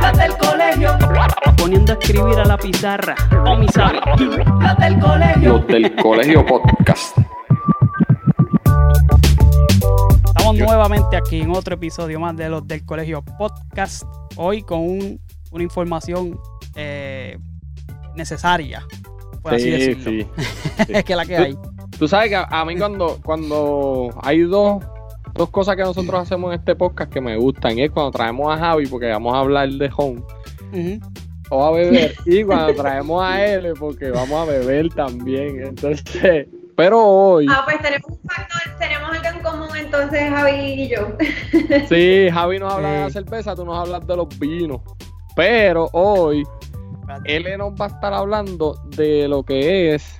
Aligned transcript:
Las 0.00 0.18
del 0.18 0.36
colegio. 0.36 0.90
Poniendo 1.56 1.92
a 1.92 1.96
escribir 1.96 2.38
a 2.38 2.44
la 2.44 2.56
pizarra. 2.56 3.14
O 3.46 3.56
mi 3.56 3.68
sabe. 3.68 4.00
Las 4.60 4.76
del 4.78 4.98
colegio. 4.98 5.52
Los 5.58 5.66
del 5.66 5.94
colegio 5.96 6.46
podcast. 6.46 7.16
Estamos 10.26 10.56
nuevamente 10.56 11.16
aquí 11.16 11.40
en 11.40 11.50
otro 11.52 11.74
episodio 11.74 12.18
más 12.20 12.36
de 12.36 12.48
los 12.48 12.66
del 12.66 12.84
colegio 12.84 13.22
podcast. 13.22 14.02
Hoy 14.36 14.62
con 14.62 14.80
un- 14.80 15.20
una 15.50 15.62
información 15.62 16.38
eh, 16.74 17.38
necesaria. 18.16 18.84
Por 19.42 19.54
así 19.54 19.70
decirlo. 19.70 20.10
sí. 20.10 20.26
es 20.88 21.04
que 21.04 21.16
la 21.16 21.26
que 21.26 21.36
hay. 21.36 21.58
Tú 21.98 22.08
sabes 22.08 22.30
que 22.30 22.36
a, 22.36 22.44
a 22.44 22.64
mí 22.64 22.76
cuando, 22.76 23.18
cuando 23.24 24.08
hay 24.22 24.40
dos, 24.42 24.82
dos 25.34 25.50
cosas 25.50 25.76
que 25.76 25.82
nosotros 25.82 26.20
hacemos 26.20 26.52
en 26.52 26.60
este 26.60 26.74
podcast 26.74 27.12
que 27.12 27.20
me 27.20 27.36
gustan, 27.36 27.78
y 27.78 27.84
es 27.84 27.90
cuando 27.90 28.10
traemos 28.10 28.52
a 28.52 28.58
Javi, 28.58 28.86
porque 28.86 29.10
vamos 29.10 29.34
a 29.34 29.38
hablar 29.38 29.68
de 29.68 29.90
home, 29.96 30.22
o 31.50 31.64
a 31.64 31.70
beber, 31.72 32.14
y 32.26 32.44
cuando 32.44 32.74
traemos 32.74 33.22
a 33.22 33.44
él, 33.44 33.74
porque 33.78 34.10
vamos 34.10 34.48
a 34.48 34.50
beber 34.50 34.88
también. 34.90 35.62
Entonces, 35.64 36.46
pero 36.76 37.04
hoy, 37.04 37.46
Ah, 37.50 37.62
pues 37.64 37.80
tenemos 37.80 38.10
un 38.10 38.28
factor, 38.28 38.78
tenemos 38.78 39.10
algo 39.10 39.28
en 39.28 39.42
común 39.42 39.76
entonces 39.76 40.30
Javi 40.30 40.52
y 40.52 40.88
yo. 40.88 41.16
sí, 41.88 42.28
Javi 42.32 42.58
nos 42.58 42.72
habla 42.72 42.90
de 42.90 43.00
la 43.00 43.10
cerveza, 43.10 43.54
tú 43.54 43.64
nos 43.64 43.78
hablas 43.78 44.06
de 44.06 44.16
los 44.16 44.38
vinos. 44.38 44.80
Pero 45.36 45.88
hoy, 45.92 46.44
él 47.24 47.46
nos 47.58 47.72
va 47.72 47.86
a 47.86 47.88
estar 47.88 48.12
hablando 48.12 48.74
de 48.96 49.28
lo 49.28 49.42
que 49.42 49.94
es, 49.94 50.16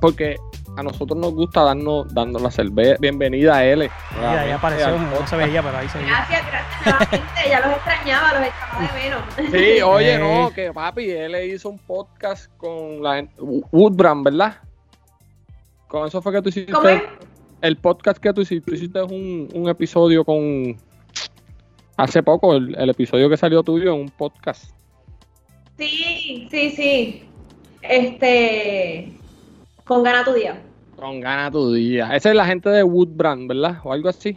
porque 0.00 0.36
a 0.76 0.82
nosotros 0.82 1.18
nos 1.18 1.32
gusta 1.34 1.62
darnos, 1.62 2.12
darnos 2.14 2.40
la 2.40 2.50
cerveza. 2.50 2.96
Bienvenida 2.98 3.56
a 3.56 3.64
él. 3.64 3.90
Mira, 4.16 4.46
ya 4.46 4.54
apareció, 4.56 4.98
no 4.98 5.26
se 5.26 5.36
veía, 5.36 5.62
pero 5.62 5.76
ahí 5.76 5.88
se 5.88 5.98
veía. 5.98 6.10
Gracias, 6.10 6.42
gracias 6.46 6.86
nuevamente. 7.10 7.48
Ya 7.50 7.60
los 7.60 7.76
extrañaba, 7.76 8.32
los 8.38 8.48
echaba 8.48 8.80
de 8.80 9.02
menos. 9.02 9.52
Sí, 9.76 9.82
oye, 9.84 10.14
Eh. 10.14 10.18
no, 10.18 10.50
que 10.54 10.72
papi, 10.72 11.10
él 11.10 11.32
le 11.32 11.46
hizo 11.48 11.68
un 11.68 11.78
podcast 11.78 12.50
con 12.56 13.02
la 13.02 13.16
gente- 13.16 13.34
Woodbrand, 13.38 14.24
¿verdad? 14.24 14.56
Con 15.88 16.06
eso 16.08 16.22
fue 16.22 16.32
que 16.32 16.40
tú 16.42 16.48
hiciste 16.48 16.72
¿Cómo 16.72 16.88
es? 16.88 17.02
el 17.60 17.76
podcast 17.76 18.18
que 18.18 18.32
tú 18.32 18.40
hiciste. 18.40 18.70
Tú 18.70 18.74
hiciste 18.76 19.02
un, 19.02 19.48
un 19.52 19.68
episodio 19.68 20.24
con. 20.24 20.76
Hace 21.98 22.22
poco, 22.22 22.54
el, 22.54 22.74
el 22.78 22.88
episodio 22.90 23.28
que 23.28 23.36
salió 23.36 23.62
tuyo 23.62 23.92
en 23.94 24.00
un 24.00 24.08
podcast. 24.08 24.72
Sí, 25.76 26.48
sí, 26.50 26.70
sí. 26.70 27.24
Este. 27.82 29.12
Con 29.84 30.02
gana 30.02 30.24
tu 30.24 30.32
día. 30.32 30.60
Con 30.96 31.20
gana 31.20 31.50
tu 31.50 31.72
día. 31.72 32.14
Esa 32.14 32.30
es 32.30 32.36
la 32.36 32.46
gente 32.46 32.68
de 32.70 32.82
Woodbrand, 32.82 33.48
¿verdad? 33.48 33.78
O 33.84 33.92
algo 33.92 34.08
así. 34.08 34.36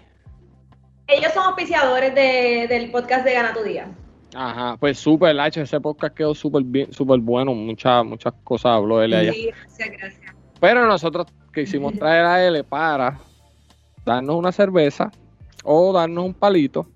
Ellos 1.07 1.31
son 1.33 1.44
auspiciadores 1.45 2.16
de- 2.16 2.66
del 2.67 2.89
podcast 2.91 3.23
de 3.25 3.33
Gana 3.33 3.53
tu 3.53 3.61
día. 3.63 3.88
Ajá, 4.34 4.75
pues 4.79 4.97
súper, 4.97 5.39
H, 5.39 5.61
ese 5.61 5.79
podcast 5.79 6.16
quedó 6.16 6.34
súper 6.34 6.63
bien, 6.63 6.91
súper 6.91 7.19
bueno. 7.19 7.53
Muchas, 7.53 8.03
muchas 8.03 8.34
cosas 8.44 8.72
habló 8.73 9.01
él 9.01 9.13
allá. 9.13 9.31
Sí, 9.31 9.50
gracias, 9.51 9.89
gracias. 10.00 10.35
Pero 10.59 10.85
nosotros 10.88 11.28
quisimos 11.53 11.94
traer 12.00 12.25
a 12.25 12.45
él 12.45 12.63
para 12.66 13.19
darnos 14.03 14.35
una 14.35 14.51
cerveza 14.51 15.11
o 15.63 15.94
darnos 15.94 16.25
un 16.25 16.34
palito 16.34 16.88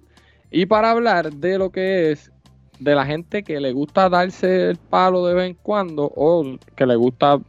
y 0.51 0.65
para 0.65 0.91
hablar 0.91 1.31
de 1.31 1.57
lo 1.59 1.69
que 1.71 2.11
es 2.11 2.31
de 2.79 2.95
la 2.95 3.05
gente 3.05 3.43
que 3.43 3.59
le 3.59 3.71
gusta 3.73 4.09
darse 4.09 4.71
el 4.71 4.77
palo 4.77 5.25
de 5.25 5.33
vez 5.35 5.49
en 5.49 5.53
cuando 5.61 6.11
o 6.15 6.43
que 6.75 6.85
le 6.85 6.95
gusta 6.95 7.39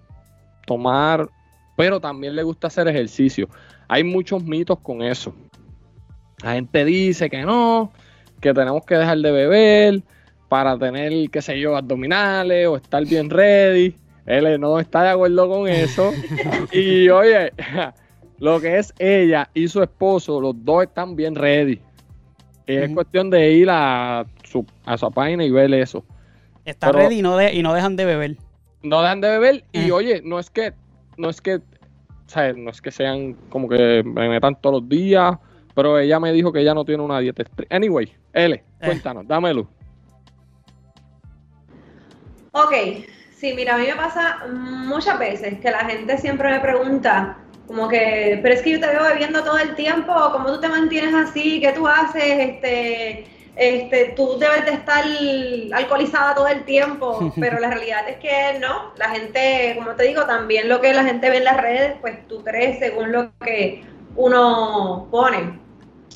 tomar, 0.71 1.29
pero 1.77 1.99
también 2.01 2.37
le 2.37 2.45
gusta 2.45 2.69
hacer 2.69 2.87
ejercicio. 2.87 3.49
Hay 3.89 4.05
muchos 4.05 4.45
mitos 4.45 4.79
con 4.79 5.03
eso. 5.03 5.35
La 6.45 6.53
gente 6.53 6.85
dice 6.85 7.29
que 7.29 7.43
no, 7.43 7.91
que 8.41 8.55
tenemos 8.55 8.85
que 8.85 8.95
dejar 8.95 9.19
de 9.19 9.33
beber 9.33 10.03
para 10.49 10.79
tener, 10.79 11.29
qué 11.31 11.43
sé 11.43 11.59
yo, 11.59 11.77
abdominales 11.77 12.69
o 12.69 12.77
estar 12.77 13.05
bien 13.05 13.29
ready. 13.31 13.97
Él 14.27 14.61
no 14.61 14.79
está 14.79 15.03
de 15.03 15.09
acuerdo 15.09 15.49
con 15.49 15.67
eso. 15.67 16.13
y 16.73 17.09
oye, 17.09 17.53
lo 18.39 18.61
que 18.61 18.79
es 18.79 18.95
ella 19.01 19.51
y 19.53 19.67
su 19.67 19.83
esposo, 19.83 20.41
los 20.41 20.55
dos 20.65 20.85
están 20.85 21.17
bien 21.17 21.35
ready. 21.35 21.81
Y 22.69 22.77
es 22.77 22.95
cuestión 22.95 23.29
de 23.29 23.51
ir 23.51 23.69
a 23.69 24.25
su, 24.45 24.65
a 24.85 24.97
su 24.97 25.11
página 25.11 25.45
y 25.45 25.51
ver 25.51 25.75
eso. 25.75 26.05
Está 26.65 26.93
Pero- 26.93 27.01
ready 27.01 27.19
y 27.19 27.23
no, 27.23 27.37
de- 27.37 27.55
y 27.55 27.61
no 27.65 27.75
dejan 27.75 27.97
de 27.97 28.05
beber. 28.05 28.37
No 28.83 29.03
dejan 29.03 29.21
de 29.21 29.29
beber 29.31 29.65
y 29.73 29.89
Eh. 29.89 29.93
oye, 29.93 30.23
no 30.25 30.39
es 30.39 30.51
que, 30.51 30.73
no 31.17 31.29
es 31.29 31.41
que, 31.41 31.57
o 31.57 31.63
sea, 32.27 32.53
no 32.53 32.71
es 32.71 32.81
que 32.81 32.91
sean 32.91 33.35
como 33.51 33.69
que 33.69 34.03
me 34.05 34.29
metan 34.29 34.59
todos 34.61 34.81
los 34.81 34.89
días, 34.89 35.37
pero 35.75 35.99
ella 35.99 36.19
me 36.19 36.33
dijo 36.33 36.53
que 36.53 36.61
ella 36.61 36.75
no 36.75 36.85
tiene 36.85 37.03
una 37.03 37.19
dieta 37.21 37.43
estricta. 37.43 37.75
Anyway, 37.77 38.13
L, 38.33 38.65
cuéntanos, 38.83 39.27
dámelo. 39.27 39.69
Ok, 42.53 42.73
sí, 43.33 43.53
mira, 43.55 43.77
a 43.77 43.79
mí 43.79 43.87
me 43.87 43.95
pasa 43.95 44.47
muchas 44.53 45.19
veces 45.19 45.61
que 45.61 45.71
la 45.71 45.85
gente 45.85 46.19
siempre 46.19 46.51
me 46.51 46.61
pregunta, 46.61 47.39
como 47.67 47.89
que, 47.89 48.41
pero 48.43 48.55
es 48.55 48.63
que 48.63 48.73
yo 48.73 48.81
te 48.81 48.89
veo 48.89 49.05
bebiendo 49.05 49.45
todo 49.45 49.59
el 49.59 49.77
tiempo, 49.77 50.13
¿cómo 50.33 50.53
tú 50.53 50.61
te 50.61 50.69
mantienes 50.69 51.15
así? 51.15 51.61
¿Qué 51.61 51.73
tú 51.73 51.87
haces? 51.87 52.23
Este, 52.25 53.27
este, 53.61 54.15
tú 54.17 54.39
debes 54.39 54.65
de 54.65 54.73
estar 54.73 55.05
alcoholizada 55.75 56.35
todo 56.35 56.49
el 56.49 56.65
tiempo, 56.65 57.31
pero 57.39 57.61
la 57.61 57.69
realidad 57.69 58.09
es 58.09 58.17
que 58.17 58.59
no, 58.59 58.95
la 58.97 59.11
gente, 59.11 59.75
como 59.77 59.95
te 59.97 60.05
digo, 60.05 60.25
también 60.25 60.67
lo 60.67 60.81
que 60.81 60.95
la 60.95 61.05
gente 61.05 61.29
ve 61.29 61.37
en 61.37 61.45
las 61.45 61.59
redes, 61.59 61.93
pues 62.01 62.27
tú 62.27 62.43
crees 62.43 62.79
según 62.79 63.13
lo 63.13 63.31
que 63.39 63.85
uno 64.17 65.09
pone. 65.11 65.61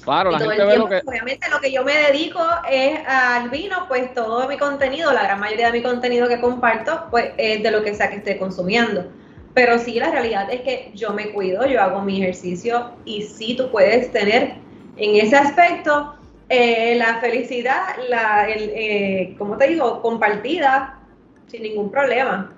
Claro, 0.03 0.31
Y 0.31 0.33
la 0.33 0.39
todo 0.39 0.51
gente 0.51 0.63
el 0.63 0.69
ve 0.69 0.79
lo 0.79 0.89
tiempo, 0.89 1.05
que, 1.05 1.11
obviamente, 1.11 1.51
lo 1.51 1.61
que 1.61 1.71
yo 1.71 1.85
me 1.85 1.93
dedico 1.95 2.41
es 2.71 2.99
al 3.07 3.51
vino, 3.51 3.85
pues 3.89 4.15
todo 4.15 4.49
mi 4.49 4.57
contenido, 4.57 5.13
la 5.13 5.25
gran 5.25 5.39
mayoría 5.39 5.67
de 5.67 5.73
mi 5.73 5.83
contenido 5.83 6.27
que 6.27 6.41
comparto, 6.41 7.09
pues 7.11 7.33
es 7.37 7.63
de 7.63 7.71
lo 7.71 7.85
que 7.85 7.95
sea 7.95 8.09
que 8.09 8.17
esté 8.17 8.39
consumiendo. 8.39 9.05
Pero 9.53 9.79
sí, 9.79 10.01
la 10.01 10.11
realidad 10.11 10.51
es 10.51 10.63
que 10.63 10.93
yo 10.95 11.13
me 11.13 11.29
cuido, 11.29 11.67
yo 11.67 11.83
hago 11.83 12.01
mi 12.01 12.23
ejercicio 12.23 12.93
y 13.05 13.21
sí 13.21 13.55
tú 13.55 13.71
puedes 13.71 14.11
tener 14.13 14.55
en 14.97 15.17
ese 15.17 15.37
aspecto 15.37 16.15
eh, 16.55 16.95
la 16.97 17.21
felicidad, 17.21 17.97
la, 18.09 18.49
el, 18.49 18.71
eh, 18.75 19.35
¿cómo 19.39 19.57
te 19.57 19.69
digo? 19.69 20.01
Compartida 20.03 21.01
sin 21.47 21.63
ningún 21.63 21.91
problema. 21.91 22.53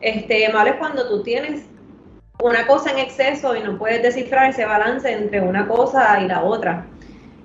Este, 0.00 0.48
malo 0.52 0.70
es 0.70 0.76
cuando 0.76 1.08
tú 1.08 1.22
tienes 1.22 1.64
una 2.42 2.66
cosa 2.66 2.90
en 2.90 2.98
exceso 2.98 3.54
y 3.54 3.60
no 3.60 3.78
puedes 3.78 4.02
descifrar 4.02 4.50
ese 4.50 4.64
balance 4.64 5.10
entre 5.10 5.40
una 5.40 5.66
cosa 5.68 6.20
y 6.22 6.28
la 6.28 6.42
otra. 6.42 6.86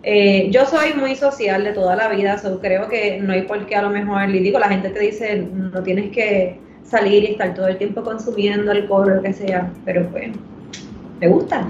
Eh, 0.04 0.50
yo 0.52 0.66
soy 0.66 0.94
muy 0.94 1.16
social 1.16 1.64
de 1.64 1.74
toda 1.74 1.96
la 1.96 2.08
vida, 2.08 2.38
so 2.38 2.60
creo 2.60 2.88
que 2.88 3.20
no 3.20 3.34
hay 3.34 3.42
por 3.44 3.66
qué 3.66 3.76
a 3.76 3.82
lo 3.82 3.90
mejor, 3.90 4.30
y 4.30 4.40
digo, 4.40 4.60
la 4.60 4.70
gente 4.70 4.90
te 4.90 5.00
dice, 5.00 5.38
no 5.38 5.84
tienes 5.84 6.12
que 6.12 6.60
salir 6.84 7.24
y 7.24 7.32
estar 7.32 7.54
todo 7.54 7.68
el 7.68 7.78
tiempo 7.78 8.04
consumiendo 8.04 8.72
alcohol 8.72 9.12
o 9.12 9.16
lo 9.16 9.22
que 9.22 9.34
sea, 9.34 9.70
pero 9.84 10.08
pues, 10.10 10.30
me 11.20 11.28
gusta. 11.28 11.60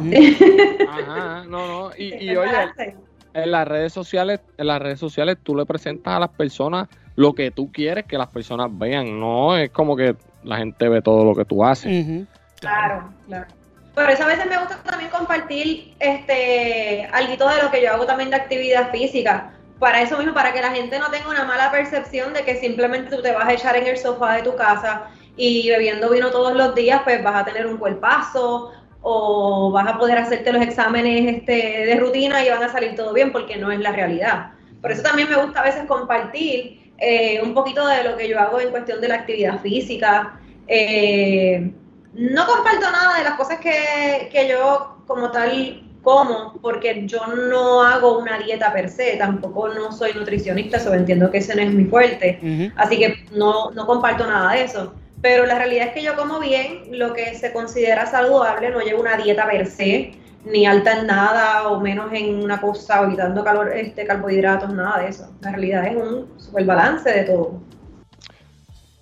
Ajá, 0.90 1.46
no, 1.50 1.68
no, 1.68 1.92
y, 1.98 2.14
y 2.24 2.36
oye, 2.36 2.50
Separarse. 2.50 2.96
En 3.34 3.52
las 3.52 3.68
redes 3.68 3.94
sociales, 3.94 4.40
en 4.58 4.68
las 4.68 4.82
redes 4.82 5.00
sociales 5.00 5.38
tú 5.44 5.56
le 5.56 5.66
presentas 5.66 6.16
a 6.16 6.20
las 6.20 6.30
personas 6.30 6.88
lo 7.16 7.34
que 7.34 7.52
tú 7.52 7.72
quieres 7.72 8.06
que 8.06 8.18
las 8.18 8.28
personas 8.28 8.70
vean, 8.72 9.20
no 9.20 9.58
es 9.58 9.72
como 9.72 9.96
que 9.96 10.16
la 10.44 10.58
gente 10.58 10.88
ve 10.88 11.02
todo 11.02 11.26
lo 11.26 11.36
que 11.36 11.46
tú 11.46 11.66
haces. 11.66 12.26
Claro, 12.60 13.10
claro. 13.28 13.48
Pero 13.96 14.10
eso 14.10 14.24
a 14.24 14.28
veces 14.28 14.46
me 14.46 14.58
gusta 14.60 14.78
también 14.84 15.10
compartir 15.10 15.96
este 16.00 17.10
algo 17.12 17.50
de 17.50 17.64
lo 17.64 17.72
que 17.72 17.82
yo 17.82 17.92
hago 17.92 18.06
también 18.06 18.30
de 18.30 18.36
actividad 18.36 18.92
física. 18.92 19.54
Para 19.80 20.02
eso 20.02 20.18
mismo, 20.18 20.36
para 20.36 20.54
que 20.54 20.62
la 20.62 20.72
gente 20.72 21.00
no 21.00 21.10
tenga 21.10 21.30
una 21.30 21.44
mala 21.46 21.72
percepción 21.72 22.34
de 22.34 22.44
que 22.44 22.56
simplemente 22.58 23.16
tú 23.16 23.22
te 23.24 23.32
vas 23.32 23.48
a 23.48 23.54
echar 23.54 23.76
en 23.76 23.88
el 23.88 23.98
sofá 23.98 24.36
de 24.36 24.44
tu 24.44 24.56
casa 24.56 25.08
y 25.36 25.70
bebiendo 25.70 26.12
vino 26.12 26.30
todos 26.30 26.56
los 26.56 26.76
días, 26.76 27.02
pues 27.04 27.24
vas 27.24 27.42
a 27.42 27.46
tener 27.46 27.66
un 27.66 27.78
cuerpazo 27.78 28.72
o 29.02 29.72
vas 29.72 29.88
a 29.88 29.98
poder 29.98 30.18
hacerte 30.18 30.52
los 30.52 30.62
exámenes 30.62 31.36
este, 31.36 31.86
de 31.86 31.96
rutina 31.96 32.44
y 32.44 32.50
van 32.50 32.64
a 32.64 32.70
salir 32.70 32.96
todo 32.96 33.14
bien, 33.14 33.32
porque 33.32 33.58
no 33.58 33.72
es 33.72 33.80
la 33.80 33.92
realidad. 33.92 34.52
Por 34.82 34.92
eso 34.92 35.02
también 35.02 35.30
me 35.30 35.36
gusta 35.36 35.62
a 35.62 35.64
veces 35.64 35.86
compartir 35.86 36.94
eh, 36.98 37.42
un 37.42 37.54
poquito 37.54 37.86
de 37.88 38.04
lo 38.04 38.18
que 38.18 38.28
yo 38.28 38.40
hago 38.40 38.60
en 38.60 38.72
cuestión 38.72 39.02
de 39.02 39.08
la 39.08 39.16
actividad 39.16 39.60
física. 39.62 40.40
Eh, 40.68 41.72
no 42.14 42.46
comparto 42.48 42.92
nada 42.92 43.18
de 43.18 43.24
las 43.24 43.34
cosas 43.34 43.60
que, 43.60 44.30
que 44.32 44.50
yo 44.50 44.98
como 45.06 45.32
tal 45.32 45.84
como, 46.08 46.54
porque 46.62 47.04
yo 47.06 47.20
no 47.28 47.82
hago 47.82 48.18
una 48.18 48.40
dieta 48.40 48.72
per 48.72 48.90
se, 48.90 49.18
tampoco 49.18 49.68
no 49.68 49.92
soy 49.92 50.14
nutricionista, 50.14 50.80
solo 50.80 50.96
entiendo 50.96 51.30
que 51.30 51.40
ese 51.40 51.54
no 51.54 51.62
es 51.62 51.74
mi 51.74 51.84
fuerte, 51.84 52.72
así 52.78 52.98
que 52.98 53.26
no, 53.34 53.72
no 53.72 53.86
comparto 53.86 54.26
nada 54.26 54.54
de 54.54 54.64
eso. 54.64 54.94
Pero 55.22 55.46
la 55.46 55.58
realidad 55.58 55.88
es 55.88 55.94
que 55.94 56.04
yo 56.04 56.16
como 56.16 56.40
bien 56.40 56.84
lo 56.92 57.14
que 57.14 57.36
se 57.36 57.52
considera 57.52 58.06
saludable, 58.06 58.70
no 58.70 58.82
llevo 58.82 59.02
una 59.02 59.18
dieta 59.18 59.48
per 59.48 59.66
se, 59.66 60.14
ni 60.46 60.66
alta 60.66 61.00
en 61.00 61.08
nada 61.08 61.68
o 61.68 61.80
menos 61.80 62.12
en 62.14 62.44
una 62.44 62.62
cosa, 62.62 63.04
evitando 63.04 63.44
calor, 63.44 63.76
este, 63.76 64.06
carbohidratos, 64.06 64.74
nada 64.74 65.00
de 65.00 65.10
eso. 65.10 65.30
La 65.42 65.52
realidad 65.52 65.88
es 65.88 65.96
un 65.96 66.40
super 66.40 66.66
balance 66.66 67.10
de 67.12 67.24
todo. 67.24 67.62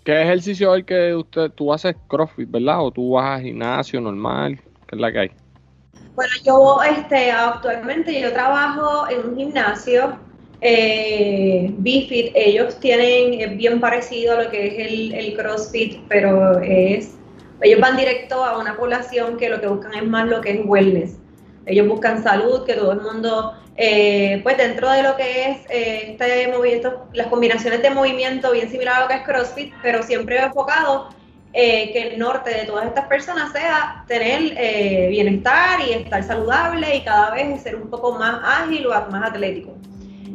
¿Qué 0.03 0.21
ejercicio 0.21 0.73
es 0.73 0.79
el 0.79 0.85
que 0.85 1.15
usted, 1.15 1.51
tú 1.51 1.73
haces 1.73 1.95
CrossFit, 2.07 2.49
verdad? 2.49 2.79
¿O 2.79 2.91
tú 2.91 3.11
vas 3.11 3.37
al 3.37 3.41
gimnasio 3.41 3.99
normal? 3.99 4.59
¿Qué 4.87 4.95
es 4.95 5.01
la 5.01 5.11
que 5.11 5.19
hay? 5.19 5.31
Bueno, 6.13 6.31
yo 6.45 6.79
este, 6.83 7.31
actualmente 7.31 8.21
yo 8.21 8.31
trabajo 8.31 9.09
en 9.09 9.29
un 9.29 9.35
gimnasio, 9.35 10.17
eh, 10.61 11.71
BFIT, 11.77 12.31
ellos 12.35 12.79
tienen 12.79 13.57
bien 13.57 13.79
parecido 13.79 14.37
a 14.37 14.43
lo 14.43 14.49
que 14.49 14.67
es 14.67 15.13
el, 15.13 15.35
CrossFit, 15.35 15.99
pero 16.07 16.59
es, 16.59 17.15
ellos 17.61 17.79
van 17.79 17.97
directo 17.97 18.43
a 18.43 18.57
una 18.57 18.75
población 18.75 19.37
que 19.37 19.49
lo 19.49 19.59
que 19.59 19.67
buscan 19.67 19.93
es 19.93 20.03
más 20.03 20.27
lo 20.27 20.41
que 20.41 20.51
es 20.51 20.59
wellness. 20.65 21.17
Ellos 21.65 21.87
buscan 21.87 22.23
salud, 22.23 22.63
que 22.65 22.73
todo 22.73 22.91
el 22.91 23.01
mundo, 23.01 23.53
eh, 23.75 24.39
pues 24.43 24.57
dentro 24.57 24.89
de 24.91 25.03
lo 25.03 25.15
que 25.15 25.49
es 25.49 25.57
eh, 25.69 26.11
este 26.11 26.47
movimiento, 26.47 27.07
las 27.13 27.27
combinaciones 27.27 27.81
de 27.81 27.89
movimiento 27.89 28.51
bien 28.51 28.69
similar 28.69 28.97
a 28.97 29.01
lo 29.01 29.07
que 29.07 29.15
es 29.15 29.21
CrossFit, 29.23 29.73
pero 29.81 30.03
siempre 30.03 30.39
enfocado 30.39 31.09
eh, 31.53 31.91
que 31.91 32.09
el 32.09 32.19
norte 32.19 32.51
de 32.51 32.65
todas 32.65 32.85
estas 32.85 33.05
personas 33.05 33.51
sea 33.51 34.03
tener 34.07 35.09
bienestar 35.09 35.79
y 35.81 35.93
estar 35.93 36.23
saludable 36.23 36.97
y 36.97 37.03
cada 37.03 37.31
vez 37.31 37.61
ser 37.61 37.75
un 37.75 37.89
poco 37.89 38.13
más 38.13 38.41
ágil 38.43 38.85
o 38.87 38.89
más 39.09 39.31
atlético. 39.31 39.73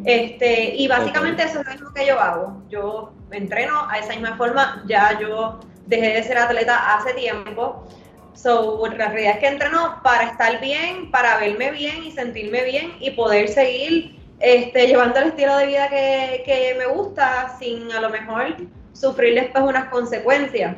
Este, 0.05 0.75
y 0.77 0.89
básicamente 0.89 1.43
eso 1.43 1.61
es 1.61 1.81
lo 1.81 1.93
que 1.93 2.07
yo 2.07 2.19
hago. 2.21 2.63
Yo 2.69 3.13
entreno 3.31 3.89
a 3.89 3.99
esa 3.99 4.13
misma 4.13 4.37
forma, 4.37 4.83
ya 4.87 5.19
yo 5.21 5.61
dejé 5.87 6.15
de 6.15 6.23
ser 6.23 6.39
atleta 6.39 6.97
hace 6.97 7.15
tiempo 7.15 7.87
So, 8.35 8.87
la 8.87 9.09
realidad 9.09 9.35
es 9.35 9.39
que 9.41 9.49
entreno 9.49 10.01
para 10.03 10.31
estar 10.31 10.63
bien, 10.63 11.11
para 11.11 11.39
verme 11.39 11.73
bien 11.73 12.05
y 12.05 12.11
sentirme 12.11 12.65
bien 12.65 12.93
y 12.99 13.11
poder 13.11 13.49
seguir 13.49 14.17
este, 14.39 14.87
llevando 14.87 15.19
el 15.19 15.29
estilo 15.29 15.59
de 15.59 15.67
vida 15.67 15.89
que, 15.91 16.75
me 16.79 16.87
gusta 16.87 17.55
sin 17.59 17.93
a 17.93 18.01
lo 18.01 18.09
mejor 18.09 18.57
sufrir 18.95 19.35
después 19.35 19.65
unas 19.65 19.91
consecuencias. 19.91 20.75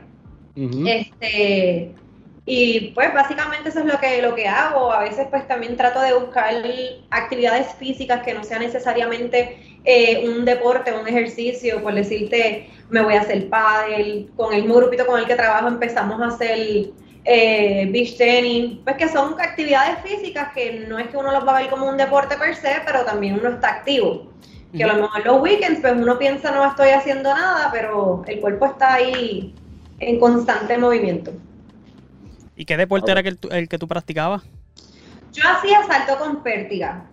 Este, 0.57 1.95
y 2.45 2.91
pues 2.95 3.15
básicamente 3.15 3.69
eso 3.69 3.81
es 3.81 3.87
lo 3.87 3.99
que, 4.01 4.21
lo 4.21 4.35
que 4.35 4.49
hago. 4.49 4.93
A 4.93 5.01
veces 5.01 5.27
pues 5.31 5.47
también 5.47 5.77
trato 5.77 6.01
de 6.01 6.13
buscar 6.15 6.53
actividades 7.11 7.75
físicas 7.75 8.23
que 8.23 8.35
no 8.35 8.43
sean 8.43 8.63
necesariamente 8.63 9.79
eh, 9.85 10.29
un 10.29 10.45
deporte, 10.45 10.93
un 10.93 11.07
ejercicio. 11.07 11.81
Por 11.83 11.95
decirte, 11.95 12.69
me 12.91 13.01
voy 13.01 13.15
a 13.15 13.21
hacer 13.21 13.49
pádel. 13.49 14.29
Con 14.37 14.53
el 14.53 14.65
grupito 14.65 15.07
con 15.07 15.21
el 15.21 15.27
que 15.27 15.37
trabajo 15.37 15.69
empezamos 15.69 16.21
a 16.21 16.35
hacer 16.35 16.91
eh, 17.25 17.89
beach 17.93 18.17
tennis, 18.17 18.79
pues 18.83 18.97
que 18.97 19.09
son 19.09 19.41
actividades 19.41 20.01
físicas 20.01 20.53
que 20.53 20.85
no 20.89 20.99
es 20.99 21.09
que 21.09 21.17
uno 21.17 21.31
los 21.31 21.47
va 21.47 21.59
a 21.59 21.63
ver 21.63 21.71
como 21.71 21.89
un 21.89 21.97
deporte 21.97 22.37
per 22.37 22.57
se, 22.57 22.75
pero 22.85 23.05
también 23.05 23.39
uno 23.39 23.51
está 23.51 23.69
activo. 23.69 24.33
Que 24.77 24.83
a 24.83 24.89
lo 24.89 25.03
mejor 25.03 25.25
los 25.27 25.43
weekends, 25.43 25.81
pues 25.81 25.93
uno 25.93 26.19
piensa 26.19 26.51
no 26.51 26.65
estoy 26.65 26.89
haciendo 26.89 27.33
nada, 27.33 27.69
pero 27.71 28.25
el 28.27 28.41
cuerpo 28.41 28.67
está 28.67 28.95
ahí 28.95 29.55
en 30.01 30.19
constante 30.19 30.77
movimiento. 30.79 31.31
¿Y 32.57 32.65
qué 32.65 32.77
deporte 32.77 33.11
era 33.11 33.21
el, 33.21 33.39
el 33.51 33.69
que 33.69 33.79
tú 33.79 33.89
practicabas? 33.89 34.43
Yo 35.33 35.43
hacía 35.49 35.83
salto 35.85 36.19
con 36.19 36.43
pértiga. 36.43 37.07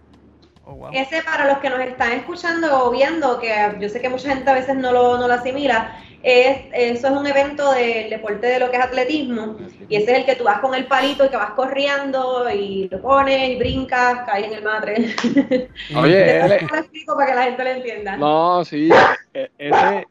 Oh, 0.66 0.90
Ese 0.94 1.24
para 1.24 1.48
los 1.48 1.58
que 1.60 1.70
nos 1.70 1.80
están 1.80 2.12
escuchando 2.12 2.86
o 2.86 2.92
viendo, 2.92 3.40
que 3.40 3.50
yo 3.80 3.90
sé 3.90 4.00
que 4.02 4.10
mucha 4.10 4.30
gente 4.30 4.50
a 4.50 4.54
veces 4.54 4.76
no 4.76 4.92
lo, 4.92 5.18
no 5.18 5.28
lo 5.28 5.34
asimila, 5.34 5.98
es, 6.22 6.66
eso 6.74 7.08
es 7.08 7.14
un 7.14 7.26
evento 7.26 7.72
del 7.72 8.10
deporte 8.10 8.46
de 8.46 8.60
lo 8.60 8.70
que 8.70 8.78
es 8.78 8.84
atletismo 8.84 9.56
y 9.88 9.96
ese 9.96 10.12
es 10.12 10.18
el 10.20 10.26
que 10.26 10.36
tú 10.36 10.44
vas 10.44 10.60
con 10.60 10.76
el 10.76 10.86
palito 10.86 11.26
y 11.26 11.30
que 11.30 11.38
vas 11.38 11.52
corriendo 11.52 12.50
y 12.52 12.90
lo 12.90 13.02
pones 13.02 13.50
y 13.50 13.56
brincas, 13.56 14.26
caes 14.26 14.48
en 14.48 14.54
el 14.54 14.64
matre. 14.64 15.16
Oye, 15.96 16.48
lo 16.48 16.78
explico 16.78 17.16
para 17.16 17.28
que 17.28 17.36
la 17.36 17.44
gente 17.44 17.64
lo 17.64 17.70
entienda. 17.70 18.18
No, 18.18 18.66
sí, 18.66 18.90
e, 19.34 19.50
ese, 19.58 20.08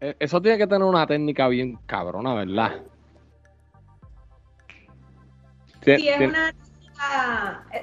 e, 0.00 0.16
eso 0.18 0.42
tiene 0.42 0.58
que 0.58 0.66
tener 0.66 0.82
una 0.82 1.06
técnica 1.06 1.46
bien 1.48 1.78
cabrona, 1.86 2.34
¿verdad? 2.34 2.82
Sí, 5.96 6.08
es 6.08 6.18
una 6.20 6.52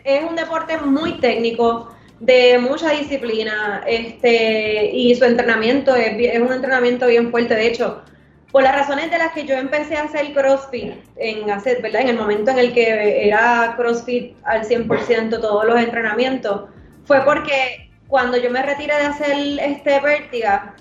es 0.03 0.23
un 0.23 0.35
deporte 0.35 0.77
muy 0.77 1.13
técnico 1.19 1.91
de 2.19 2.57
mucha 2.59 2.91
disciplina 2.91 3.83
este 3.87 4.91
y 4.93 5.15
su 5.15 5.25
entrenamiento 5.25 5.95
es, 5.95 6.15
es, 6.17 6.41
un 6.41 6.51
entrenamiento 6.51 7.07
bien 7.07 7.31
fuerte. 7.31 7.55
De 7.55 7.67
hecho, 7.67 8.01
por 8.51 8.63
las 8.63 8.75
razones 8.75 9.11
de 9.11 9.17
las 9.17 9.33
que 9.33 9.45
yo 9.45 9.55
empecé 9.55 9.97
a 9.97 10.03
hacer 10.03 10.33
CrossFit, 10.33 10.93
en, 11.17 11.49
hacer, 11.51 11.81
¿verdad? 11.81 12.01
en 12.01 12.09
el 12.09 12.17
momento 12.17 12.51
en 12.51 12.59
el 12.59 12.73
que 12.73 13.27
era 13.27 13.73
CrossFit 13.77 14.35
al 14.43 14.65
100% 14.65 15.41
todos 15.41 15.65
los 15.65 15.79
entrenamientos, 15.79 16.69
fue 17.05 17.21
porque 17.25 17.89
cuando 18.07 18.37
yo 18.37 18.49
me 18.49 18.61
retiré 18.61 18.95
de 18.95 19.01
hacer 19.01 19.35
este 19.59 19.99
Vertiga, 19.99 20.75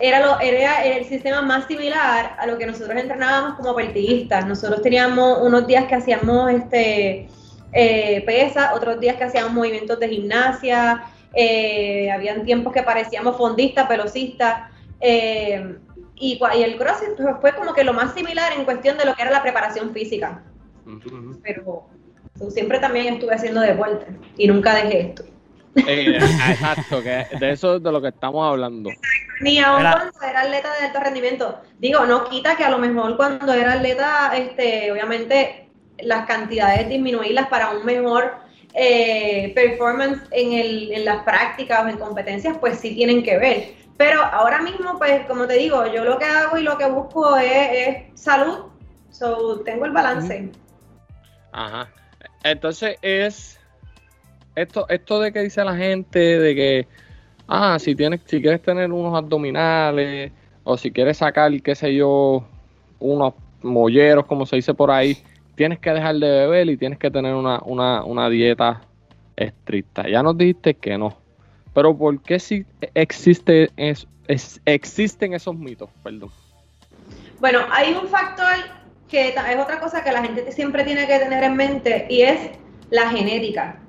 era, 0.00 0.20
lo, 0.20 0.40
era 0.40 0.84
el 0.84 1.04
sistema 1.04 1.42
más 1.42 1.66
similar 1.66 2.34
a 2.38 2.46
lo 2.46 2.56
que 2.56 2.66
nosotros 2.66 2.96
entrenábamos 2.96 3.54
como 3.54 3.74
vertiguistas. 3.74 4.46
Nosotros 4.46 4.80
teníamos 4.82 5.38
unos 5.42 5.66
días 5.66 5.86
que 5.86 5.94
hacíamos 5.94 6.50
este 6.50 7.28
eh, 7.72 8.22
pesa, 8.26 8.74
otros 8.74 8.98
días 8.98 9.16
que 9.16 9.24
hacíamos 9.24 9.52
movimientos 9.52 10.00
de 10.00 10.08
gimnasia, 10.08 11.04
eh, 11.34 12.10
habían 12.10 12.44
tiempos 12.44 12.72
que 12.72 12.82
parecíamos 12.82 13.36
fondistas, 13.36 13.88
velocistas, 13.88 14.70
eh, 15.00 15.76
y, 16.16 16.38
el 16.56 16.76
CrossFit 16.76 17.16
fue 17.40 17.54
como 17.54 17.72
que 17.72 17.84
lo 17.84 17.92
más 17.92 18.14
similar 18.14 18.52
en 18.52 18.64
cuestión 18.64 18.98
de 18.98 19.04
lo 19.04 19.14
que 19.14 19.22
era 19.22 19.30
la 19.30 19.42
preparación 19.42 19.92
física. 19.92 20.42
Pero 21.42 21.86
siempre 22.50 22.78
también 22.78 23.14
estuve 23.14 23.34
haciendo 23.34 23.60
deporte 23.60 24.06
y 24.36 24.48
nunca 24.48 24.74
dejé 24.74 25.00
esto. 25.00 25.24
Eh, 25.76 26.16
exacto, 26.16 27.02
que 27.02 27.26
de 27.38 27.50
eso 27.52 27.76
es 27.76 27.82
de 27.82 27.92
lo 27.92 28.00
que 28.00 28.08
estamos 28.08 28.46
hablando. 28.48 28.90
Ni 29.40 29.58
aún 29.58 29.82
cuando 29.82 30.22
era 30.22 30.40
atleta 30.42 30.72
de 30.78 30.86
alto 30.86 31.00
rendimiento. 31.00 31.60
Digo, 31.78 32.04
no 32.06 32.28
quita 32.28 32.56
que 32.56 32.64
a 32.64 32.70
lo 32.70 32.78
mejor 32.78 33.16
cuando 33.16 33.52
era 33.52 33.74
atleta, 33.74 34.32
este, 34.36 34.90
obviamente 34.92 35.68
las 36.02 36.26
cantidades 36.26 36.88
disminuirlas 36.88 37.48
para 37.48 37.70
un 37.70 37.84
mejor 37.84 38.34
eh, 38.74 39.52
performance 39.54 40.22
en, 40.30 40.52
el, 40.52 40.92
en 40.92 41.04
las 41.04 41.22
prácticas 41.24 41.84
o 41.84 41.88
en 41.88 41.98
competencias, 41.98 42.56
pues 42.58 42.78
sí 42.78 42.94
tienen 42.94 43.22
que 43.22 43.38
ver. 43.38 43.74
Pero 43.96 44.22
ahora 44.22 44.62
mismo, 44.62 44.98
pues 44.98 45.26
como 45.26 45.46
te 45.46 45.54
digo, 45.54 45.86
yo 45.92 46.04
lo 46.04 46.18
que 46.18 46.24
hago 46.24 46.56
y 46.56 46.62
lo 46.62 46.78
que 46.78 46.88
busco 46.88 47.36
es, 47.36 47.98
salud, 48.14 48.70
so, 49.10 49.60
tengo 49.60 49.84
el 49.84 49.92
balance. 49.92 50.50
Ajá. 51.52 51.90
Entonces 52.42 52.96
es 53.02 53.59
esto, 54.62 54.88
esto 54.88 55.20
de 55.20 55.32
que 55.32 55.42
dice 55.42 55.64
la 55.64 55.76
gente 55.76 56.18
de 56.18 56.54
que, 56.54 56.86
ah, 57.48 57.78
si 57.78 57.94
tienes, 57.94 58.20
si 58.26 58.40
quieres 58.40 58.62
tener 58.62 58.92
unos 58.92 59.16
abdominales 59.16 60.32
o 60.64 60.76
si 60.76 60.90
quieres 60.90 61.18
sacar, 61.18 61.50
qué 61.62 61.74
sé 61.74 61.94
yo, 61.94 62.44
unos 62.98 63.34
molleros, 63.62 64.26
como 64.26 64.46
se 64.46 64.56
dice 64.56 64.74
por 64.74 64.90
ahí, 64.90 65.16
tienes 65.54 65.78
que 65.78 65.90
dejar 65.90 66.16
de 66.16 66.28
beber 66.28 66.68
y 66.70 66.76
tienes 66.76 66.98
que 66.98 67.10
tener 67.10 67.34
una, 67.34 67.60
una, 67.64 68.04
una 68.04 68.28
dieta 68.28 68.82
estricta. 69.36 70.08
Ya 70.08 70.22
nos 70.22 70.36
dijiste 70.36 70.74
que 70.74 70.96
no. 70.98 71.16
Pero 71.74 71.96
¿por 71.96 72.20
qué 72.22 72.38
si 72.38 72.64
es, 72.94 74.60
existen 74.64 75.34
esos 75.34 75.56
mitos? 75.56 75.88
Perdón. 76.02 76.30
Bueno, 77.38 77.60
hay 77.70 77.94
un 77.94 78.08
factor 78.08 78.52
que 79.08 79.28
es 79.28 79.34
otra 79.58 79.80
cosa 79.80 80.04
que 80.04 80.12
la 80.12 80.22
gente 80.22 80.52
siempre 80.52 80.84
tiene 80.84 81.06
que 81.06 81.18
tener 81.18 81.42
en 81.42 81.56
mente 81.56 82.06
y 82.08 82.22
es 82.22 82.50
la 82.90 83.10
genética. 83.10 83.80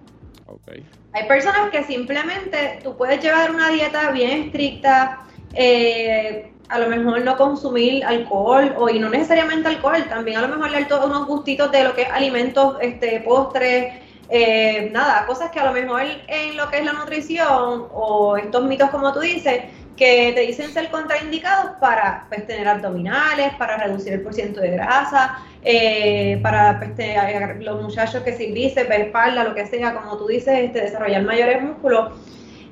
Okay. 0.52 0.86
Hay 1.14 1.28
personas 1.28 1.70
que 1.72 1.84
simplemente 1.84 2.80
tú 2.84 2.96
puedes 2.98 3.22
llevar 3.22 3.52
una 3.52 3.70
dieta 3.70 4.12
bien 4.12 4.44
estricta, 4.44 5.22
eh, 5.54 6.52
a 6.70 6.80
lo 6.80 6.88
mejor 6.88 7.22
no 7.22 7.38
consumir 7.38 8.04
alcohol 8.06 8.74
o 8.78 8.90
y 8.90 9.00
no 9.00 9.10
necesariamente 9.10 9.68
alcohol, 9.68 10.06
también 10.08 10.38
a 10.38 10.42
lo 10.42 10.48
mejor 10.48 10.72
dar 10.72 10.88
todos 10.88 11.06
unos 11.06 11.28
gustitos 11.28 11.72
de 11.72 11.84
lo 11.84 11.94
que 11.94 12.04
es 12.04 12.10
alimentos, 12.10 12.78
este, 12.82 13.20
postres, 13.22 13.94
eh, 14.30 14.90
nada, 14.94 15.26
cosas 15.26 15.52
que 15.52 15.60
a 15.60 15.66
lo 15.66 15.74
mejor 15.74 16.04
en 16.28 16.56
lo 16.56 16.70
que 16.70 16.78
es 16.78 16.86
la 16.86 16.94
nutrición 16.94 17.88
o 17.92 18.38
estos 18.38 18.64
mitos 18.64 18.90
como 18.90 19.12
tú 19.12 19.20
dices, 19.20 19.64
que 20.02 20.32
te 20.34 20.42
dicen 20.42 20.74
ser 20.74 20.90
contraindicados 20.90 21.74
para 21.80 22.26
pues, 22.28 22.48
tener 22.48 22.68
abdominales, 22.68 23.54
para 23.60 23.78
reducir 23.78 24.14
el 24.14 24.22
porcentaje 24.22 24.72
de 24.72 24.74
grasa, 24.78 25.46
eh, 25.62 26.40
para 26.42 26.80
pues, 26.80 27.64
los 27.64 27.84
muchachos 27.84 28.24
que 28.24 28.34
si 28.34 28.52
bíceps, 28.52 28.90
espalda, 28.90 29.44
lo 29.44 29.54
que 29.54 29.68
sea, 29.68 29.94
como 29.94 30.18
tú 30.18 30.26
dices, 30.26 30.58
este, 30.58 30.82
desarrollar 30.82 31.22
mayores 31.22 31.62
músculos. 31.62 32.14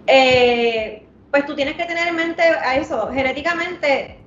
Eh, 0.08 1.06
pues 1.30 1.46
tú 1.46 1.54
tienes 1.56 1.76
que 1.76 1.86
tener 1.86 2.08
en 2.08 2.16
mente 2.16 2.42
a 2.42 2.78
eso, 2.78 3.12
genéticamente, 3.14 4.18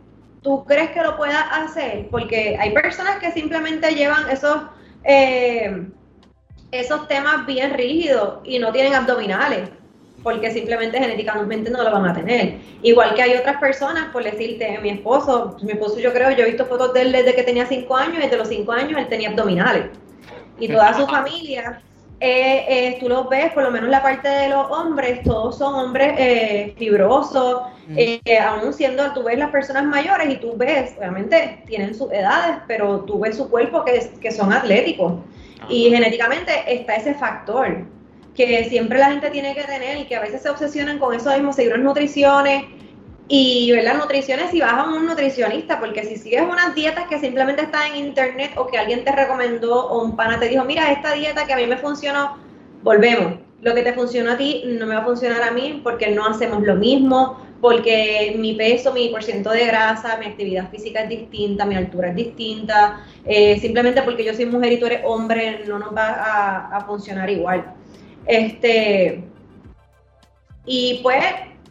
¿tú 0.40 0.64
crees 0.64 0.90
que 0.90 1.02
lo 1.02 1.16
puedas 1.16 1.44
hacer? 1.50 2.06
Porque 2.08 2.56
hay 2.56 2.70
personas 2.70 3.16
que 3.16 3.32
simplemente 3.32 3.96
llevan 3.96 4.30
esos, 4.30 4.58
eh, 5.02 5.88
esos 6.70 7.08
temas 7.08 7.46
bien 7.46 7.74
rígidos 7.74 8.42
y 8.44 8.60
no 8.60 8.70
tienen 8.70 8.94
abdominales 8.94 9.70
porque 10.22 10.50
simplemente 10.50 10.98
genéticamente 10.98 11.70
no 11.70 11.82
lo 11.82 11.90
van 11.90 12.06
a 12.06 12.14
tener. 12.14 12.58
Igual 12.82 13.14
que 13.14 13.22
hay 13.22 13.34
otras 13.34 13.58
personas, 13.58 14.06
por 14.12 14.24
decirte, 14.24 14.78
mi 14.82 14.90
esposo, 14.90 15.56
mi 15.62 15.72
esposo 15.72 15.98
yo 15.98 16.12
creo, 16.12 16.30
yo 16.30 16.44
he 16.44 16.48
visto 16.48 16.66
fotos 16.66 16.92
de 16.94 17.02
él 17.02 17.12
desde 17.12 17.34
que 17.34 17.42
tenía 17.42 17.66
5 17.66 17.96
años 17.96 18.18
y 18.18 18.22
desde 18.22 18.36
los 18.36 18.48
5 18.48 18.72
años 18.72 18.98
él 18.98 19.08
tenía 19.08 19.30
abdominales. 19.30 19.86
Y 20.58 20.68
toda 20.68 20.94
su 20.94 21.06
familia, 21.06 21.82
eh, 22.20 22.64
eh, 22.68 22.96
tú 23.00 23.08
los 23.08 23.28
ves, 23.28 23.52
por 23.52 23.64
lo 23.64 23.70
menos 23.72 23.90
la 23.90 24.00
parte 24.00 24.28
de 24.28 24.48
los 24.48 24.70
hombres, 24.70 25.22
todos 25.24 25.58
son 25.58 25.74
hombres 25.74 26.14
eh, 26.18 26.74
fibrosos, 26.78 27.62
aún 28.40 28.72
siendo, 28.72 29.12
tú 29.12 29.24
ves 29.24 29.38
las 29.38 29.50
personas 29.50 29.84
mayores 29.84 30.30
y 30.30 30.36
tú 30.36 30.54
ves, 30.56 30.94
obviamente 30.98 31.64
tienen 31.66 31.94
sus 31.94 32.12
edades, 32.12 32.58
pero 32.68 33.00
tú 33.00 33.18
ves 33.18 33.36
su 33.36 33.50
cuerpo 33.50 33.84
que, 33.84 34.08
que 34.20 34.30
son 34.30 34.52
atléticos. 34.52 35.14
Y 35.68 35.90
genéticamente 35.90 36.52
está 36.66 36.96
ese 36.96 37.14
factor 37.14 37.84
que 38.34 38.64
siempre 38.64 38.98
la 38.98 39.10
gente 39.10 39.30
tiene 39.30 39.54
que 39.54 39.64
tener 39.64 39.98
y 39.98 40.04
que 40.04 40.16
a 40.16 40.20
veces 40.20 40.42
se 40.42 40.50
obsesionan 40.50 40.98
con 40.98 41.14
eso 41.14 41.32
mismo, 41.32 41.52
seguir 41.52 41.72
unas 41.74 41.84
nutriciones 41.84 42.64
y 43.28 43.70
ver 43.72 43.84
las 43.84 43.96
nutriciones 43.96 44.50
si 44.50 44.60
vas 44.60 44.72
a 44.74 44.84
un 44.84 45.06
nutricionista, 45.06 45.80
porque 45.80 46.04
si 46.04 46.16
sigues 46.16 46.42
unas 46.42 46.74
dietas 46.74 47.06
que 47.08 47.18
simplemente 47.18 47.62
están 47.62 47.92
en 47.92 48.06
internet 48.06 48.52
o 48.56 48.66
que 48.66 48.78
alguien 48.78 49.04
te 49.04 49.12
recomendó 49.12 49.86
o 49.86 50.04
un 50.04 50.16
pana 50.16 50.38
te 50.38 50.48
dijo, 50.48 50.64
mira, 50.64 50.90
esta 50.92 51.12
dieta 51.12 51.46
que 51.46 51.52
a 51.52 51.56
mí 51.56 51.66
me 51.66 51.76
funcionó, 51.76 52.36
volvemos. 52.82 53.34
Lo 53.60 53.74
que 53.74 53.82
te 53.82 53.92
funciona 53.92 54.32
a 54.32 54.36
ti 54.36 54.64
no 54.66 54.86
me 54.86 54.96
va 54.96 55.02
a 55.02 55.04
funcionar 55.04 55.42
a 55.42 55.52
mí 55.52 55.80
porque 55.84 56.10
no 56.10 56.26
hacemos 56.26 56.62
lo 56.62 56.74
mismo, 56.74 57.38
porque 57.60 58.34
mi 58.36 58.54
peso, 58.54 58.92
mi 58.92 59.08
porcentaje 59.08 59.58
de 59.60 59.66
grasa, 59.66 60.16
mi 60.18 60.26
actividad 60.26 60.68
física 60.68 61.04
es 61.04 61.08
distinta, 61.08 61.64
mi 61.64 61.76
altura 61.76 62.08
es 62.08 62.16
distinta, 62.16 63.06
eh, 63.24 63.56
simplemente 63.60 64.02
porque 64.02 64.24
yo 64.24 64.34
soy 64.34 64.46
mujer 64.46 64.72
y 64.72 64.80
tú 64.80 64.86
eres 64.86 65.02
hombre 65.04 65.62
no 65.68 65.78
nos 65.78 65.94
va 65.94 66.66
a 66.72 66.84
funcionar 66.86 67.30
igual. 67.30 67.81
Este, 68.26 69.24
y 70.64 71.00
pues 71.02 71.24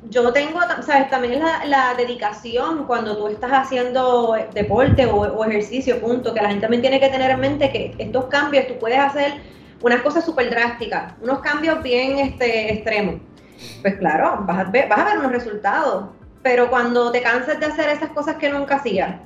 yo 0.09 0.33
tengo, 0.33 0.59
sabes, 0.81 1.09
también 1.09 1.41
la, 1.65 1.93
dedicación 1.95 2.85
cuando 2.85 3.17
tú 3.17 3.27
estás 3.27 3.51
haciendo 3.51 4.35
deporte 4.53 5.05
o, 5.05 5.45
ejercicio, 5.45 5.99
punto, 6.01 6.33
que 6.33 6.41
la 6.41 6.49
gente 6.49 6.61
también 6.61 6.81
tiene 6.81 6.99
que 6.99 7.09
tener 7.09 7.31
en 7.31 7.39
mente 7.39 7.71
que 7.71 7.95
estos 7.97 8.25
cambios 8.25 8.67
tú 8.67 8.77
puedes 8.79 8.99
hacer 8.99 9.33
unas 9.81 10.01
cosas 10.01 10.25
súper 10.25 10.49
drásticas, 10.49 11.13
unos 11.21 11.39
cambios 11.39 11.81
bien 11.83 12.17
este, 12.19 12.73
extremos. 12.73 13.15
Pues 13.81 13.95
claro, 13.97 14.43
vas 14.45 14.59
a, 14.59 14.63
ver, 14.71 14.89
vas 14.89 14.99
a 14.99 15.05
ver 15.05 15.17
unos 15.19 15.31
resultados, 15.31 16.05
pero 16.41 16.69
cuando 16.69 17.11
te 17.11 17.21
canses 17.21 17.59
de 17.59 17.67
hacer 17.67 17.89
esas 17.89 18.09
cosas 18.09 18.35
que 18.37 18.49
nunca 18.49 18.75
hacías, 18.75 19.17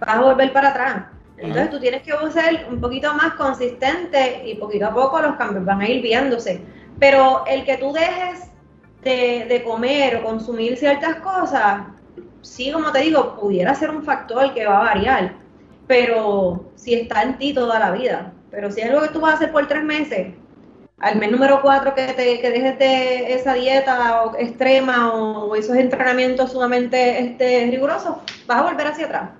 vas 0.00 0.16
a 0.16 0.20
volver 0.20 0.52
para 0.52 0.70
atrás. 0.70 1.13
Entonces 1.44 1.70
tú 1.70 1.80
tienes 1.80 2.02
que 2.02 2.12
ser 2.30 2.66
un 2.70 2.80
poquito 2.80 3.12
más 3.14 3.34
consistente 3.34 4.42
y 4.46 4.54
poquito 4.54 4.86
a 4.86 4.94
poco 4.94 5.20
los 5.20 5.36
cambios 5.36 5.64
van 5.64 5.80
a 5.80 5.88
ir 5.88 6.02
viéndose. 6.02 6.60
Pero 6.98 7.44
el 7.46 7.64
que 7.64 7.76
tú 7.76 7.92
dejes 7.92 8.48
de, 9.02 9.62
comer 9.64 10.16
o 10.16 10.22
consumir 10.24 10.76
ciertas 10.76 11.16
cosas, 11.16 11.82
sí, 12.40 12.72
como 12.72 12.90
te 12.92 13.00
digo, 13.00 13.36
pudiera 13.38 13.74
ser 13.74 13.90
un 13.90 14.02
factor 14.02 14.54
que 14.54 14.66
va 14.66 14.80
a 14.80 14.94
variar, 14.94 15.34
pero 15.86 16.64
si 16.76 16.94
está 16.94 17.22
en 17.22 17.36
ti 17.36 17.52
toda 17.52 17.78
la 17.78 17.90
vida. 17.90 18.32
Pero 18.50 18.70
si 18.70 18.80
es 18.80 18.88
algo 18.88 19.02
que 19.02 19.08
tú 19.08 19.20
vas 19.20 19.32
a 19.32 19.36
hacer 19.36 19.52
por 19.52 19.66
tres 19.68 19.82
meses, 19.82 20.28
al 21.00 21.16
mes 21.16 21.30
número 21.30 21.60
cuatro 21.60 21.94
que, 21.94 22.06
te, 22.06 22.40
que 22.40 22.50
dejes 22.50 22.78
de 22.78 23.34
esa 23.34 23.54
dieta 23.54 24.32
extrema 24.38 25.12
o, 25.12 25.54
esos 25.56 25.76
entrenamientos 25.76 26.52
sumamente 26.52 27.18
este, 27.20 27.68
rigurosos, 27.70 28.16
vas 28.46 28.58
a 28.58 28.62
volver 28.62 28.86
hacia 28.86 29.06
atrás. 29.06 29.30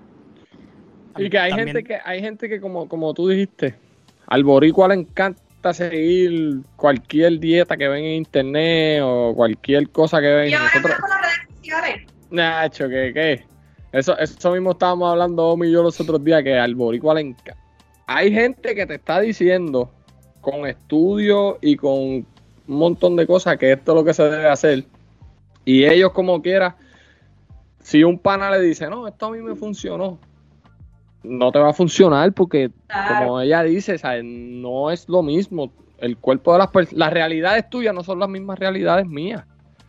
Y 1.17 1.31
que 1.31 1.39
hay 1.39 1.53
gente 1.53 1.85
que 1.85 1.99
hay 2.05 2.21
gente 2.21 2.49
que 2.49 2.61
como, 2.61 2.89
como 2.89 3.15
tú 3.15 3.29
dijiste, 3.29 3.75
al 4.27 4.45
boricua 4.45 4.89
le 4.89 4.95
encanta 4.95 5.73
seguir 5.73 6.61
cualquier 6.77 7.39
dieta 7.39 7.77
que 7.77 7.89
ven 7.89 8.05
en 8.05 8.13
internet 8.15 9.01
o 9.03 9.33
cualquier 9.35 9.89
cosa 9.91 10.21
que 10.21 10.29
ven. 10.29 10.51
Y 10.51 10.55
ahora 10.55 10.71
Nosotros... 10.75 10.97
con 11.01 11.11
las 11.11 11.21
redes 11.21 11.57
sociales. 11.57 12.13
Nacho. 12.31 12.89
¿qué? 12.89 13.45
Eso, 13.93 14.19
eso 14.19 14.53
mismo 14.53 14.73
estábamos 14.73 15.11
hablando 15.11 15.49
Omi 15.49 15.69
y 15.69 15.73
yo 15.73 15.83
los 15.83 16.01
otros 16.01 16.23
días, 16.25 16.43
que 16.43 16.59
al 16.59 16.75
boricua 16.75 17.15
le 17.15 17.21
encanta. 17.21 17.57
Hay 18.07 18.33
gente 18.33 18.75
que 18.75 18.87
te 18.87 18.97
está 18.97 19.21
diciendo 19.21 19.91
con 20.41 20.67
estudios 20.67 21.57
y 21.63 21.77
con 21.77 21.93
un 21.93 22.27
montón 22.67 23.17
de 23.17 23.27
cosas 23.27 23.57
que 23.57 23.73
esto 23.73 23.93
es 23.93 23.97
lo 23.97 24.05
que 24.05 24.13
se 24.13 24.25
debe 24.25 24.49
hacer. 24.49 24.85
Y 25.65 25.85
ellos 25.85 26.13
como 26.13 26.43
quiera, 26.43 26.77
si 27.81 28.05
un 28.05 28.19
pana 28.19 28.51
le 28.51 28.61
dice, 28.61 28.89
no, 28.91 29.09
esto 29.09 29.27
a 29.27 29.31
mí 29.31 29.39
me 29.39 29.55
funcionó, 29.55 30.19
no 31.25 31.51
te 31.51 31.59
va 31.59 31.71
a 31.71 31.73
funcionar 31.73 32.33
porque, 32.33 32.71
como 33.19 33.41
ella 33.41 33.63
dice, 33.63 33.99
no 34.23 34.91
es 34.91 35.09
lo 35.09 35.23
mismo. 35.23 35.73
El 35.99 36.19
cuerpo 36.19 36.53
de 36.53 36.59
las 36.59 36.69
personas, 36.69 36.99
las 36.99 37.13
realidades 37.13 37.69
tuyas 37.71 37.95
no 37.95 38.05
son 38.05 38.21
las 38.21 38.29
mismas 38.29 38.59
realidades 38.59 39.07
mías. 39.07 39.45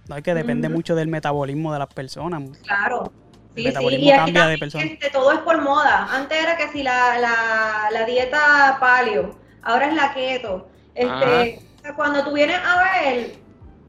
No, 0.07 0.15
es 0.15 0.23
que 0.23 0.33
depende 0.33 0.69
mucho 0.69 0.95
del 0.95 1.07
metabolismo 1.07 1.73
de 1.73 1.79
las 1.79 1.93
personas. 1.93 2.43
Claro. 2.63 3.11
Sí, 3.55 3.61
el 3.61 3.67
metabolismo 3.67 4.11
cambia 4.15 4.47
de 4.47 4.57
persona. 4.57 4.83
Este, 4.85 5.09
todo 5.09 5.31
es 5.31 5.39
por 5.39 5.61
moda. 5.61 6.07
Antes 6.11 6.41
era 6.41 6.55
que 6.57 6.67
si 6.69 6.83
la, 6.83 7.19
la, 7.19 7.89
la 7.91 8.05
dieta 8.05 8.77
paleo, 8.79 9.35
ahora 9.63 9.87
es 9.87 9.95
la 9.95 10.13
keto. 10.13 10.67
Este, 10.93 11.59
cuando 11.95 12.23
tú 12.23 12.33
vienes 12.33 12.57
a 12.57 12.83
ver, 12.83 13.31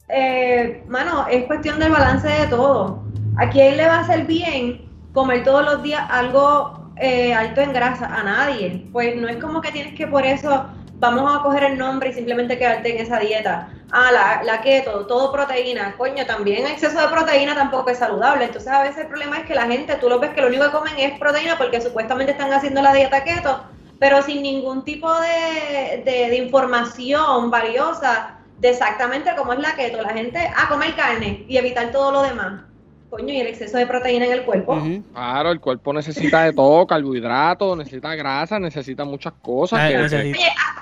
eh, 0.09 0.85
mano, 0.89 1.27
es 1.29 1.45
cuestión 1.45 1.79
del 1.79 1.93
balance 1.93 2.27
de 2.27 2.47
todo. 2.49 3.03
¿A 3.39 3.51
quién 3.51 3.77
le 3.77 3.87
va 3.87 3.97
a 3.97 4.01
hacer 4.01 4.25
bien 4.25 4.89
comer 5.13 5.45
todos 5.45 5.65
los 5.65 5.83
días 5.83 6.03
algo 6.11 6.86
eh, 6.97 7.35
alto 7.35 7.61
en 7.61 7.73
grasa 7.73 8.07
a 8.07 8.23
nadie. 8.23 8.87
Pues 8.93 9.17
no 9.17 9.29
es 9.29 9.37
como 9.37 9.61
que 9.61 9.73
tienes 9.73 9.95
que 9.95 10.07
por 10.07 10.25
eso 10.25 10.67
vamos 10.99 11.35
a 11.35 11.43
coger 11.43 11.65
el 11.65 11.79
nombre 11.79 12.11
y 12.11 12.13
simplemente 12.13 12.59
quedarte 12.59 12.91
en 12.95 13.05
esa 13.05 13.19
dieta. 13.19 13.69
Ah, 13.91 14.11
la, 14.13 14.43
la 14.43 14.61
keto, 14.61 15.07
todo 15.07 15.31
proteína. 15.31 15.95
Coño, 15.97 16.25
también 16.27 16.67
exceso 16.67 17.01
de 17.01 17.09
proteína 17.09 17.55
tampoco 17.55 17.91
es 17.91 17.99
saludable. 17.99 18.47
Entonces 18.47 18.73
a 18.73 18.83
veces 18.83 18.99
el 18.99 19.09
problema 19.09 19.39
es 19.39 19.47
que 19.47 19.55
la 19.55 19.67
gente, 19.67 19.97
tú 19.97 20.09
lo 20.09 20.19
ves 20.19 20.31
que 20.31 20.41
lo 20.41 20.49
único 20.49 20.65
que 20.65 20.71
comen 20.71 20.99
es 20.99 21.19
proteína 21.19 21.59
porque 21.59 21.81
supuestamente 21.81 22.33
están 22.33 22.53
haciendo 22.53 22.83
la 22.83 22.93
dieta 22.95 23.23
keto, 23.25 23.65
pero 23.99 24.23
sin 24.23 24.43
ningún 24.43 24.85
tipo 24.85 25.13
de, 25.21 26.03
de, 26.05 26.37
información 26.37 27.51
valiosa 27.51 28.39
de 28.59 28.71
exactamente 28.71 29.31
cómo 29.37 29.53
es 29.53 29.61
la 29.61 29.75
keto. 29.75 30.03
La 30.03 30.11
gente, 30.11 30.51
ah, 30.57 30.69
comer 30.69 30.95
carne 30.97 31.45
y 31.49 31.57
evitar 31.59 31.93
todo 31.93 32.11
lo 32.13 32.23
demás 32.23 32.63
coño, 33.11 33.33
y 33.33 33.41
el 33.41 33.47
exceso 33.47 33.79
de 33.79 33.87
proteína 33.87 34.27
en 34.27 34.33
el 34.33 34.43
cuerpo. 34.43 34.83
Claro, 35.13 35.51
el 35.51 35.61
cuerpo 35.61 35.93
necesita 35.93 36.45
de 36.45 36.53
todo, 36.53 36.87
carbohidratos, 36.87 37.77
necesita 37.77 38.15
grasa, 38.15 38.59
necesita 38.59 39.05
muchas 39.05 39.33
cosas. 39.43 39.81
Oye, 39.89 39.97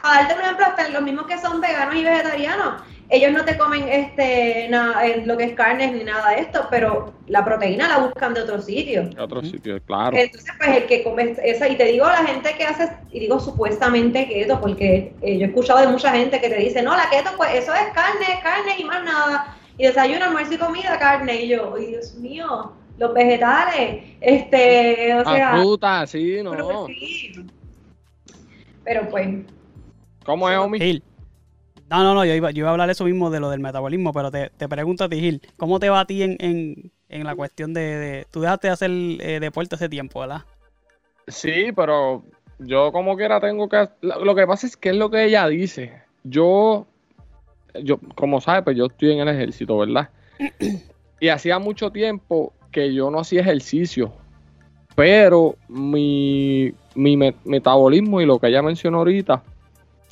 para 0.02 0.18
darte 0.18 0.34
un 0.34 0.40
ejemplo, 0.40 0.66
hasta 0.66 0.88
los 0.88 1.02
mismos 1.02 1.26
que 1.26 1.38
son 1.38 1.60
veganos 1.60 1.94
y 1.96 2.04
vegetarianos, 2.04 2.82
ellos 3.10 3.32
no 3.32 3.44
te 3.44 3.56
comen 3.56 3.88
este 3.88 4.66
nada, 4.70 5.02
lo 5.24 5.36
que 5.36 5.44
es 5.44 5.52
carne 5.54 5.90
ni 5.92 6.04
nada 6.04 6.30
de 6.30 6.40
esto, 6.40 6.66
pero 6.70 7.12
la 7.28 7.44
proteína 7.44 7.88
la 7.88 7.98
buscan 7.98 8.34
de 8.34 8.42
otro 8.42 8.60
sitio. 8.60 9.08
De 9.08 9.20
otro 9.20 9.42
sitio, 9.42 9.80
claro. 9.82 10.16
Entonces, 10.16 10.52
pues 10.58 10.76
el 10.76 10.86
que 10.86 11.02
come 11.04 11.36
esa, 11.42 11.68
y 11.68 11.76
te 11.76 11.84
digo 11.84 12.06
la 12.06 12.24
gente 12.24 12.54
que 12.56 12.64
hace, 12.64 12.90
y 13.12 13.20
digo 13.20 13.38
supuestamente 13.38 14.26
keto, 14.26 14.60
porque 14.60 15.14
eh, 15.22 15.38
yo 15.38 15.46
he 15.46 15.48
escuchado 15.48 15.80
de 15.80 15.88
mucha 15.88 16.10
gente 16.12 16.40
que 16.40 16.48
te 16.48 16.56
dice, 16.56 16.82
no, 16.82 16.96
la 16.96 17.10
keto, 17.10 17.30
pues 17.36 17.50
eso 17.54 17.74
es 17.74 17.92
carne, 17.94 18.40
carne 18.42 18.78
y 18.78 18.84
más 18.84 19.04
nada 19.04 19.56
y 19.78 19.84
desayuno, 19.84 20.24
almuerzo 20.24 20.54
y 20.54 20.58
comida, 20.58 20.98
carne. 20.98 21.42
Y 21.42 21.48
yo, 21.48 21.74
ay 21.76 21.86
Dios 21.86 22.14
mío, 22.14 22.72
los 22.98 23.14
vegetales, 23.14 24.04
este, 24.20 25.14
o 25.14 25.24
sea. 25.24 25.56
fruta, 25.56 26.06
sí, 26.06 26.38
no. 26.42 26.86
Pero, 28.84 29.08
pues. 29.08 29.28
¿Cómo 30.24 30.48
es, 30.48 30.58
Omi? 30.58 30.78
Gil. 30.78 31.02
No, 31.90 32.02
no, 32.02 32.14
no, 32.14 32.24
yo 32.24 32.34
iba, 32.34 32.50
yo 32.50 32.60
iba 32.60 32.68
a 32.68 32.72
hablar 32.72 32.90
eso 32.90 33.04
mismo 33.04 33.30
de 33.30 33.40
lo 33.40 33.50
del 33.50 33.60
metabolismo, 33.60 34.12
pero 34.12 34.30
te, 34.30 34.50
te 34.50 34.68
pregunto 34.68 35.04
a 35.04 35.08
ti, 35.08 35.20
Gil, 35.20 35.42
¿cómo 35.56 35.78
te 35.78 35.90
va 35.90 36.00
a 36.00 36.06
ti 36.06 36.22
en, 36.22 36.36
en, 36.40 36.92
en 37.08 37.24
la 37.24 37.36
cuestión 37.36 37.74
de, 37.74 37.80
de, 37.80 38.26
Tú 38.30 38.40
dejaste 38.40 38.68
de 38.68 38.72
hacer 38.72 38.90
eh, 38.90 39.38
deporte 39.40 39.74
hace 39.74 39.88
tiempo, 39.88 40.20
¿verdad? 40.20 40.42
Sí, 41.28 41.72
pero 41.74 42.24
yo 42.58 42.90
como 42.92 43.16
quiera 43.16 43.40
tengo 43.40 43.68
que... 43.68 43.88
Lo 44.00 44.34
que 44.34 44.46
pasa 44.46 44.66
es 44.66 44.76
que 44.76 44.90
es 44.90 44.96
lo 44.96 45.10
que 45.10 45.24
ella 45.24 45.46
dice. 45.46 46.02
Yo 46.22 46.86
yo, 47.82 47.98
como 48.14 48.40
sabes, 48.40 48.62
pues 48.64 48.76
yo 48.76 48.86
estoy 48.86 49.12
en 49.12 49.20
el 49.20 49.28
ejército, 49.28 49.76
¿verdad? 49.78 50.08
Y 51.20 51.28
hacía 51.28 51.58
mucho 51.58 51.90
tiempo 51.90 52.52
que 52.70 52.92
yo 52.92 53.10
no 53.10 53.20
hacía 53.20 53.40
ejercicio, 53.40 54.12
pero 54.94 55.56
mi, 55.68 56.72
mi 56.94 57.16
me- 57.16 57.34
metabolismo 57.44 58.20
y 58.20 58.26
lo 58.26 58.38
que 58.38 58.48
ella 58.48 58.62
mencionó 58.62 58.98
ahorita, 58.98 59.42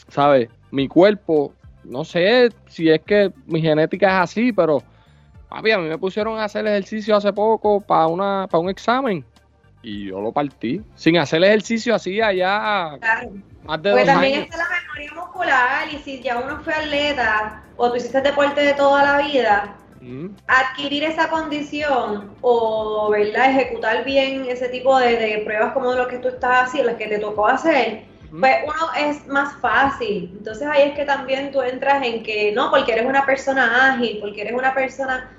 ¿sabes? 0.08 0.48
Mi 0.70 0.88
cuerpo, 0.88 1.52
no 1.84 2.04
sé 2.04 2.50
si 2.68 2.88
es 2.88 3.00
que 3.02 3.30
mi 3.46 3.60
genética 3.60 4.06
es 4.08 4.30
así, 4.30 4.52
pero 4.52 4.82
papi, 5.50 5.72
a 5.72 5.78
mí 5.78 5.88
me 5.88 5.98
pusieron 5.98 6.38
a 6.38 6.44
hacer 6.44 6.66
ejercicio 6.66 7.14
hace 7.16 7.32
poco 7.32 7.80
para 7.80 8.06
una 8.06 8.46
para 8.50 8.60
un 8.60 8.70
examen 8.70 9.24
y 9.82 10.06
yo 10.06 10.20
lo 10.20 10.32
partí. 10.32 10.80
Sin 10.94 11.18
hacer 11.18 11.42
ejercicio 11.44 11.94
así 11.94 12.20
allá 12.22 12.96
Claro. 13.00 13.32
más 13.64 13.82
de 13.82 13.90
dos 13.90 14.06
también 14.06 14.34
años. 14.34 14.44
está 14.46 14.56
la 14.56 14.64
memoria 14.64 14.81
muscular 15.32 15.88
y 15.92 15.98
si 15.98 16.20
ya 16.20 16.38
uno 16.38 16.60
fue 16.62 16.74
atleta 16.74 17.62
o 17.76 17.90
tú 17.90 17.96
hiciste 17.96 18.20
deporte 18.20 18.60
de 18.60 18.74
toda 18.74 19.02
la 19.02 19.26
vida, 19.26 19.76
Mm, 20.02 20.34
adquirir 20.48 21.04
esa 21.04 21.28
condición 21.28 22.34
o 22.40 23.08
¿verdad? 23.10 23.50
ejecutar 23.50 24.02
bien 24.02 24.46
ese 24.48 24.68
tipo 24.68 24.98
de, 24.98 25.16
de 25.16 25.42
pruebas 25.44 25.72
como 25.74 25.94
lo 25.94 26.08
que 26.08 26.18
tú 26.18 26.26
estás 26.26 26.66
haciendo, 26.66 26.90
las 26.90 26.98
que 26.98 27.06
te 27.06 27.20
tocó 27.20 27.46
hacer, 27.46 28.02
mm. 28.32 28.40
pues 28.40 28.56
uno 28.64 28.92
es 28.98 29.24
más 29.28 29.54
fácil. 29.60 30.34
Entonces 30.36 30.66
ahí 30.66 30.88
es 30.88 30.94
que 30.96 31.04
también 31.04 31.52
tú 31.52 31.62
entras 31.62 32.02
en 32.04 32.24
que 32.24 32.50
no, 32.50 32.68
porque 32.72 32.92
eres 32.92 33.06
una 33.06 33.24
persona 33.24 33.92
ágil, 33.92 34.18
porque 34.20 34.40
eres 34.42 34.54
una 34.54 34.74
persona... 34.74 35.30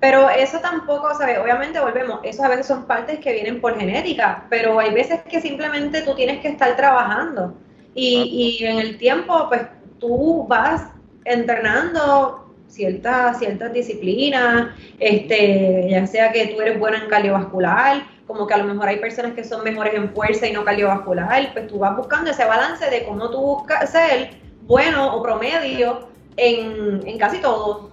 Pero 0.00 0.28
eso 0.30 0.58
tampoco, 0.60 1.14
¿sabes? 1.14 1.38
Obviamente 1.38 1.78
volvemos, 1.78 2.20
eso 2.24 2.44
a 2.44 2.48
veces 2.48 2.66
son 2.66 2.86
partes 2.86 3.20
que 3.20 3.32
vienen 3.32 3.60
por 3.60 3.78
genética, 3.78 4.46
pero 4.48 4.78
hay 4.80 4.92
veces 4.92 5.20
que 5.28 5.40
simplemente 5.40 6.02
tú 6.02 6.14
tienes 6.16 6.40
que 6.40 6.48
estar 6.48 6.76
trabajando. 6.76 7.54
Y, 7.98 8.58
y 8.60 8.64
en 8.64 8.78
el 8.78 8.96
tiempo, 8.98 9.46
pues 9.48 9.62
tú 9.98 10.46
vas 10.48 10.86
entrenando 11.24 12.44
ciertas 12.68 13.38
ciertas 13.38 13.72
disciplinas, 13.72 14.68
este, 15.00 15.86
ya 15.90 16.06
sea 16.06 16.30
que 16.32 16.48
tú 16.48 16.60
eres 16.60 16.78
buena 16.78 17.02
en 17.02 17.08
cardiovascular, 17.08 18.04
como 18.26 18.46
que 18.46 18.54
a 18.54 18.58
lo 18.58 18.64
mejor 18.64 18.88
hay 18.88 18.98
personas 18.98 19.32
que 19.32 19.42
son 19.42 19.64
mejores 19.64 19.94
en 19.94 20.10
fuerza 20.10 20.46
y 20.46 20.52
no 20.52 20.64
cardiovascular, 20.64 21.52
pues 21.52 21.66
tú 21.66 21.78
vas 21.78 21.96
buscando 21.96 22.30
ese 22.30 22.44
balance 22.44 22.88
de 22.90 23.04
cómo 23.04 23.30
tú 23.30 23.38
buscas 23.40 23.90
ser 23.90 24.30
bueno 24.62 25.16
o 25.16 25.22
promedio 25.22 26.08
en, 26.36 27.06
en 27.06 27.18
casi 27.18 27.38
todo. 27.38 27.90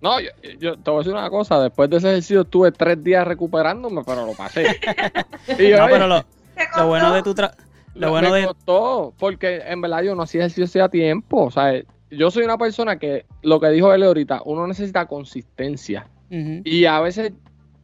No, 0.00 0.20
yo, 0.20 0.30
yo 0.58 0.76
te 0.76 0.90
voy 0.90 0.96
a 0.96 0.98
decir 0.98 1.12
una 1.12 1.30
cosa, 1.30 1.60
después 1.60 1.88
de 1.88 1.98
ese 1.98 2.08
ejercicio 2.08 2.42
estuve 2.42 2.72
tres 2.72 3.02
días 3.02 3.26
recuperándome, 3.26 4.02
pero 4.04 4.26
lo 4.26 4.32
pasé. 4.32 4.66
Y 5.58 5.68
yo, 5.68 5.78
No, 5.78 5.86
pero 5.88 6.06
lo, 6.06 6.22
¿Te 6.22 6.66
lo 6.76 6.88
bueno 6.88 7.12
de 7.12 7.22
tu 7.22 7.34
tra- 7.34 7.54
lo 7.94 8.06
me 8.06 8.10
bueno 8.10 8.32
de 8.32 8.46
costó, 8.46 9.14
porque 9.18 9.62
en 9.66 9.80
verdad 9.80 10.02
yo 10.02 10.14
no 10.14 10.22
hacía 10.22 10.40
ejercicio 10.40 10.64
hacía 10.64 10.88
tiempo, 10.88 11.44
o 11.44 11.50
sea, 11.50 11.82
yo 12.10 12.30
soy 12.30 12.44
una 12.44 12.58
persona 12.58 12.98
que, 12.98 13.26
lo 13.42 13.60
que 13.60 13.68
dijo 13.70 13.92
él 13.92 14.02
ahorita, 14.02 14.42
uno 14.44 14.66
necesita 14.66 15.06
consistencia, 15.06 16.06
y 16.30 16.84
a 16.86 17.00
veces 17.00 17.32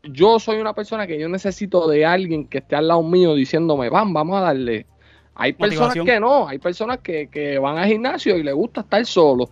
yo 0.02 0.40
soy 0.40 0.58
una 0.58 0.74
persona 0.74 1.06
que 1.06 1.18
yo 1.18 1.28
necesito 1.28 1.86
de 1.88 2.04
alguien 2.04 2.46
que 2.46 2.58
esté 2.58 2.76
al 2.76 2.88
lado 2.88 3.02
mío 3.02 3.34
diciéndome, 3.34 3.88
van, 3.90 4.12
vamos 4.12 4.38
a 4.38 4.40
darle. 4.40 4.86
Hay 5.34 5.52
personas 5.52 5.94
que 5.94 6.20
no, 6.20 6.48
hay 6.48 6.58
personas 6.58 6.98
que, 6.98 7.28
que 7.28 7.58
van 7.58 7.78
al 7.78 7.86
gimnasio 7.86 8.36
y 8.36 8.42
les 8.42 8.54
gusta 8.54 8.80
estar 8.80 9.04
solo. 9.06 9.48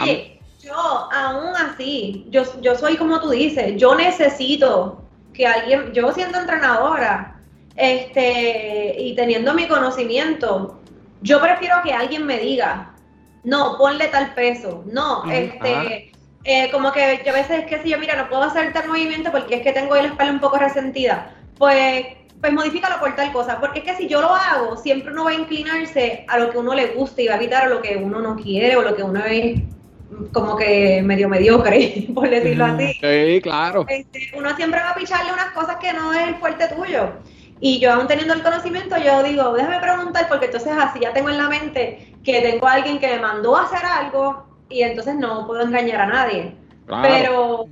Oye, 0.00 0.40
yo 0.62 0.72
aún 0.72 1.54
así, 1.56 2.26
yo, 2.30 2.42
yo 2.60 2.74
soy 2.76 2.96
como 2.96 3.20
tú 3.20 3.30
dices, 3.30 3.76
yo 3.76 3.94
necesito 3.94 5.02
que 5.32 5.46
alguien, 5.46 5.92
yo 5.92 6.12
siendo 6.12 6.38
entrenadora, 6.38 7.39
este, 7.80 8.94
y 8.98 9.14
teniendo 9.14 9.54
mi 9.54 9.66
conocimiento, 9.66 10.78
yo 11.22 11.40
prefiero 11.40 11.76
que 11.82 11.92
alguien 11.92 12.26
me 12.26 12.38
diga, 12.38 12.94
no, 13.42 13.78
ponle 13.78 14.08
tal 14.08 14.34
peso, 14.34 14.84
no, 14.86 15.24
este, 15.30 16.12
eh, 16.44 16.70
como 16.70 16.92
que 16.92 17.22
yo 17.24 17.32
a 17.32 17.36
veces 17.36 17.60
es 17.60 17.66
que 17.66 17.82
si 17.82 17.88
yo, 17.88 17.98
mira, 17.98 18.16
no 18.16 18.28
puedo 18.28 18.42
hacer 18.42 18.72
tal 18.74 18.88
movimiento 18.88 19.30
porque 19.32 19.56
es 19.56 19.62
que 19.62 19.72
tengo 19.72 19.94
la 19.94 20.08
espalda 20.08 20.32
un 20.32 20.40
poco 20.40 20.58
resentida, 20.58 21.34
pues, 21.56 22.04
pues 22.38 22.52
modifícalo 22.52 23.00
por 23.00 23.16
tal 23.16 23.32
cosa, 23.32 23.58
porque 23.60 23.78
es 23.78 23.84
que 23.86 23.96
si 23.96 24.08
yo 24.08 24.20
lo 24.20 24.34
hago, 24.34 24.76
siempre 24.76 25.12
uno 25.12 25.24
va 25.24 25.30
a 25.30 25.34
inclinarse 25.34 26.26
a 26.28 26.38
lo 26.38 26.50
que 26.50 26.58
uno 26.58 26.74
le 26.74 26.88
gusta 26.88 27.22
y 27.22 27.28
va 27.28 27.34
a 27.34 27.36
evitar 27.36 27.64
a 27.64 27.68
lo 27.68 27.80
que 27.80 27.96
uno 27.96 28.20
no 28.20 28.36
quiere 28.36 28.76
o 28.76 28.82
lo 28.82 28.94
que 28.94 29.02
uno 29.02 29.24
es 29.24 29.60
como 30.32 30.56
que 30.56 31.02
medio 31.02 31.30
mediocre, 31.30 32.08
por 32.14 32.28
decirlo 32.28 32.66
así. 32.66 32.92
Sí, 33.00 33.40
claro. 33.42 33.86
Este, 33.88 34.30
uno 34.36 34.54
siempre 34.56 34.80
va 34.80 34.90
a 34.90 34.94
picharle 34.94 35.32
unas 35.32 35.52
cosas 35.52 35.76
que 35.76 35.92
no 35.94 36.12
es 36.12 36.28
el 36.28 36.34
fuerte 36.36 36.68
tuyo. 36.68 37.10
Y 37.60 37.78
yo 37.78 37.92
aún 37.92 38.06
teniendo 38.06 38.32
el 38.34 38.42
conocimiento, 38.42 38.96
yo 38.96 39.22
digo, 39.22 39.52
déjame 39.52 39.80
preguntar, 39.80 40.28
porque 40.28 40.46
entonces 40.46 40.72
así 40.78 41.00
ya 41.00 41.12
tengo 41.12 41.28
en 41.28 41.36
la 41.38 41.48
mente 41.48 42.14
que 42.24 42.40
tengo 42.40 42.66
a 42.66 42.72
alguien 42.72 42.98
que 42.98 43.08
me 43.08 43.18
mandó 43.18 43.56
a 43.56 43.64
hacer 43.64 43.84
algo 43.84 44.46
y 44.70 44.82
entonces 44.82 45.14
no 45.16 45.46
puedo 45.46 45.62
engañar 45.62 46.00
a 46.00 46.06
nadie. 46.06 46.54
claro. 46.86 47.02
Pero, 47.02 47.68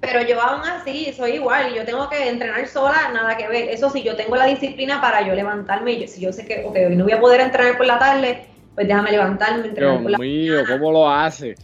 pero 0.00 0.22
yo 0.22 0.40
aún 0.40 0.62
así 0.62 1.12
soy 1.12 1.32
igual, 1.32 1.74
yo 1.74 1.84
tengo 1.84 2.08
que 2.08 2.28
entrenar 2.28 2.66
sola, 2.66 3.10
nada 3.12 3.36
que 3.36 3.46
ver. 3.48 3.68
Eso 3.68 3.90
sí, 3.90 4.02
yo 4.02 4.16
tengo 4.16 4.34
la 4.34 4.46
disciplina 4.46 5.00
para 5.00 5.22
yo 5.26 5.34
levantarme, 5.34 5.92
y 5.92 6.00
yo- 6.00 6.08
si 6.08 6.20
yo 6.20 6.32
sé 6.32 6.46
que, 6.46 6.64
ok, 6.64 6.76
hoy 6.88 6.96
no 6.96 7.04
voy 7.04 7.12
a 7.12 7.20
poder 7.20 7.42
entrenar 7.42 7.76
por 7.76 7.86
la 7.86 7.98
tarde, 7.98 8.46
pues 8.74 8.88
déjame 8.88 9.10
levantarme, 9.12 9.68
entrenar 9.68 9.92
Dios 9.92 10.02
por 10.02 10.10
la 10.12 10.18
mío, 10.18 10.62
¿cómo 10.66 10.90
lo 10.90 11.08
hace? 11.08 11.54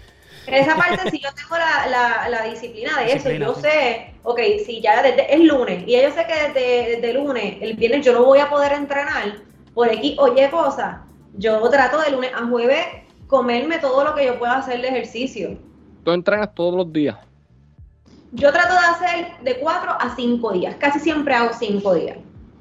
Esa 0.46 0.76
parte 0.76 1.10
sí 1.10 1.20
yo 1.22 1.30
tengo 1.34 1.56
la, 1.56 1.86
la, 1.88 2.28
la 2.28 2.42
disciplina 2.44 2.98
de 3.00 3.12
eso, 3.12 3.30
yo 3.30 3.54
sí. 3.54 3.62
sé, 3.62 4.14
ok, 4.22 4.40
si 4.64 4.80
ya 4.80 5.02
desde, 5.02 5.34
es 5.34 5.40
lunes, 5.40 5.84
y 5.86 6.00
yo 6.00 6.10
sé 6.10 6.26
que 6.26 6.48
desde, 6.48 6.96
desde 6.96 7.14
lunes, 7.14 7.56
el 7.60 7.74
viernes 7.74 8.04
yo 8.04 8.12
no 8.12 8.24
voy 8.24 8.38
a 8.38 8.48
poder 8.48 8.72
entrenar, 8.72 9.38
por 9.74 9.88
aquí, 9.88 10.16
oye 10.18 10.48
cosa, 10.50 11.04
yo 11.34 11.60
trato 11.68 12.00
de 12.00 12.10
lunes 12.10 12.30
a 12.34 12.46
jueves 12.46 12.86
comerme 13.26 13.78
todo 13.78 14.04
lo 14.04 14.14
que 14.14 14.24
yo 14.24 14.38
pueda 14.38 14.58
hacer 14.58 14.80
de 14.80 14.88
ejercicio. 14.88 15.58
Tú 16.04 16.12
entrenas 16.12 16.54
todos 16.54 16.74
los 16.74 16.92
días. 16.92 17.16
Yo 18.32 18.52
trato 18.52 18.74
de 18.74 18.78
hacer 18.78 19.26
de 19.42 19.58
cuatro 19.58 19.92
a 19.92 20.14
cinco 20.14 20.52
días, 20.52 20.76
casi 20.76 21.00
siempre 21.00 21.34
hago 21.34 21.50
cinco 21.58 21.94
días. 21.94 22.18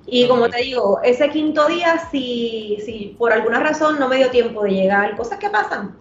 Y 0.07 0.27
como 0.27 0.49
te 0.49 0.61
digo, 0.61 0.99
ese 1.03 1.29
quinto 1.29 1.67
día, 1.67 1.97
si, 2.11 2.77
si 2.85 3.15
por 3.17 3.33
alguna 3.33 3.59
razón 3.59 3.99
no 3.99 4.07
me 4.07 4.17
dio 4.17 4.29
tiempo 4.29 4.63
de 4.63 4.71
llegar, 4.71 5.15
cosas 5.17 5.39
que 5.39 5.49
pasan, 5.49 5.95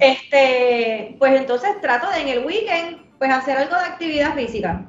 este, 0.00 1.16
pues 1.18 1.38
entonces 1.38 1.80
trato 1.80 2.10
de 2.10 2.22
en 2.22 2.28
el 2.28 2.44
weekend, 2.44 2.98
pues 3.18 3.30
hacer 3.30 3.58
algo 3.58 3.74
de 3.74 3.82
actividad 3.82 4.34
física. 4.34 4.86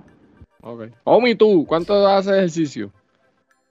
Ok. 0.62 0.84
Omi, 1.04 1.36
tú, 1.36 1.66
¿cuánto 1.68 2.08
haces 2.08 2.34
ejercicio? 2.34 2.92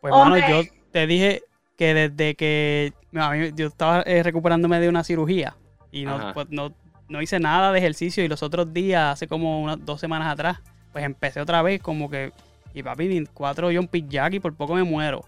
Pues, 0.00 0.14
Hombre. 0.14 0.44
yo 0.48 0.62
te 0.92 1.06
dije 1.06 1.42
que 1.76 1.94
desde 1.94 2.34
que 2.34 2.92
a 3.14 3.30
mí- 3.30 3.52
yo 3.54 3.68
estaba 3.68 4.02
eh, 4.02 4.22
recuperándome 4.22 4.80
de 4.80 4.88
una 4.88 5.04
cirugía 5.04 5.56
y 5.90 6.04
no, 6.04 6.32
pues, 6.34 6.46
no, 6.50 6.74
no 7.08 7.22
hice 7.22 7.38
nada 7.40 7.72
de 7.72 7.78
ejercicio 7.78 8.24
y 8.24 8.28
los 8.28 8.42
otros 8.42 8.72
días, 8.72 9.12
hace 9.14 9.28
como 9.28 9.62
unas 9.62 9.84
dos 9.84 10.00
semanas 10.00 10.32
atrás, 10.32 10.58
pues 10.92 11.04
empecé 11.04 11.40
otra 11.40 11.62
vez 11.62 11.80
como 11.80 12.10
que, 12.10 12.32
y 12.78 12.82
papi, 12.82 13.24
cuatro 13.34 13.68
jumping 13.72 14.08
jack 14.08 14.34
y 14.34 14.40
por 14.40 14.54
poco 14.54 14.74
me 14.74 14.82
muero. 14.84 15.24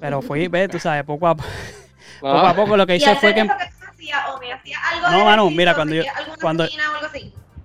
Pero 0.00 0.20
fui, 0.22 0.48
ve, 0.48 0.68
tú 0.68 0.78
sabes, 0.78 1.04
poco 1.04 1.26
a, 1.28 1.34
poco 1.36 1.46
Ah, 2.26 2.50
a 2.50 2.54
poco 2.56 2.76
lo 2.76 2.86
que 2.86 2.94
¿Y 2.94 2.96
hice 2.96 3.14
fue 3.16 3.34
que 3.34 3.40
eso 3.40 3.52
que 3.56 3.64
tú 3.64 3.86
hacías, 3.90 4.20
o 4.34 4.38
me 4.38 4.52
hacías 4.52 4.80
algo 4.92 5.08
No, 5.18 5.24
mano, 5.24 5.50
mira, 5.50 5.74
cuando 5.74 5.94
yo- 5.94 6.02
cuando- 6.40 6.66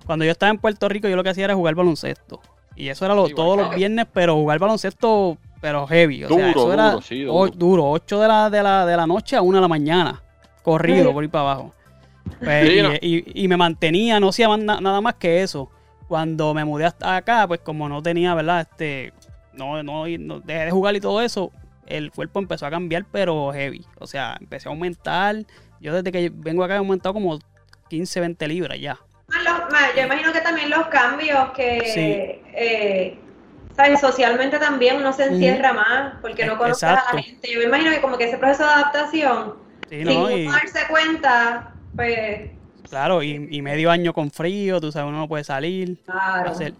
cuando 0.06 0.24
yo 0.24 0.30
estaba 0.32 0.50
en 0.50 0.58
Puerto 0.58 0.88
Rico 0.88 1.08
yo 1.08 1.16
lo 1.16 1.22
que 1.22 1.30
hacía 1.30 1.44
era 1.44 1.54
jugar 1.54 1.74
baloncesto. 1.74 2.40
Y 2.74 2.88
eso 2.88 3.04
era 3.04 3.14
lo, 3.14 3.28
Igual 3.28 3.34
todos 3.36 3.56
los 3.58 3.74
viernes, 3.74 4.06
pero 4.12 4.34
jugar 4.34 4.58
baloncesto, 4.58 5.36
pero 5.60 5.86
heavy. 5.86 6.24
O 6.24 6.28
sea, 6.28 6.36
Duro, 6.36 6.50
eso 6.50 6.72
era 6.72 6.90
duro, 6.90 7.02
sí, 7.02 7.24
o- 7.24 7.32
duro. 7.46 7.50
duro, 7.56 7.90
8 7.90 8.20
de 8.20 8.28
la, 8.28 8.50
de, 8.50 8.62
la, 8.62 8.86
de 8.86 8.96
la 8.96 9.06
noche 9.06 9.36
a 9.36 9.42
1 9.42 9.58
de 9.58 9.62
la 9.62 9.68
mañana. 9.68 10.22
Corrido 10.62 11.12
por 11.12 11.22
ir 11.24 11.30
para 11.30 11.42
abajo. 11.52 11.74
Pues, 12.40 12.68
Sí, 12.68 12.78
y, 12.78 12.82
no. 12.82 12.92
y- 13.00 13.44
y 13.44 13.48
me 13.48 13.56
mantenía, 13.56 14.18
no 14.20 14.28
hacía 14.30 14.48
nada 14.56 15.00
más 15.00 15.14
que 15.14 15.42
eso. 15.42 15.70
Cuando 16.16 16.52
me 16.52 16.62
mudé 16.66 16.84
hasta 16.84 17.16
acá, 17.16 17.48
pues 17.48 17.60
como 17.60 17.88
no 17.88 18.02
tenía, 18.02 18.34
¿verdad? 18.34 18.60
Este, 18.70 19.14
no, 19.54 19.82
no, 19.82 20.06
no- 20.06 20.40
dejé 20.40 20.66
de 20.66 20.70
jugar 20.70 20.94
y 20.94 21.00
todo 21.00 21.22
eso, 21.22 21.50
el 21.86 22.10
cuerpo 22.12 22.38
empezó 22.38 22.66
a 22.66 22.70
cambiar, 22.70 23.06
pero 23.10 23.50
heavy. 23.50 23.82
O 23.98 24.06
sea, 24.06 24.36
empecé 24.38 24.68
a 24.68 24.72
aumentar. 24.72 25.36
Yo 25.80 25.94
desde 25.94 26.12
que 26.12 26.30
vengo 26.30 26.64
acá 26.64 26.74
he 26.74 26.76
aumentado 26.76 27.14
como 27.14 27.38
15, 27.88 28.20
20 28.20 28.46
libras 28.46 28.78
ya. 28.78 28.98
Más, 29.70 29.94
yo 29.96 30.02
imagino 30.02 30.34
que 30.34 30.42
también 30.42 30.68
los 30.68 30.86
cambios 30.88 31.50
que, 31.52 31.80
Sí. 31.86 32.50
eh, 32.58 33.18
¿sabes? 33.74 33.98
Socialmente 33.98 34.58
también 34.58 34.96
uno 34.96 35.14
se 35.14 35.24
encierra 35.28 35.72
más 35.72 36.14
porque 36.20 36.44
no 36.44 36.52
E- 36.52 36.58
conoces 36.58 36.82
a 36.82 36.92
la 37.14 37.22
gente. 37.22 37.50
Yo 37.50 37.58
me 37.60 37.64
imagino 37.64 37.90
que 37.90 38.02
como 38.02 38.18
que 38.18 38.24
ese 38.24 38.36
proceso 38.36 38.64
de 38.64 38.70
adaptación, 38.74 39.54
Sí, 39.88 39.96
sin 39.96 40.04
¿no? 40.04 40.30
Y, 40.30 40.44
darse 40.44 40.80
cuenta, 40.90 41.72
pues, 41.96 42.50
claro, 42.88 43.22
y, 43.22 43.48
y 43.50 43.62
medio 43.62 43.90
año 43.90 44.12
con 44.12 44.30
frío, 44.30 44.80
tú 44.80 44.90
sabes, 44.92 45.08
uno 45.08 45.18
no 45.18 45.28
puede 45.28 45.44
salir. 45.44 45.98
claro. 46.04 46.50
hacer- 46.50 46.74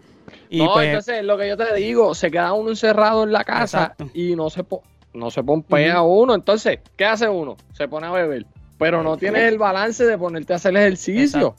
y 0.49 0.59
no, 0.59 0.73
pues, 0.73 0.87
entonces 0.87 1.23
lo 1.23 1.37
que 1.37 1.47
yo 1.47 1.57
te 1.57 1.73
digo, 1.75 2.15
se 2.15 2.31
queda 2.31 2.53
uno 2.53 2.69
encerrado 2.69 3.23
en 3.23 3.31
la 3.31 3.43
casa 3.43 3.81
Exacto. 3.93 4.09
y 4.13 4.35
no 4.35 4.49
se, 4.49 4.63
po- 4.63 4.83
no 5.13 5.29
se 5.29 5.43
pompea 5.43 6.01
uno. 6.01 6.33
Entonces, 6.33 6.79
¿qué 6.95 7.05
hace 7.05 7.27
uno? 7.27 7.57
Se 7.73 7.87
pone 7.87 8.07
a 8.07 8.11
beber. 8.11 8.45
Pero 8.79 9.03
no 9.03 9.17
tienes 9.17 9.43
el 9.43 9.57
balance 9.57 10.05
de 10.05 10.17
ponerte 10.17 10.53
a 10.53 10.55
hacer 10.55 10.75
ejercicio. 10.75 11.55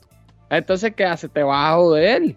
Entonces, 0.51 0.93
¿qué 0.97 1.05
hace? 1.05 1.29
Te 1.29 1.43
vas 1.43 1.73
a 1.73 1.77
joder. 1.77 2.37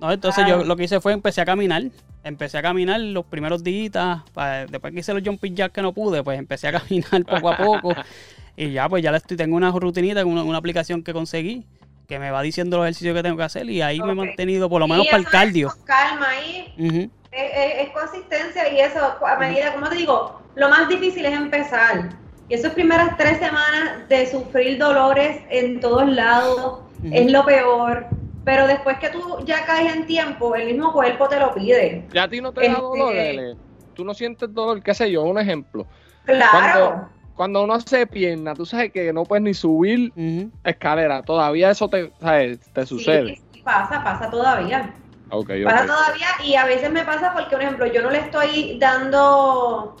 No, 0.00 0.12
entonces 0.12 0.44
Claro. 0.44 0.60
yo 0.60 0.64
lo 0.64 0.76
que 0.76 0.84
hice 0.84 1.00
fue 1.00 1.12
empecé 1.12 1.40
a 1.40 1.44
caminar. 1.44 1.82
Empecé 2.24 2.58
a 2.58 2.62
caminar 2.62 3.00
los 3.00 3.24
primeros 3.24 3.64
días. 3.64 4.20
después 4.70 4.92
que 4.92 5.00
hice 5.00 5.14
los 5.14 5.22
jumping 5.24 5.54
jacks 5.56 5.74
que 5.74 5.82
no 5.82 5.92
pude, 5.92 6.22
pues 6.22 6.38
empecé 6.38 6.68
a 6.68 6.72
caminar 6.80 7.24
poco 7.24 7.50
a 7.50 7.56
poco. 7.56 7.94
Y 8.66 8.72
ya, 8.72 8.88
pues 8.88 9.02
ya 9.02 9.10
le 9.12 9.18
estoy, 9.18 9.36
tengo 9.36 9.56
una 9.56 9.70
rutinita, 9.70 10.24
una, 10.26 10.42
una 10.42 10.58
aplicación 10.58 11.02
que 11.02 11.12
conseguí 11.12 11.64
que 12.08 12.18
me 12.18 12.30
va 12.30 12.40
diciendo 12.40 12.78
los 12.78 12.86
ejercicios 12.86 13.14
que 13.14 13.22
tengo 13.22 13.36
que 13.36 13.42
hacer. 13.42 13.68
Y 13.68 13.82
ahí 13.82 14.00
me 14.00 14.12
he 14.12 14.14
mantenido, 14.14 14.68
por 14.70 14.80
lo 14.80 14.86
Y 14.86 14.90
menos 14.90 15.06
para 15.06 15.18
el 15.18 15.24
es 15.24 15.28
cardio. 15.30 15.68
con 15.68 15.84
calma 15.84 16.28
ahí. 16.30 17.10
Es, 17.30 17.90
consistencia 17.90 18.72
y 18.72 18.80
eso, 18.80 18.98
a 19.26 19.36
medida, 19.38 19.74
como 19.74 19.88
te 19.90 19.96
digo, 19.96 20.40
lo 20.54 20.68
más 20.70 20.88
difícil 20.88 21.26
es 21.26 21.34
empezar. 21.34 22.08
Y 22.48 22.54
esas 22.54 22.72
primeras 22.72 23.14
tres 23.18 23.38
semanas 23.38 24.08
de 24.08 24.26
sufrir 24.26 24.78
dolores 24.78 25.42
en 25.50 25.80
todos 25.80 26.08
lados 26.08 26.80
es 27.12 27.30
lo 27.30 27.44
peor. 27.44 28.06
Pero 28.42 28.66
después 28.66 28.98
que 28.98 29.10
tú 29.10 29.44
ya 29.44 29.66
caes 29.66 29.94
en 29.94 30.06
tiempo, 30.06 30.54
el 30.54 30.66
mismo 30.68 30.94
cuerpo 30.94 31.28
te 31.28 31.38
lo 31.38 31.52
pide. 31.54 32.06
Ya 32.14 32.22
a 32.22 32.28
ti 32.28 32.40
no 32.40 32.52
te 32.52 32.62
da 32.62 32.66
Este- 32.68 32.80
dolor, 32.80 33.14
Lele? 33.14 33.56
Tú 33.92 34.02
no 34.04 34.14
sientes 34.14 34.52
dolor, 34.54 34.82
qué 34.82 34.94
sé 34.94 35.10
yo, 35.10 35.24
un 35.24 35.38
ejemplo. 35.38 35.86
Claro. 36.24 36.50
Cuando, 36.50 37.08
cuando 37.38 37.64
uno 37.64 37.74
hace 37.74 38.06
pierna, 38.06 38.56
tú 38.56 38.66
sabes 38.66 38.92
que 38.92 39.12
no 39.14 39.26
puedes 39.28 39.42
ni 39.44 39.54
subir 39.54 40.14
escalera. 40.64 41.24
Todavía 41.24 41.70
eso 41.70 41.88
te, 41.90 42.14
¿sabes? 42.20 42.60
te 42.72 42.86
sucede. 42.86 43.24
Sí, 43.26 43.42
sí, 43.52 43.62
pasa, 43.62 44.02
pasa 44.02 44.30
todavía. 44.30 44.94
Ok, 45.30 45.50
Pasa 45.62 45.86
todavía 45.86 46.28
y 46.44 46.54
a 46.56 46.64
veces 46.66 46.90
me 46.90 47.04
pasa 47.04 47.32
porque, 47.34 47.50
por 47.56 47.62
ejemplo, 47.62 47.86
yo 47.86 48.02
no 48.02 48.10
le 48.10 48.18
estoy 48.20 48.78
dando 48.80 49.96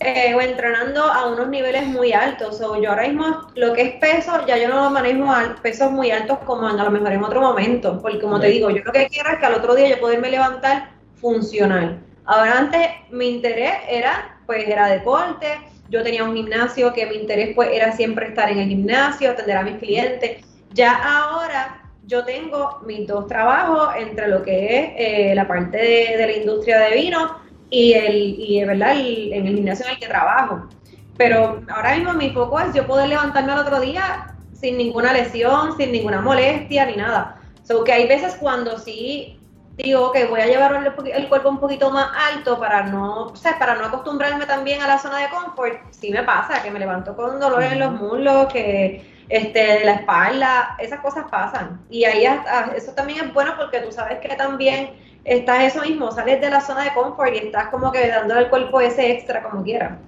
eh, 0.00 0.34
o 0.34 0.40
entrenando 0.40 1.04
a 1.04 1.26
unos 1.28 1.48
niveles 1.48 1.86
muy 1.86 2.12
altos. 2.12 2.60
O 2.60 2.80
yo 2.80 2.90
ahora 2.90 3.08
mismo 3.08 3.48
lo 3.56 3.72
que 3.74 3.82
es 3.82 3.92
peso, 4.00 4.46
ya 4.46 4.58
yo 4.58 4.68
no 4.68 4.84
lo 4.84 4.90
manejo 4.90 5.30
a 5.32 5.56
pesos 5.62 5.90
muy 5.92 6.10
altos 6.10 6.38
como 6.40 6.68
en- 6.70 6.80
a 6.80 6.84
lo 6.84 6.90
mejor 6.90 7.12
en 7.12 7.24
otro 7.24 7.40
momento. 7.40 8.00
Porque 8.02 8.20
como 8.20 8.40
te 8.40 8.48
digo, 8.48 8.70
yo 8.70 8.82
lo 8.84 8.92
que 8.92 9.08
quiero 9.08 9.30
es 9.30 9.38
que 9.38 9.46
al 9.46 9.54
otro 9.54 9.74
día 9.74 9.88
yo 9.88 10.00
poderme 10.00 10.30
levantar 10.30 10.90
funcional. 11.14 12.04
Ahora 12.24 12.58
antes 12.58 12.88
mi 13.10 13.28
interés 13.30 13.74
era, 13.88 14.40
pues 14.46 14.66
era 14.68 14.88
deporte, 14.88 15.48
yo 15.88 16.02
tenía 16.02 16.24
un 16.24 16.34
gimnasio 16.34 16.92
que 16.92 17.06
mi 17.06 17.16
interés 17.16 17.54
pues 17.54 17.70
era 17.72 17.92
siempre 17.92 18.28
estar 18.28 18.50
en 18.50 18.58
el 18.58 18.68
gimnasio, 18.68 19.30
atender 19.30 19.56
a 19.56 19.62
mis 19.62 19.76
clientes. 19.78 20.44
Ya 20.70 20.94
ahora 20.94 21.82
yo 22.02 22.24
tengo 22.24 22.80
mis 22.86 23.06
dos 23.06 23.26
trabajos 23.26 23.90
entre 23.98 24.28
lo 24.28 24.42
que 24.42 24.78
es 24.78 24.92
eh, 24.96 25.34
la 25.34 25.46
parte 25.46 25.78
de, 25.78 26.26
la 26.26 26.32
industria 26.32 26.78
de 26.80 26.94
vino 26.96 27.36
y 27.70 27.92
el 27.94 28.16
y 28.38 28.64
verdad 28.64 28.92
el- 28.92 29.32
en 29.32 29.46
el 29.46 29.54
gimnasio 29.56 29.86
en 29.86 29.92
el 29.92 29.98
que 29.98 30.06
trabajo. 30.08 30.68
Pero 31.16 31.62
ahora 31.68 31.94
mismo 31.96 32.12
mi 32.14 32.30
foco 32.30 32.58
es 32.60 32.74
yo 32.74 32.86
poder 32.86 33.08
levantarme 33.08 33.52
al 33.52 33.60
otro 33.60 33.80
día 33.80 34.34
sin 34.52 34.76
ninguna 34.78 35.12
lesión, 35.12 35.76
sin 35.76 35.92
ninguna 35.92 36.20
molestia 36.20 36.86
ni 36.86 36.96
nada. 36.96 37.40
So 37.62 37.84
que 37.84 37.92
hay 37.92 38.06
veces 38.08 38.36
cuando 38.36 38.78
sí 38.78 39.33
digo 39.76 40.12
que 40.12 40.26
voy 40.26 40.40
a 40.40 40.46
llevar 40.46 40.94
el, 41.12 41.28
cuerpo 41.28 41.48
un 41.48 41.58
poquito 41.58 41.90
más 41.90 42.08
alto 42.32 42.58
para 42.58 42.84
no, 42.84 43.26
o 43.26 43.36
sea, 43.36 43.58
para 43.58 43.74
no 43.74 43.86
acostumbrarme 43.86 44.46
también 44.46 44.80
a 44.82 44.86
la 44.86 44.98
zona 44.98 45.18
de 45.18 45.28
confort, 45.28 45.78
sí 45.90 46.10
me 46.10 46.22
pasa 46.22 46.62
que 46.62 46.70
me 46.70 46.78
levanto 46.78 47.16
con 47.16 47.40
dolor 47.40 47.62
en 47.62 47.80
los 47.80 47.92
muslos, 47.92 48.52
que 48.52 49.24
este 49.28 49.58
de 49.58 49.84
la 49.84 49.94
espalda, 49.94 50.76
esas 50.78 51.00
cosas 51.00 51.24
pasan. 51.30 51.80
Y 51.90 52.04
ahí 52.04 52.24
hasta- 52.26 52.74
eso 52.76 52.92
también 52.92 53.24
es 53.24 53.34
bueno 53.34 53.54
porque 53.56 53.80
tú 53.80 53.90
sabes 53.90 54.18
que 54.20 54.28
también 54.36 54.90
estás 55.24 55.64
eso 55.64 55.82
mismo, 55.82 56.10
sales 56.12 56.40
de 56.40 56.50
la 56.50 56.60
zona 56.60 56.84
de 56.84 56.94
confort 56.94 57.34
y 57.34 57.38
estás 57.38 57.68
como 57.68 57.90
que 57.90 58.06
dándole 58.08 58.40
al 58.40 58.50
cuerpo 58.50 58.80
ese 58.80 59.10
extra 59.10 59.42
como 59.42 59.64
quieras. 59.64 59.98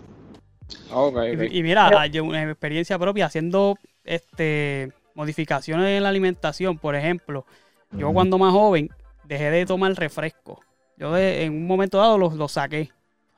Ok, 0.93 1.17
ok. 1.17 1.43
Y, 1.51 1.59
y 1.59 1.63
mira, 1.63 1.87
Pero- 1.89 2.07
yo 2.07 2.25
una 2.25 2.43
experiencia 2.43 2.99
propia 2.99 3.27
haciendo 3.27 3.79
este 4.05 4.93
modificaciones 5.15 5.89
en 5.97 6.03
la 6.03 6.11
alimentación, 6.11 6.79
por 6.79 6.95
ejemplo, 6.95 7.47
yo 7.93 8.13
cuando 8.13 8.37
más 8.37 8.53
joven 8.53 8.91
dejé 9.27 9.51
de 9.51 9.67
tomar 9.67 9.93
refresco. 9.95 10.61
Yo 10.97 11.13
de- 11.13 11.45
en 11.45 11.53
un 11.53 11.67
momento 11.67 11.99
dado 11.99 12.17
los 12.19 12.35
lo 12.35 12.49
saqué. 12.49 12.91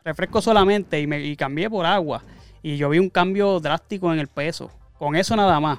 Refresco 0.04 0.40
solamente 0.40 1.00
y 1.00 1.06
me 1.06 1.20
y 1.20 1.36
cambié 1.36 1.68
por 1.68 1.84
agua. 1.84 2.22
Y 2.62 2.76
yo 2.76 2.88
vi 2.88 2.98
un 2.98 3.10
cambio 3.10 3.58
drástico 3.60 4.12
en 4.12 4.18
el 4.18 4.28
peso. 4.28 4.70
Con 4.98 5.16
eso 5.16 5.36
nada 5.36 5.58
más. 5.60 5.78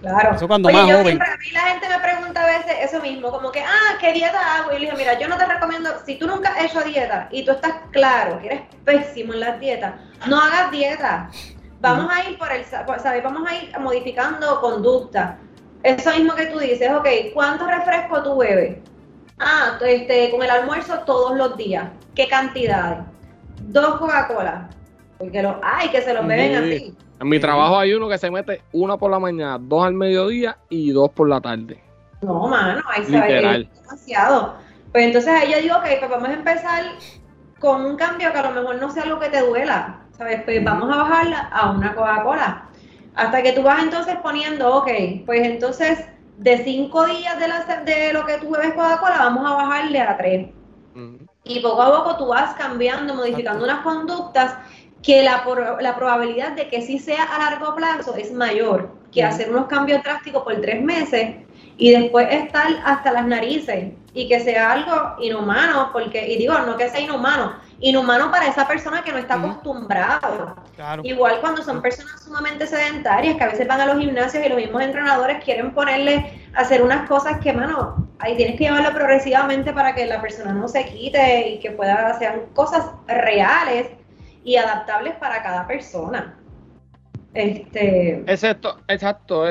Claro. 0.00 0.34
Eso 0.36 0.46
cuando 0.46 0.68
Oye, 0.68 0.76
más 0.78 0.86
yo 0.86 0.92
joven. 0.92 1.06
siempre, 1.06 1.28
a 1.28 1.36
mí 1.36 1.50
la 1.52 1.60
gente 1.60 1.88
me 1.88 1.98
pregunta 1.98 2.42
a 2.42 2.46
veces 2.46 2.74
eso 2.82 3.00
mismo, 3.00 3.30
como 3.30 3.50
que, 3.50 3.60
ah, 3.60 3.96
¿qué 4.00 4.12
dieta 4.12 4.56
hago? 4.56 4.70
Y 4.72 4.74
le 4.74 4.80
dije, 4.86 4.96
mira, 4.96 5.18
yo 5.18 5.28
no 5.28 5.36
te 5.36 5.46
recomiendo, 5.46 5.90
si 6.04 6.16
tú 6.18 6.26
nunca 6.26 6.50
has 6.50 6.64
hecho 6.64 6.82
dieta 6.82 7.28
y 7.32 7.44
tú 7.44 7.52
estás 7.52 7.72
claro 7.90 8.38
que 8.40 8.46
eres 8.46 8.60
pésimo 8.84 9.32
en 9.34 9.40
las 9.40 9.58
dietas, 9.58 9.94
no 10.28 10.38
hagas 10.40 10.70
dieta. 10.70 11.30
Vamos 11.80 12.10
a 12.12 12.28
ir 12.28 12.38
por 12.38 12.50
el, 12.52 12.64
¿sabes? 12.64 13.22
Vamos 13.22 13.48
a 13.50 13.54
ir 13.54 13.72
modificando 13.78 14.60
conducta. 14.60 15.38
Eso 15.82 16.10
mismo 16.10 16.34
que 16.34 16.46
tú 16.46 16.58
dices, 16.58 16.90
ok, 16.92 17.06
¿cuánto 17.34 17.66
refresco 17.66 18.22
tú 18.22 18.36
bebes? 18.38 18.78
Ah, 19.38 19.78
este, 19.86 20.30
con 20.30 20.42
el 20.42 20.50
almuerzo 20.50 21.00
todos 21.00 21.36
los 21.36 21.56
días. 21.56 21.88
¿Qué 22.14 22.26
cantidades? 22.28 22.98
Dos 23.62 23.96
Coca-Cola. 23.98 24.68
Porque 25.18 25.42
los 25.42 25.56
hay 25.62 25.88
que 25.90 26.00
se 26.02 26.14
los 26.14 26.26
beben 26.26 26.64
Sí. 26.64 26.74
así. 26.76 26.94
En 27.20 27.28
mi 27.28 27.38
trabajo 27.40 27.78
hay 27.78 27.94
uno 27.94 28.08
que 28.08 28.18
se 28.18 28.30
mete 28.30 28.62
una 28.72 28.96
por 28.98 29.10
la 29.10 29.18
mañana, 29.18 29.58
dos 29.60 29.84
al 29.86 29.94
mediodía 29.94 30.58
y 30.68 30.90
dos 30.90 31.10
por 31.10 31.28
la 31.28 31.40
tarde. 31.40 31.82
No, 32.22 32.46
mano, 32.48 32.82
ahí 32.90 33.04
se 33.04 33.18
va 33.18 33.26
Literal. 33.26 33.70
demasiado. 33.82 34.54
Pues 34.92 35.04
entonces 35.06 35.32
ahí 35.32 35.52
yo 35.52 35.60
digo, 35.60 35.76
ok, 35.76 35.84
pues 35.98 36.10
vamos 36.10 36.28
a 36.28 36.32
empezar 36.34 36.82
con 37.58 37.84
un 37.86 37.96
cambio 37.96 38.32
que 38.32 38.38
a 38.38 38.50
lo 38.50 38.60
mejor 38.60 38.76
no 38.80 38.90
sea 38.90 39.06
lo 39.06 39.18
que 39.18 39.28
te 39.30 39.40
duela, 39.40 40.00
¿sabes? 40.16 40.42
Pues 40.44 40.62
vamos 40.62 40.92
a 40.92 40.96
bajarla 40.96 41.38
a 41.52 41.70
una 41.70 41.94
Coca-Cola. 41.94 42.64
Hasta 43.14 43.42
que 43.42 43.52
tú 43.52 43.62
vas 43.62 43.82
entonces 43.82 44.16
poniendo, 44.22 44.74
ok, 44.76 44.88
pues 45.24 45.40
entonces 45.46 46.04
de 46.38 46.64
cinco 46.64 47.06
días 47.06 47.38
de, 47.38 47.48
la, 47.48 47.64
de 47.84 48.12
lo 48.12 48.26
que 48.26 48.38
tú 48.38 48.50
bebes 48.50 48.74
Coca-Cola, 48.74 49.18
vamos 49.18 49.50
a 49.50 49.54
bajarle 49.54 50.00
a 50.00 50.16
tres. 50.16 50.48
Y 51.44 51.60
poco 51.60 51.82
a 51.82 51.96
poco 51.96 52.16
tú 52.16 52.26
vas 52.28 52.54
cambiando, 52.54 53.14
modificando 53.14 53.64
unas 53.64 53.80
conductas 53.80 54.54
que 55.02 55.22
la, 55.22 55.44
la 55.80 55.94
probabilidad 55.94 56.52
de 56.52 56.68
que 56.68 56.82
sí 56.82 56.98
sea 56.98 57.22
a 57.24 57.38
largo 57.38 57.74
plazo 57.76 58.16
es 58.16 58.32
mayor 58.32 58.90
que 59.12 59.22
hacer 59.22 59.50
unos 59.50 59.66
cambios 59.66 60.02
drásticos 60.02 60.42
por 60.42 60.60
tres 60.60 60.82
meses 60.82 61.36
y 61.78 61.90
después 61.92 62.26
estar 62.30 62.66
hasta 62.84 63.12
las 63.12 63.26
narices 63.26 63.92
y 64.14 64.28
que 64.28 64.40
sea 64.40 64.72
algo 64.72 65.14
inhumano, 65.20 65.90
porque, 65.92 66.26
y 66.26 66.38
digo, 66.38 66.54
no 66.60 66.76
que 66.76 66.88
sea 66.88 67.00
inhumano, 67.00 67.54
inhumano 67.80 68.30
para 68.30 68.46
esa 68.46 68.66
persona 68.66 69.02
que 69.02 69.12
no 69.12 69.18
está 69.18 69.34
acostumbrado. 69.34 70.56
Claro. 70.74 71.02
Igual 71.04 71.40
cuando 71.40 71.62
son 71.62 71.82
personas 71.82 72.22
sumamente 72.22 72.66
sedentarias 72.66 73.36
que 73.36 73.44
a 73.44 73.48
veces 73.48 73.68
van 73.68 73.80
a 73.80 73.86
los 73.86 73.98
gimnasios 73.98 74.44
y 74.44 74.48
los 74.48 74.58
mismos 74.58 74.82
entrenadores 74.82 75.44
quieren 75.44 75.72
ponerle 75.72 76.40
a 76.54 76.60
hacer 76.60 76.82
unas 76.82 77.08
cosas 77.08 77.38
que, 77.40 77.52
mano, 77.52 78.08
ahí 78.18 78.36
tienes 78.36 78.56
que 78.56 78.64
llevarlo 78.64 78.92
progresivamente 78.92 79.72
para 79.72 79.94
que 79.94 80.06
la 80.06 80.20
persona 80.20 80.52
no 80.52 80.68
se 80.68 80.86
quite 80.86 81.50
y 81.50 81.60
que 81.60 81.70
pueda 81.70 82.08
hacer 82.08 82.46
cosas 82.54 82.86
reales 83.06 83.88
y 84.44 84.56
adaptables 84.56 85.14
para 85.16 85.42
cada 85.42 85.66
persona. 85.66 86.38
Este, 87.34 88.24
Exacto, 88.26 88.78
exacto. 88.88 89.44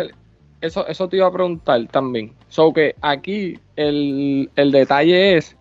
Eso, 0.61 0.88
eso 0.88 1.07
te 1.07 1.17
iba 1.17 1.27
a 1.27 1.31
preguntar 1.31 1.85
también. 1.91 2.33
So 2.47 2.73
que 2.73 2.95
aquí 3.01 3.59
el, 3.75 4.49
el 4.55 4.71
detalle 4.71 5.38
es 5.38 5.54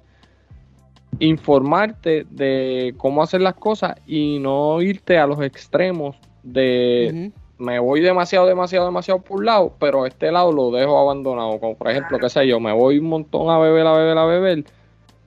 informarte 1.18 2.26
de 2.30 2.94
cómo 2.96 3.22
hacer 3.22 3.40
las 3.40 3.54
cosas 3.54 3.94
y 4.06 4.38
no 4.38 4.80
irte 4.82 5.18
a 5.18 5.26
los 5.26 5.40
extremos 5.40 6.16
de 6.42 7.32
me 7.58 7.78
voy 7.78 8.00
demasiado, 8.00 8.46
demasiado, 8.46 8.86
demasiado 8.86 9.20
por 9.20 9.38
un 9.38 9.46
lado, 9.46 9.74
pero 9.78 10.06
este 10.06 10.30
lado 10.32 10.52
lo 10.52 10.70
dejo 10.70 10.98
abandonado. 10.98 11.58
Como 11.60 11.76
por 11.76 11.90
ejemplo, 11.90 12.18
qué 12.18 12.28
sé 12.28 12.46
yo, 12.46 12.60
me 12.60 12.72
voy 12.72 12.98
un 12.98 13.08
montón 13.08 13.50
a 13.50 13.58
beber, 13.58 13.86
a 13.86 13.92
beber, 13.92 14.18
a 14.18 14.24
beber, 14.24 14.64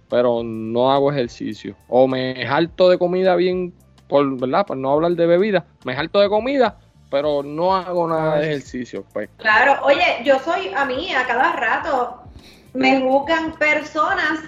pero 0.10 0.44
no 0.44 0.92
hago 0.92 1.12
ejercicio. 1.12 1.76
O 1.88 2.08
me 2.08 2.46
harto 2.46 2.90
de 2.90 2.98
comida 2.98 3.36
bien, 3.36 3.74
por 4.08 4.38
verdad, 4.38 4.66
por 4.66 4.78
no 4.78 4.92
hablar 4.92 5.14
de 5.14 5.26
bebida, 5.26 5.66
me 5.86 5.94
harto 5.94 6.20
de 6.20 6.30
comida, 6.30 6.78
pero 7.10 7.44
no 7.44 7.76
hago 7.76 8.08
nada 8.08 8.38
de 8.38 8.48
ejercicio. 8.48 9.06
Pues 9.14 9.30
Claro, 9.38 9.78
oye, 9.84 10.22
yo 10.24 10.40
soy 10.40 10.74
a 10.76 10.86
mí, 10.86 11.14
a 11.14 11.26
cada 11.26 11.54
rato 11.54 12.22
me 12.74 13.02
juzgan 13.02 13.54
personas 13.54 14.40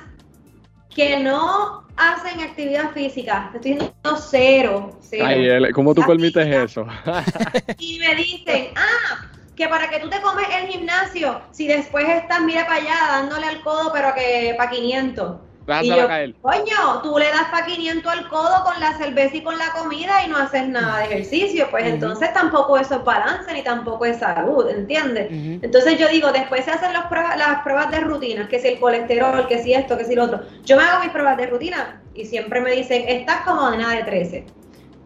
que 0.94 1.20
no 1.20 1.84
hacen 1.96 2.40
actividad 2.42 2.92
física. 2.92 3.50
Te 3.52 3.58
estoy 3.58 3.74
diciendo 3.74 4.18
cero, 4.30 4.98
cero. 5.02 5.26
Ay, 5.28 5.72
¿cómo 5.74 5.94
tú 5.94 6.02
permites 6.06 6.44
física. 6.44 6.64
eso? 6.64 6.88
Y 7.80 8.00
me 8.00 8.16
dicen, 8.16 8.70
ah, 8.76 9.28
que 9.56 9.68
para 9.68 9.90
que 9.90 10.00
tú 10.00 10.10
te 10.10 10.22
comes 10.22 10.48
el 10.50 10.68
gimnasio, 10.68 11.42
si 11.52 11.68
después 11.68 12.08
estás, 12.08 12.42
mira 12.42 12.66
para 12.66 12.82
allá, 12.82 12.98
dándole 13.10 13.46
al 13.46 13.62
codo, 13.62 13.92
pero 13.94 14.14
que 14.16 14.56
para 14.58 14.72
500. 14.72 15.49
Y 15.82 15.90
yo, 15.90 16.08
caer. 16.08 16.36
coño, 16.42 17.02
tú 17.04 17.18
le 17.18 17.26
das 17.30 17.46
para 17.52 17.66
500 17.66 18.12
al 18.12 18.28
codo 18.30 18.64
con 18.64 18.80
la 18.80 18.98
cerveza 18.98 19.36
y 19.38 19.42
con 19.44 19.58
la 19.58 19.72
comida 19.72 20.24
y 20.26 20.30
no 20.30 20.38
haces 20.38 20.68
nada 20.68 21.00
de 21.00 21.06
ejercicio. 21.06 21.68
Pues 21.72 21.86
entonces 21.86 22.34
tampoco 22.34 22.78
eso 22.78 22.96
es 22.96 23.04
balance 23.04 23.54
ni 23.54 23.62
tampoco 23.62 24.06
es 24.06 24.18
salud, 24.18 24.68
¿entiendes? 24.70 25.28
Entonces 25.64 25.98
yo 26.00 26.08
digo, 26.10 26.32
después 26.32 26.66
se 26.66 26.72
hacen 26.72 26.94
los 26.94 27.04
pruebas- 27.06 27.38
las 27.38 27.62
pruebas 27.62 27.92
de 27.92 28.00
rutina, 28.00 28.48
que 28.48 28.60
si 28.60 28.68
el 28.70 28.80
colesterol, 28.80 29.48
que 29.48 29.62
si 29.62 29.74
esto, 29.74 29.98
que 29.98 30.06
si 30.06 30.16
lo 30.16 30.24
otro. 30.26 30.42
Yo 30.66 30.76
me 30.78 30.84
hago 30.84 31.02
mis 31.04 31.12
pruebas 31.12 31.38
de 31.38 31.46
rutina 31.48 32.02
y 32.16 32.26
siempre 32.26 32.62
me 32.62 32.72
dicen, 32.72 33.04
estás 33.08 33.42
como 33.42 33.70
nena 33.70 33.94
de 33.96 34.04
13. 34.04 34.46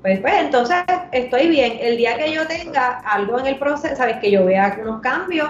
Pues, 0.01 0.19
pues 0.19 0.33
entonces 0.37 0.77
estoy 1.13 1.47
bien. 1.47 1.77
El 1.79 1.95
día 1.97 2.17
que 2.17 2.31
yo 2.31 2.45
tenga 2.45 2.99
algo 2.99 3.39
en 3.39 3.45
el 3.47 3.57
proceso, 3.57 3.95
sabes, 3.95 4.17
que 4.17 4.29
yo 4.31 4.45
vea 4.45 4.77
unos 4.81 5.01
cambios, 5.01 5.49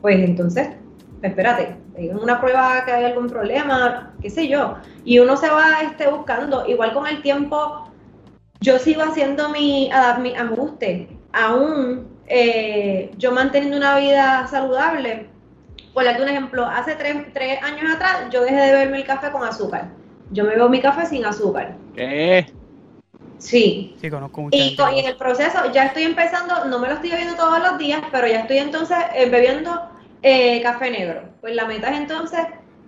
pues 0.00 0.18
entonces, 0.18 0.68
espérate, 1.22 1.76
en 1.94 2.18
una 2.18 2.40
prueba 2.40 2.84
que 2.84 2.92
hay 2.92 3.04
algún 3.04 3.28
problema, 3.28 4.12
qué 4.20 4.30
sé 4.30 4.48
yo. 4.48 4.76
Y 5.04 5.18
uno 5.18 5.36
se 5.36 5.48
va 5.48 5.82
este, 5.82 6.08
buscando, 6.08 6.66
igual 6.66 6.92
con 6.92 7.06
el 7.06 7.22
tiempo, 7.22 7.88
yo 8.60 8.78
sigo 8.78 9.02
haciendo 9.02 9.48
mi, 9.48 9.90
mi 10.20 10.34
ajuste, 10.34 11.08
aún 11.32 12.08
eh, 12.26 13.10
yo 13.18 13.32
manteniendo 13.32 13.76
una 13.76 13.98
vida 13.98 14.46
saludable. 14.48 15.26
Por 15.92 16.04
darte 16.04 16.22
un 16.22 16.28
ejemplo, 16.28 16.64
hace 16.64 16.94
tres, 16.94 17.16
tres 17.34 17.62
años 17.62 17.94
atrás 17.94 18.28
yo 18.30 18.42
dejé 18.42 18.56
de 18.56 18.72
beberme 18.72 18.98
el 18.98 19.04
café 19.04 19.30
con 19.30 19.44
azúcar. 19.44 19.90
Yo 20.30 20.44
me 20.44 20.50
bebo 20.50 20.68
mi 20.68 20.80
café 20.80 21.04
sin 21.04 21.24
azúcar. 21.26 21.76
¿Qué? 21.94 22.46
Sí. 23.36 23.96
Sí, 24.00 24.08
conozco 24.08 24.42
mucha 24.42 24.56
Y, 24.56 24.76
y 24.94 25.00
en 25.00 25.06
el 25.06 25.16
proceso 25.16 25.70
ya 25.72 25.86
estoy 25.86 26.04
empezando, 26.04 26.64
no 26.66 26.78
me 26.78 26.88
lo 26.88 26.94
estoy 26.94 27.10
bebiendo 27.10 27.34
todos 27.34 27.58
los 27.58 27.76
días, 27.76 28.00
pero 28.10 28.26
ya 28.26 28.40
estoy 28.40 28.58
entonces 28.58 28.96
eh, 29.14 29.28
bebiendo 29.28 29.90
eh, 30.22 30.60
café 30.62 30.90
negro. 30.90 31.22
Pues 31.40 31.54
la 31.54 31.66
meta 31.66 31.90
es 31.90 31.98
entonces 31.98 32.40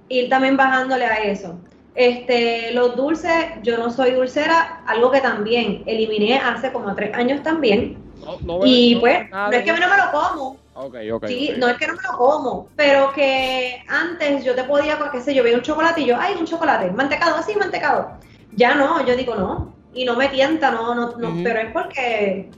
ir 0.09 0.29
también 0.29 0.57
bajándole 0.57 1.05
a 1.05 1.17
eso. 1.25 1.59
Este, 1.95 2.73
los 2.73 2.97
dulces, 2.97 3.33
yo 3.63 3.79
no 3.79 3.91
soy 3.91 4.13
dulcera, 4.13 4.83
algo 4.87 5.11
que 5.13 5.21
también 5.21 5.85
eliminé 5.87 6.39
hace 6.39 6.73
como 6.73 6.95
tres 6.95 7.15
años 7.15 7.43
también. 7.43 7.99
No, 8.25 8.39
no 8.59 8.67
Y 8.67 8.95
no 8.97 9.01
pues, 9.01 9.31
no 9.31 9.51
es 9.53 9.63
que 9.63 9.73
no 9.73 9.89
me 9.89 9.97
lo 9.97 10.11
como, 10.11 10.57
Ok, 10.75 10.97
ok. 11.13 11.27
sí, 11.27 11.53
no 11.57 11.69
es 11.69 11.77
que 11.77 11.87
no 11.87 11.95
me 11.95 12.03
lo 12.03 12.17
como, 12.17 12.69
pero 12.75 13.13
que 13.13 13.85
antes 13.87 14.45
yo 14.45 14.55
te 14.55 14.65
podía, 14.65 14.99
qué 15.13 15.21
sé 15.21 15.35
yo, 15.35 15.45
veía 15.45 15.57
un 15.57 15.63
chocolate 15.63 16.01
y 16.01 16.07
yo, 16.07 16.17
ay, 16.19 16.35
un 16.39 16.47
chocolate, 16.47 16.91
mantecado, 16.91 17.41
sí, 17.43 17.55
mantecado. 17.57 18.19
Ya 18.57 18.75
no, 18.75 19.05
yo 19.07 19.17
digo 19.17 19.37
no, 19.37 19.75
y 19.93 20.05
no 20.05 20.17
me 20.17 20.29
tienta, 20.29 20.73
no, 20.73 20.95
no, 20.95 21.17
no, 21.17 21.31
pero 21.45 21.61
es 21.61 21.73
porque 21.73 22.51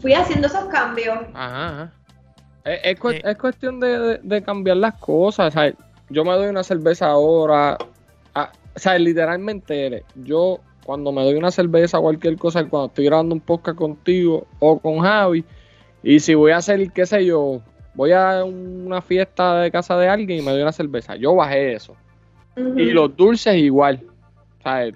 fui 0.00 0.12
haciendo 0.12 0.48
esos 0.48 0.64
cambios. 0.66 1.18
Ajá, 1.32 1.68
ajá. 1.68 1.92
Es, 2.66 2.80
es 2.84 3.00
cu- 3.00 3.10
Eh. 3.10 3.22
es 3.24 3.38
cuestión 3.38 3.80
de, 3.80 3.98
de- 3.98 4.20
de 4.22 4.42
cambiar 4.42 4.76
las 4.76 4.98
cosas. 4.98 5.54
¿sabes? 5.54 5.74
Yo 6.10 6.24
me 6.24 6.32
doy 6.32 6.48
una 6.48 6.62
cerveza 6.62 7.06
ahora. 7.06 7.78
ah, 8.34 8.50
o 8.74 8.78
sea, 8.78 8.98
literalmente, 8.98 10.04
yo 10.16 10.58
cuando 10.84 11.10
me 11.12 11.24
doy 11.24 11.34
una 11.34 11.50
cerveza 11.50 11.98
o 11.98 12.02
cualquier 12.02 12.36
cosa, 12.36 12.64
cuando 12.68 12.88
estoy 12.88 13.06
grabando 13.06 13.34
un 13.34 13.40
podcast 13.40 13.76
contigo 13.78 14.46
o 14.58 14.78
con 14.78 14.98
Javi, 15.00 15.44
y 16.02 16.20
si 16.20 16.34
voy 16.34 16.52
a 16.52 16.58
hacer, 16.58 16.92
qué 16.92 17.06
sé 17.06 17.24
yo, 17.24 17.60
voy 17.94 18.12
a 18.12 18.44
una 18.44 19.00
fiesta 19.02 19.60
de 19.60 19.70
casa 19.72 19.96
de 19.96 20.08
alguien 20.08 20.40
y 20.40 20.42
me 20.42 20.52
doy 20.52 20.62
una 20.62 20.72
cerveza, 20.72 21.16
yo 21.16 21.34
bajé 21.34 21.72
eso. 21.74 21.96
Y 22.56 22.90
los 22.92 23.16
dulces 23.16 23.56
igual. 23.56 24.02
¿sabes? 24.62 24.94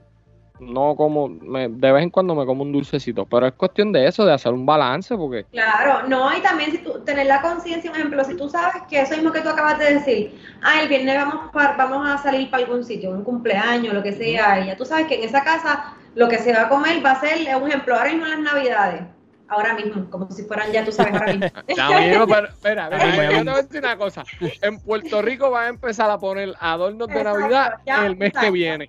No 0.61 0.95
como, 0.97 1.29
me- 1.29 1.69
de 1.69 1.93
vez 1.93 2.03
en 2.03 2.11
cuando 2.11 2.35
me 2.35 2.45
como 2.47 2.63
un 2.63 2.73
dulcecito, 2.73 3.27
pero 3.27 3.47
es 3.47 3.55
cuestión 3.55 3.93
de 3.93 4.07
eso, 4.07 4.25
de 4.27 4.33
hacer 4.33 4.53
un 4.53 4.67
balance, 4.67 5.17
porque 5.17 5.47
Claro, 5.51 6.07
no, 6.07 6.37
y 6.37 6.41
también 6.43 6.71
si 6.71 6.79
tú, 6.79 7.01
tener 7.05 7.27
la 7.27 7.41
conciencia, 7.43 7.91
un 7.91 7.97
ejemplo, 7.97 8.23
si 8.25 8.37
tú 8.37 8.49
sabes 8.49 8.83
que 8.89 9.01
eso 9.01 9.15
mismo 9.17 9.33
que 9.33 9.41
tú 9.41 9.49
acabas 9.49 9.79
de 9.79 9.95
decir, 9.95 10.39
ah, 10.63 10.81
el 10.83 10.89
viernes 10.89 11.17
vamos, 11.17 11.51
pa- 11.53 11.75
vamos 11.77 12.09
a 12.09 12.19
salir 12.19 12.51
para 12.51 12.63
algún 12.63 12.85
sitio, 12.85 13.11
un 13.11 13.25
cumpleaños, 13.25 13.93
lo 13.95 14.03
que 14.03 14.13
sea, 14.13 14.61
y 14.61 14.67
ya 14.67 14.77
tú 14.77 14.85
sabes 14.85 15.07
que 15.07 15.17
en 15.17 15.25
esa 15.25 15.43
casa 15.43 15.97
lo 16.15 16.29
que 16.29 16.39
se 16.39 16.53
va 16.53 16.63
a 16.63 16.69
comer 16.69 17.05
va 17.05 17.13
a 17.13 17.21
ser, 17.21 17.39
un 17.57 17.69
ejemplo, 17.69 17.97
ahora 17.97 18.11
mismo 18.11 18.27
en 18.27 18.31
las 18.45 18.55
navidades, 18.55 19.03
ahora 19.49 19.75
mismo, 19.75 20.09
como 20.11 20.31
si 20.31 20.45
fueran 20.45 20.71
ya 20.73 20.85
tú 20.85 20.93
sabes 20.93 21.15
ahora 21.15 21.33
mismo. 21.33 21.49
Ya, 21.77 21.87
amigo, 21.89 22.27
pero, 22.29 22.47
espera, 22.47 22.89
voy, 23.01 23.01
yo 23.01 23.31
te 23.33 23.45
voy 23.45 23.49
a 23.49 23.63
decir 23.63 23.81
una 23.81 23.97
cosa. 23.97 24.27
En 24.61 24.79
Puerto 24.79 25.23
Rico 25.23 25.51
van 25.51 25.65
a 25.65 25.69
empezar 25.69 26.11
a 26.11 26.19
poner 26.19 26.55
adornos 26.61 27.09
de 27.09 27.15
Exacto, 27.15 27.39
Navidad 27.41 27.73
ya, 27.87 28.07
el 28.07 28.17
mes 28.17 28.33
que 28.33 28.51
viene. 28.51 28.89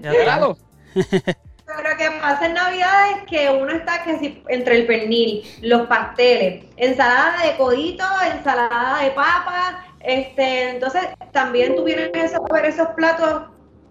Claro. 0.00 0.56
Pero 1.74 1.88
lo 1.88 1.96
que 1.96 2.10
pasa 2.20 2.46
en 2.46 2.54
Navidad 2.54 3.10
es 3.12 3.22
que 3.28 3.50
uno 3.50 3.72
está 3.72 4.02
que 4.02 4.18
si, 4.18 4.42
entre 4.48 4.76
el 4.80 4.86
pernil, 4.86 5.42
los 5.62 5.86
pasteles, 5.86 6.64
ensalada 6.76 7.44
de 7.44 7.56
codito, 7.56 8.04
ensalada 8.34 9.02
de 9.02 9.10
papa, 9.12 9.84
este, 10.00 10.70
entonces 10.70 11.02
también 11.32 11.76
tú 11.76 11.84
vienes 11.84 12.34
a 12.34 12.40
ver 12.52 12.66
esos 12.66 12.88
platos 12.88 13.44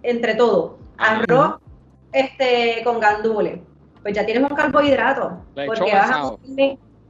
entre 0.04 0.36
todo, 0.36 0.78
arroz, 0.98 1.60
este, 2.12 2.82
con 2.84 3.00
gandules, 3.00 3.60
pues 4.02 4.14
ya 4.14 4.26
tienes 4.26 4.44
un 4.44 4.56
carbohidrato, 4.56 5.42
porque 5.66 5.94
vas 5.94 6.12
a 6.12 6.34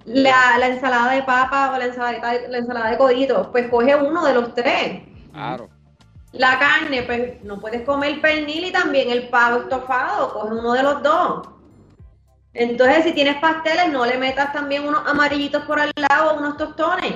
la, 0.06 0.58
la 0.58 0.68
ensalada 0.68 1.12
de 1.12 1.24
papa 1.24 1.74
o 1.74 1.78
la 1.78 1.86
ensalada, 1.86 2.34
la 2.48 2.58
ensalada 2.58 2.92
de 2.92 2.98
codito, 2.98 3.52
pues 3.52 3.68
coge 3.70 3.96
uno 3.96 4.26
de 4.26 4.34
los 4.34 4.54
tres. 4.54 5.02
Claro. 5.32 5.70
La 6.34 6.58
carne, 6.60 7.04
pues 7.04 7.44
no 7.44 7.60
puedes 7.60 7.82
comer 7.82 8.22
pernil 8.22 8.66
y 8.66 8.72
también 8.72 9.10
el 9.10 9.28
pavo 9.28 9.62
estofado, 9.62 10.34
coge 10.34 10.54
uno 10.56 10.74
de 10.74 10.84
los 10.84 11.04
dos. 11.04 11.48
Entonces, 12.54 13.04
si 13.04 13.14
tienes 13.14 13.38
pasteles, 13.38 13.90
no 13.92 14.06
le 14.06 14.18
metas 14.18 14.52
también 14.54 14.86
unos 14.88 15.06
amarillitos 15.08 15.64
por 15.64 15.80
al 15.80 15.92
lado 15.96 16.32
o 16.32 16.38
unos 16.40 16.58
tostones. 16.58 17.14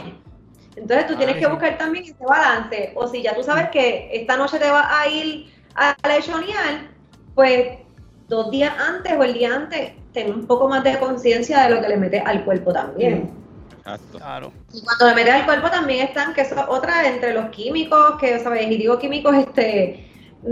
Entonces, 0.75 1.07
tú 1.07 1.13
Ah, 1.13 1.17
tienes 1.17 1.37
que 1.37 1.47
buscar 1.47 1.77
también 1.77 2.05
ese 2.05 2.15
balance. 2.25 2.91
O 2.95 3.07
si 3.07 3.21
ya 3.21 3.35
tú 3.35 3.43
sabes 3.43 3.69
que 3.69 4.09
esta 4.13 4.37
noche 4.37 4.59
te 4.59 4.69
vas 4.69 4.87
a 4.89 5.07
ir 5.07 5.51
a 5.75 5.95
lechonear, 6.07 6.89
pues 7.33 7.79
dos 8.27 8.51
días 8.51 8.73
antes 8.77 9.13
o 9.13 9.23
el 9.23 9.33
día 9.33 9.55
antes, 9.55 9.93
ten 10.13 10.33
un 10.33 10.47
poco 10.47 10.67
más 10.67 10.83
de 10.83 10.97
conciencia 10.99 11.63
de 11.63 11.75
lo 11.75 11.81
que 11.81 11.89
le 11.89 11.97
metes 11.97 12.21
al 12.25 12.43
cuerpo 12.43 12.73
también. 12.73 13.44
Exacto. 13.85 14.17
Claro. 14.17 14.51
Y 14.73 14.81
cuando 14.83 15.07
le 15.07 15.13
metes 15.15 15.33
al 15.35 15.45
cuerpo 15.45 15.69
también 15.69 16.07
están, 16.07 16.33
que 16.33 16.41
eso 16.41 16.55
es 16.55 16.61
otra 16.67 17.07
entre 17.07 17.33
los 17.33 17.49
químicos, 17.49 18.15
que, 18.19 18.39
¿sabes? 18.39 18.65
Y 18.67 18.77
digo 18.77 18.97
químicos, 18.97 19.35
este, 19.35 20.07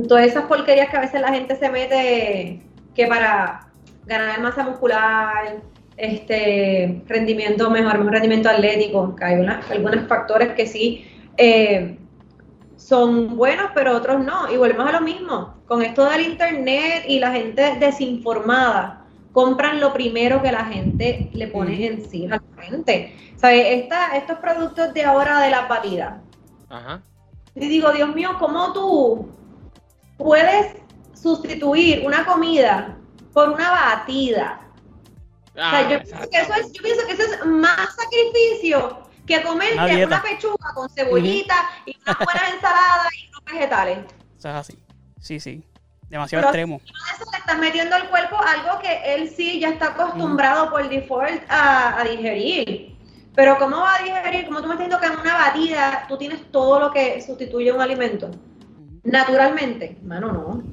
todas 0.08 0.28
esas 0.28 0.46
porquerías 0.46 0.90
que 0.90 0.98
a 0.98 1.02
veces 1.02 1.20
la 1.20 1.30
gente 1.34 1.56
se 1.56 1.70
mete, 1.72 2.62
que 2.94 3.08
para 3.08 3.68
ganar 4.06 4.40
masa 4.40 4.64
muscular, 4.64 5.62
este, 5.98 7.02
rendimiento 7.08 7.72
mejor, 7.72 7.98
mejor 7.98 8.14
rendimiento 8.14 8.50
atlético, 8.50 9.16
que 9.16 9.26
hay 9.26 9.36
unas- 9.40 9.70
algunos 9.72 10.08
factores 10.08 10.50
que 10.54 10.68
sí 10.68 11.08
eh, 11.38 11.98
son 12.76 13.36
buenos, 13.36 13.72
pero 13.74 13.96
otros 13.98 14.24
no. 14.24 14.52
Y 14.52 14.58
volvemos 14.58 14.88
a 14.88 14.92
lo 14.92 15.02
mismo, 15.02 15.56
con 15.68 15.82
esto 15.82 16.08
del 16.08 16.22
internet 16.22 17.06
y 17.08 17.20
la 17.20 17.32
gente 17.32 17.78
desinformada, 17.80 19.03
compran 19.34 19.82
lo 19.82 19.92
primero 19.92 20.42
que 20.42 20.52
la 20.52 20.66
gente 20.66 21.30
le 21.34 21.48
pone 21.48 21.86
encima 21.86 22.38
a 22.38 22.56
la 22.56 22.64
gente. 22.64 23.34
¿Sabes? 23.36 23.82
Esta, 23.82 24.16
estos 24.16 24.38
productos 24.38 24.94
de 24.94 25.04
ahora 25.04 25.42
de 25.42 25.50
las 25.50 25.68
batidas. 25.68 26.22
Ajá. 26.70 27.02
Y 27.56 27.68
digo, 27.68 27.92
Dios 27.92 28.16
mío, 28.16 28.38
¿cómo 28.40 28.72
tú 28.72 29.30
puedes 30.18 30.78
sustituir 31.14 32.06
una 32.06 32.26
comida 32.26 32.98
por 33.34 33.50
una 33.50 33.70
batida? 33.70 34.62
O 35.52 35.54
sea, 35.56 35.80
Ah, 35.80 35.90
yo, 35.90 36.02
pienso 36.02 36.30
que 36.30 36.38
eso 36.38 36.54
es, 36.54 36.72
yo 36.72 36.82
pienso 36.82 37.06
que 37.06 37.14
eso 37.14 37.24
es 37.24 37.46
más 37.46 37.96
sacrificio 37.96 39.04
que 39.28 39.42
comer 39.44 39.74
Una 39.74 40.22
pechuga 40.22 40.74
con 40.74 40.90
cebollita 40.90 41.56
y 41.86 41.96
unas 42.02 42.18
buenas 42.18 42.54
ensaladas 42.54 43.10
y 43.16 43.30
unos 43.30 43.44
vegetales. 43.46 44.00
Eso 44.38 44.50
es 44.50 44.56
así. 44.56 44.84
Sí, 45.20 45.40
sí. 45.40 45.64
Demasiado 46.14 46.42
Pero- 46.44 46.50
extremo. 46.50 46.82
Eso 46.86 47.32
le 47.32 47.38
estás 47.40 47.58
metiendo 47.58 47.96
al 47.96 48.08
cuerpo 48.08 48.38
algo 48.38 48.80
que 48.80 49.16
él 49.16 49.30
sí 49.30 49.60
ya 49.60 49.70
está 49.70 49.88
acostumbrado 49.88 50.70
por 50.70 50.88
default 50.88 51.42
a, 51.50 52.00
a 52.00 52.04
digerir. 52.04 52.96
Pero 53.36 53.58
¿cómo 53.58 53.78
va 53.78 53.96
a 53.96 54.04
digerir? 54.04 54.46
Como 54.46 54.62
tú 54.62 54.68
me 54.68 54.76
estás 54.76 54.88
diciendo 54.90 55.00
que 55.00 55.08
en 55.08 55.20
una 55.20 55.34
batida 55.34 56.06
tú 56.08 56.16
tienes 56.18 56.40
todo 56.52 56.80
lo 56.80 56.92
que 56.92 57.20
sustituye 57.20 57.72
un 57.72 57.82
alimento. 57.82 58.30
Naturalmente, 59.04 59.98
mano, 60.04 60.32
no. 60.32 60.64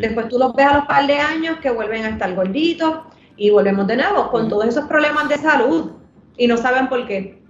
Después 0.00 0.28
tú 0.28 0.38
los 0.38 0.54
ves 0.54 0.66
a 0.66 0.76
los 0.78 0.86
par 0.86 1.06
de 1.06 1.18
años 1.18 1.58
que 1.60 1.70
vuelven 1.70 2.04
a 2.06 2.08
estar 2.08 2.34
gorditos 2.34 3.00
y 3.36 3.50
volvemos 3.50 3.86
de 3.86 3.96
nuevo 3.98 4.30
con 4.30 4.48
todos 4.48 4.64
esos 4.64 4.86
problemas 4.86 5.28
de 5.28 5.36
salud 5.36 5.92
y 6.38 6.46
no 6.46 6.56
saben 6.56 6.88
por 6.88 7.06
qué. 7.06 7.42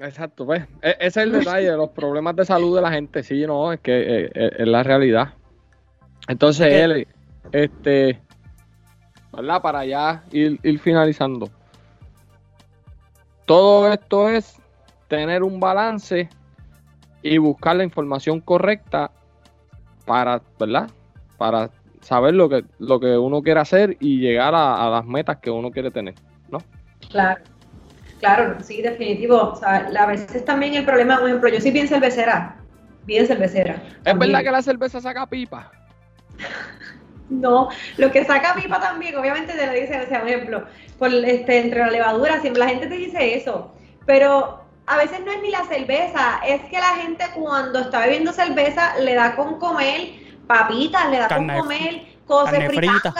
Exacto, 0.00 0.46
pues. 0.46 0.62
e- 0.80 0.96
Ese 0.98 1.06
es 1.06 1.16
el 1.18 1.32
detalle, 1.32 1.70
los 1.72 1.90
problemas 1.90 2.34
de 2.34 2.46
salud 2.46 2.74
de 2.74 2.80
la 2.82 2.90
gente. 2.90 3.22
Sí, 3.22 3.46
no, 3.46 3.74
es 3.74 3.80
que 3.80 4.00
eh, 4.00 4.30
eh, 4.34 4.50
es 4.58 4.66
la 4.66 4.82
realidad. 4.82 5.34
Entonces, 6.28 6.72
él, 6.72 7.06
este, 7.52 8.20
¿verdad? 9.32 9.62
Para 9.62 9.84
ya 9.84 10.22
ir, 10.32 10.58
ir 10.62 10.78
finalizando. 10.78 11.50
Todo 13.46 13.92
esto 13.92 14.28
es 14.28 14.56
tener 15.08 15.42
un 15.42 15.58
balance 15.58 16.28
y 17.22 17.38
buscar 17.38 17.76
la 17.76 17.84
información 17.84 18.40
correcta 18.40 19.10
para, 20.06 20.40
¿verdad? 20.58 20.90
Para 21.36 21.70
saber 22.00 22.34
lo 22.34 22.48
que, 22.48 22.64
lo 22.78 23.00
que 23.00 23.18
uno 23.18 23.42
quiere 23.42 23.60
hacer 23.60 23.96
y 24.00 24.20
llegar 24.20 24.54
a, 24.54 24.86
a 24.86 24.90
las 24.90 25.04
metas 25.04 25.38
que 25.38 25.50
uno 25.50 25.70
quiere 25.70 25.90
tener, 25.90 26.14
¿no? 26.48 26.58
Claro, 27.10 27.42
claro, 28.20 28.56
sí, 28.62 28.80
definitivo. 28.82 29.50
O 29.50 29.56
sea, 29.56 29.90
a 29.98 30.06
veces 30.06 30.44
también 30.44 30.74
el 30.74 30.84
problema, 30.84 31.18
por 31.18 31.28
ejemplo, 31.28 31.48
yo 31.50 31.60
soy 31.60 31.72
bien 31.72 31.88
cervecera, 31.88 32.56
bien 33.04 33.26
cervecera. 33.26 33.74
¿Es 33.74 34.02
también. 34.04 34.32
verdad 34.32 34.44
que 34.44 34.52
la 34.52 34.62
cerveza 34.62 35.00
saca 35.00 35.26
pipa? 35.26 35.70
No, 37.28 37.68
lo 37.96 38.10
que 38.10 38.24
saca 38.24 38.54
pipa 38.54 38.80
también, 38.80 39.16
obviamente 39.16 39.52
te 39.54 39.66
lo 39.66 39.72
dice, 39.72 40.00
o 40.00 40.08
sea, 40.08 40.20
por 40.20 40.28
ejemplo, 40.28 40.64
por 40.98 41.14
este, 41.14 41.58
entre 41.60 41.78
la 41.80 41.90
levadura, 41.90 42.40
siempre 42.40 42.60
la 42.60 42.68
gente 42.68 42.88
te 42.88 42.96
dice 42.96 43.36
eso, 43.36 43.72
pero 44.04 44.64
a 44.86 44.96
veces 44.96 45.20
no 45.24 45.30
es 45.30 45.40
ni 45.40 45.50
la 45.50 45.64
cerveza, 45.64 46.40
es 46.44 46.60
que 46.64 46.78
la 46.78 46.96
gente 46.96 47.24
cuando 47.34 47.78
está 47.78 48.00
bebiendo 48.00 48.32
cerveza 48.32 48.98
le 48.98 49.14
da 49.14 49.36
con 49.36 49.60
comer 49.60 50.10
papitas, 50.48 51.08
le 51.10 51.18
da 51.18 51.28
Carne- 51.28 51.52
con 51.54 51.62
comer 51.62 52.02
cosas 52.26 52.64
fritas, 52.66 53.14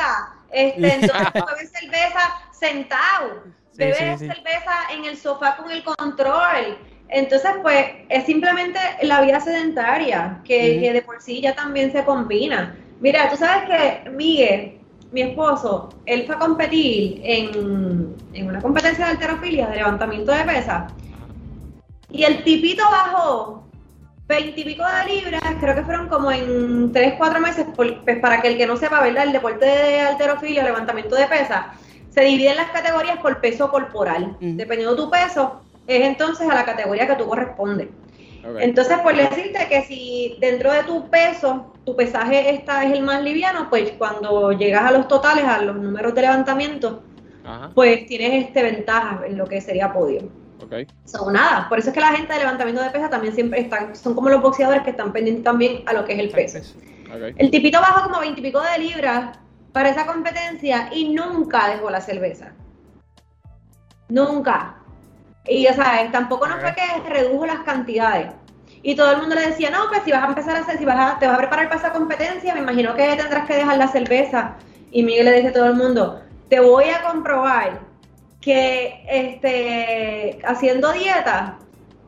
este, 0.51 0.93
entonces 0.95 1.33
bebe 1.33 1.67
cerveza 1.67 2.21
sentado, 2.51 3.45
Sí, 3.71 3.79
bebe 3.79 3.95
sí, 4.19 4.27
sí. 4.27 4.27
cerveza 4.35 4.73
en 4.93 5.05
el 5.05 5.17
sofá 5.17 5.57
con 5.57 5.71
el 5.71 5.85
control. 5.85 6.79
Entonces, 7.09 7.53
pues, 7.63 7.87
es 8.09 8.25
simplemente 8.25 8.79
la 9.03 9.21
vida 9.21 9.41
sedentaria, 9.41 10.41
que, 10.45 10.79
que 10.81 10.93
de 10.93 11.03
por 11.03 11.21
sí 11.23 11.41
ya 11.41 11.55
también 11.55 11.93
se 11.93 12.05
combina. 12.05 12.77
Mira, 13.01 13.31
tú 13.31 13.37
sabes 13.37 13.65
que 13.69 14.11
Miguel, 14.11 14.79
mi 15.13 15.23
esposo, 15.23 15.89
él 16.07 16.25
fue 16.27 16.35
a 16.35 16.39
competir 16.39 17.21
en, 17.25 18.15
en 18.33 18.47
una 18.47 18.61
competencia 18.61 19.07
de 19.07 19.13
alterofilia, 19.13 19.69
de 19.69 19.77
levantamiento 19.77 20.33
de 20.33 20.45
pesas, 20.45 20.93
y 22.11 22.25
el 22.25 22.45
tipito 22.45 22.83
bajó 22.91 23.65
20 24.29 24.61
y 24.61 24.65
pico 24.65 24.85
de 24.85 25.15
libras, 25.15 25.43
creo 25.61 25.75
que 25.75 25.83
fueron 25.83 26.09
como 26.09 26.31
en 26.31 26.93
3, 26.93 27.15
4 27.19 27.41
meses, 27.41 27.67
por- 27.75 28.05
pues 28.05 28.19
para 28.21 28.41
que 28.41 28.49
el 28.49 28.57
que 28.59 28.67
no 28.67 28.77
sepa, 28.77 29.01
¿verdad? 29.03 29.25
El 29.25 29.33
deporte 29.33 29.65
de 29.65 30.01
alterofilia, 30.01 30.63
levantamiento 30.63 31.17
de 31.17 31.27
pesa, 31.27 31.73
se 32.11 32.21
divide 32.23 32.51
en 32.51 32.57
las 32.57 32.71
categorías 32.71 33.19
por 33.19 33.41
peso 33.41 33.71
corporal. 33.71 34.37
Dependiendo 34.41 34.95
de 34.95 35.03
tu 35.03 35.11
peso, 35.11 35.61
es 35.87 36.05
entonces 36.05 36.49
a 36.49 36.55
la 36.55 36.65
categoría 36.65 37.07
que 37.07 37.17
tú 37.17 37.27
correspondes. 37.27 37.89
Entonces, 38.59 38.99
por 39.01 39.15
decirte 39.15 39.67
que 39.69 39.83
si 39.83 40.37
dentro 40.41 40.73
de 40.73 40.83
tu 40.85 41.09
peso, 41.11 41.73
tu 41.85 41.95
pesaje 41.97 42.55
está 42.55 42.85
es 42.85 42.93
el 42.93 43.03
más 43.03 43.23
liviano, 43.23 43.69
pues 43.69 43.93
cuando 43.99 44.53
llegas 44.53 44.85
a 44.85 44.93
los 44.93 45.09
totales, 45.09 45.45
a 45.45 45.63
los 45.63 45.77
números 45.77 46.15
de 46.15 46.23
levantamiento, 46.23 47.03
Ajá, 47.45 47.71
pues 47.75 48.07
tienes 48.07 48.47
este 48.47 48.63
ventaja 48.63 49.23
en 49.27 49.37
lo 49.37 49.47
que 49.47 49.61
sería 49.61 49.93
podio. 49.93 50.23
ok. 50.63 50.89
Son 51.05 51.33
nada, 51.33 51.69
por 51.69 51.79
eso 51.79 51.89
es 51.89 51.95
que 51.95 52.01
la 52.01 52.13
gente 52.13 52.33
de 52.33 52.39
levantamiento 52.41 52.83
de 52.83 52.91
pesas 52.91 53.11
también 53.11 53.35
siempre 53.35 53.61
están, 53.61 53.95
son 53.95 54.15
como 54.15 54.29
los 54.29 54.41
boxeadores 54.43 54.83
que 54.83 54.91
están 54.91 55.13
pendientes 55.13 55.45
también 55.45 55.83
a 55.87 55.93
lo 55.93 56.05
que 56.05 56.15
es 56.15 56.19
el 56.19 56.31
peso. 56.31 56.59
El 57.37 57.51
tipito 57.51 57.81
bajó 57.81 58.09
como 58.09 58.21
20 58.21 58.41
y 58.41 58.43
pico 58.43 58.61
de 58.61 58.79
libras 58.79 59.37
para 59.73 59.91
esa 59.91 60.07
competencia 60.07 60.89
y 60.93 61.09
nunca 61.11 61.69
dejó 61.69 61.91
la 61.91 62.01
cerveza. 62.01 62.53
Nunca. 64.09 64.80
Y 65.51 65.67
o 65.67 65.75
sea, 65.75 66.09
tampoco 66.13 66.47
no 66.47 66.59
fue 66.59 66.73
que 66.75 67.11
redujo 67.11 67.45
las 67.45 67.61
cantidades. 67.61 68.29
Y 68.83 68.95
todo 68.95 69.11
el 69.11 69.19
mundo 69.19 69.35
le 69.35 69.49
decía, 69.49 69.71
no, 69.71 69.89
pues 69.89 70.03
si 70.05 70.13
vas 70.13 70.23
a 70.23 70.29
empezar 70.29 70.57
a 70.57 70.61
hacer, 70.61 70.79
si 70.79 70.85
vas 70.85 71.15
a, 71.15 71.19
te 71.19 71.27
vas 71.27 71.35
a 71.35 71.39
preparar 71.39 71.69
para 71.69 71.81
esa 71.81 71.93
competencia, 71.93 72.55
me 72.55 72.61
imagino 72.61 72.95
que 72.95 73.17
tendrás 73.17 73.47
que 73.49 73.57
dejar 73.57 73.77
la 73.77 73.89
cerveza. 73.89 74.55
Y 74.93 75.03
Miguel 75.03 75.27
le 75.27 75.33
dice 75.33 75.49
a 75.49 75.53
todo 75.53 75.67
el 75.67 75.75
mundo, 75.75 76.21
te 76.49 76.61
voy 76.61 76.85
a 76.85 77.03
comprobar 77.03 77.81
que 78.41 79.05
este 79.11 80.39
haciendo 80.45 80.93
dieta 80.93 81.59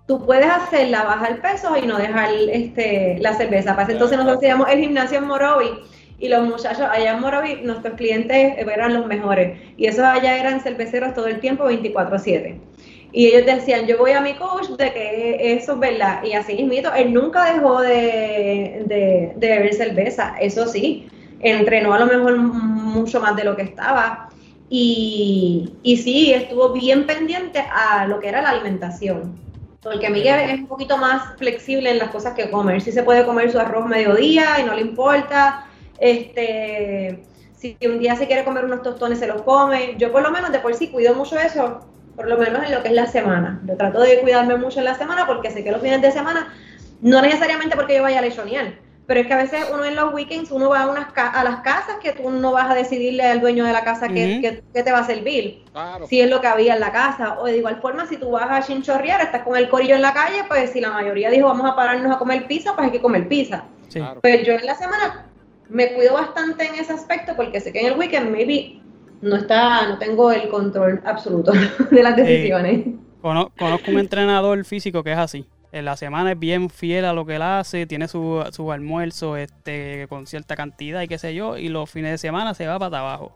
tú 0.06 0.24
puedes 0.24 0.46
hacerla, 0.46 1.04
bajar 1.04 1.40
peso 1.42 1.76
y 1.76 1.86
no 1.86 1.98
dejar 1.98 2.30
este, 2.50 3.18
la 3.20 3.34
cerveza. 3.34 3.74
Para 3.76 3.92
entonces 3.92 4.16
nosotros 4.16 4.40
teníamos 4.40 4.68
el 4.70 4.80
gimnasio 4.80 5.18
en 5.18 5.26
Morovi 5.26 5.70
y 6.18 6.28
los 6.28 6.46
muchachos 6.46 6.86
allá 6.90 7.14
en 7.14 7.20
Morovi, 7.20 7.62
nuestros 7.62 7.94
clientes 7.94 8.54
eran 8.56 8.94
los 8.94 9.06
mejores. 9.06 9.58
Y 9.76 9.86
esos 9.86 10.04
allá 10.04 10.38
eran 10.38 10.60
cerveceros 10.60 11.14
todo 11.14 11.26
el 11.26 11.40
tiempo, 11.40 11.64
24-7. 11.64 12.71
Y 13.12 13.26
ellos 13.26 13.44
decían, 13.44 13.86
yo 13.86 13.98
voy 13.98 14.12
a 14.12 14.22
mi 14.22 14.34
coach 14.34 14.68
de 14.70 14.92
que 14.92 15.54
eso 15.54 15.74
es 15.74 15.78
verdad. 15.78 16.24
Y 16.24 16.32
así 16.32 16.54
mismito, 16.54 16.92
él 16.94 17.12
nunca 17.12 17.52
dejó 17.52 17.80
de, 17.80 18.84
de, 18.86 19.32
de 19.36 19.48
beber 19.48 19.74
cerveza, 19.74 20.34
eso 20.40 20.66
sí. 20.66 21.06
Entrenó 21.40 21.92
a 21.92 21.98
lo 21.98 22.06
mejor 22.06 22.38
mucho 22.38 23.20
más 23.20 23.36
de 23.36 23.44
lo 23.44 23.54
que 23.54 23.62
estaba. 23.62 24.30
Y, 24.70 25.74
y 25.82 25.98
sí, 25.98 26.32
estuvo 26.32 26.72
bien 26.72 27.04
pendiente 27.06 27.58
a 27.58 28.06
lo 28.06 28.20
que 28.20 28.28
era 28.28 28.40
la 28.40 28.50
alimentación. 28.50 29.38
Porque 29.82 30.08
Miguel 30.08 30.48
es 30.48 30.60
un 30.60 30.66
poquito 30.68 30.96
más 30.96 31.36
flexible 31.36 31.90
en 31.90 31.98
las 31.98 32.10
cosas 32.10 32.34
que 32.34 32.50
come. 32.50 32.76
Él 32.76 32.80
sí 32.80 32.92
se 32.92 33.02
puede 33.02 33.26
comer 33.26 33.50
su 33.50 33.58
arroz 33.58 33.86
mediodía 33.86 34.60
y 34.60 34.64
no 34.64 34.74
le 34.74 34.80
importa. 34.80 35.66
Este, 35.98 37.22
si 37.54 37.76
un 37.84 37.98
día 37.98 38.16
se 38.16 38.26
quiere 38.26 38.44
comer 38.44 38.64
unos 38.64 38.82
tostones, 38.82 39.18
se 39.18 39.26
los 39.26 39.42
come. 39.42 39.96
Yo 39.98 40.10
por 40.12 40.22
lo 40.22 40.30
menos 40.30 40.52
de 40.52 40.60
por 40.60 40.74
sí 40.74 40.88
cuido 40.88 41.14
mucho 41.14 41.38
eso, 41.38 41.80
por 42.16 42.28
lo 42.28 42.36
menos 42.38 42.64
en 42.64 42.72
lo 42.72 42.82
que 42.82 42.88
es 42.88 42.94
la 42.94 43.06
semana. 43.06 43.60
Yo 43.66 43.76
trato 43.76 44.00
de 44.00 44.20
cuidarme 44.20 44.56
mucho 44.56 44.78
en 44.80 44.84
la 44.86 44.94
semana 44.94 45.26
porque 45.26 45.50
sé 45.50 45.64
que 45.64 45.70
los 45.72 45.80
fines 45.80 46.02
de 46.02 46.12
semana, 46.12 46.52
no 47.00 47.20
necesariamente 47.22 47.74
porque 47.76 47.96
yo 47.96 48.02
vaya 48.02 48.18
a 48.18 48.22
lechonear, 48.22 48.74
pero 49.06 49.20
es 49.20 49.26
que 49.26 49.32
a 49.32 49.36
veces 49.38 49.64
uno 49.72 49.84
en 49.84 49.96
los 49.96 50.12
weekends, 50.14 50.50
uno 50.52 50.68
va 50.68 50.82
a, 50.82 50.86
unas 50.86 51.12
ca- 51.12 51.30
a 51.30 51.42
las 51.42 51.56
casas 51.60 51.96
que 52.02 52.12
tú 52.12 52.30
no 52.30 52.52
vas 52.52 52.70
a 52.70 52.74
decidirle 52.74 53.24
al 53.24 53.40
dueño 53.40 53.64
de 53.64 53.72
la 53.72 53.82
casa 53.82 54.08
qué, 54.08 54.32
Ujú. 54.34 54.40
qué- 54.42 54.62
qué 54.72 54.82
te 54.82 54.92
va 54.92 54.98
a 55.00 55.04
servir 55.06 55.64
Claro. 55.72 56.06
si 56.06 56.20
es 56.20 56.30
lo 56.30 56.40
que 56.40 56.46
había 56.46 56.74
en 56.74 56.80
la 56.80 56.92
casa. 56.92 57.38
O 57.40 57.46
de 57.46 57.56
igual 57.56 57.80
forma, 57.80 58.06
si 58.06 58.16
tú 58.16 58.30
vas 58.30 58.48
a 58.50 58.62
chinchorrear, 58.62 59.20
estás 59.20 59.42
con 59.42 59.56
el 59.56 59.68
corillo 59.68 59.96
en 59.96 60.02
la 60.02 60.12
calle, 60.14 60.44
pues 60.48 60.70
si 60.70 60.80
la 60.80 60.90
mayoría 60.90 61.30
dijo 61.30 61.48
vamos 61.48 61.68
a 61.68 61.74
pararnos 61.74 62.14
a 62.14 62.18
comer 62.18 62.46
pizza, 62.46 62.74
pues 62.74 62.86
hay 62.86 62.92
que 62.92 63.00
comer 63.00 63.26
pizza. 63.26 63.64
Sí. 63.88 63.98
Claro. 63.98 64.20
Pero 64.22 64.42
yo 64.44 64.52
en 64.54 64.64
la 64.66 64.74
semana 64.76 65.26
me 65.68 65.92
cuido 65.94 66.14
bastante 66.14 66.66
en 66.66 66.74
ese 66.76 66.92
aspecto 66.92 67.34
porque 67.34 67.60
sé 67.60 67.72
que 67.72 67.80
en 67.80 67.86
el 67.86 67.98
weekend 67.98 68.30
maybe 68.30 68.80
no 69.22 69.36
está, 69.36 69.88
no 69.88 69.98
tengo 69.98 70.30
el 70.32 70.48
control 70.48 71.00
absoluto 71.04 71.52
de 71.90 72.02
las 72.02 72.14
decisiones. 72.16 72.86
Cono- 73.22 73.50
conozco 73.58 73.90
un 73.90 73.98
entrenador 73.98 74.64
físico 74.64 75.02
que 75.02 75.12
es 75.12 75.18
así. 75.18 75.46
En 75.70 75.86
la 75.86 75.96
semana 75.96 76.32
es 76.32 76.38
bien 76.38 76.68
fiel 76.68 77.06
a 77.06 77.14
lo 77.14 77.24
que 77.24 77.36
él 77.36 77.42
hace, 77.42 77.86
tiene 77.86 78.06
su, 78.06 78.44
su 78.52 78.70
almuerzo 78.72 79.38
este, 79.38 80.06
con 80.10 80.26
cierta 80.26 80.54
cantidad 80.54 81.00
y 81.00 81.08
qué 81.08 81.16
sé 81.16 81.34
yo, 81.34 81.56
y 81.56 81.68
los 81.70 81.88
fines 81.88 82.10
de 82.10 82.18
semana 82.18 82.52
se 82.52 82.66
va 82.66 82.78
para 82.78 82.98
abajo. 82.98 83.32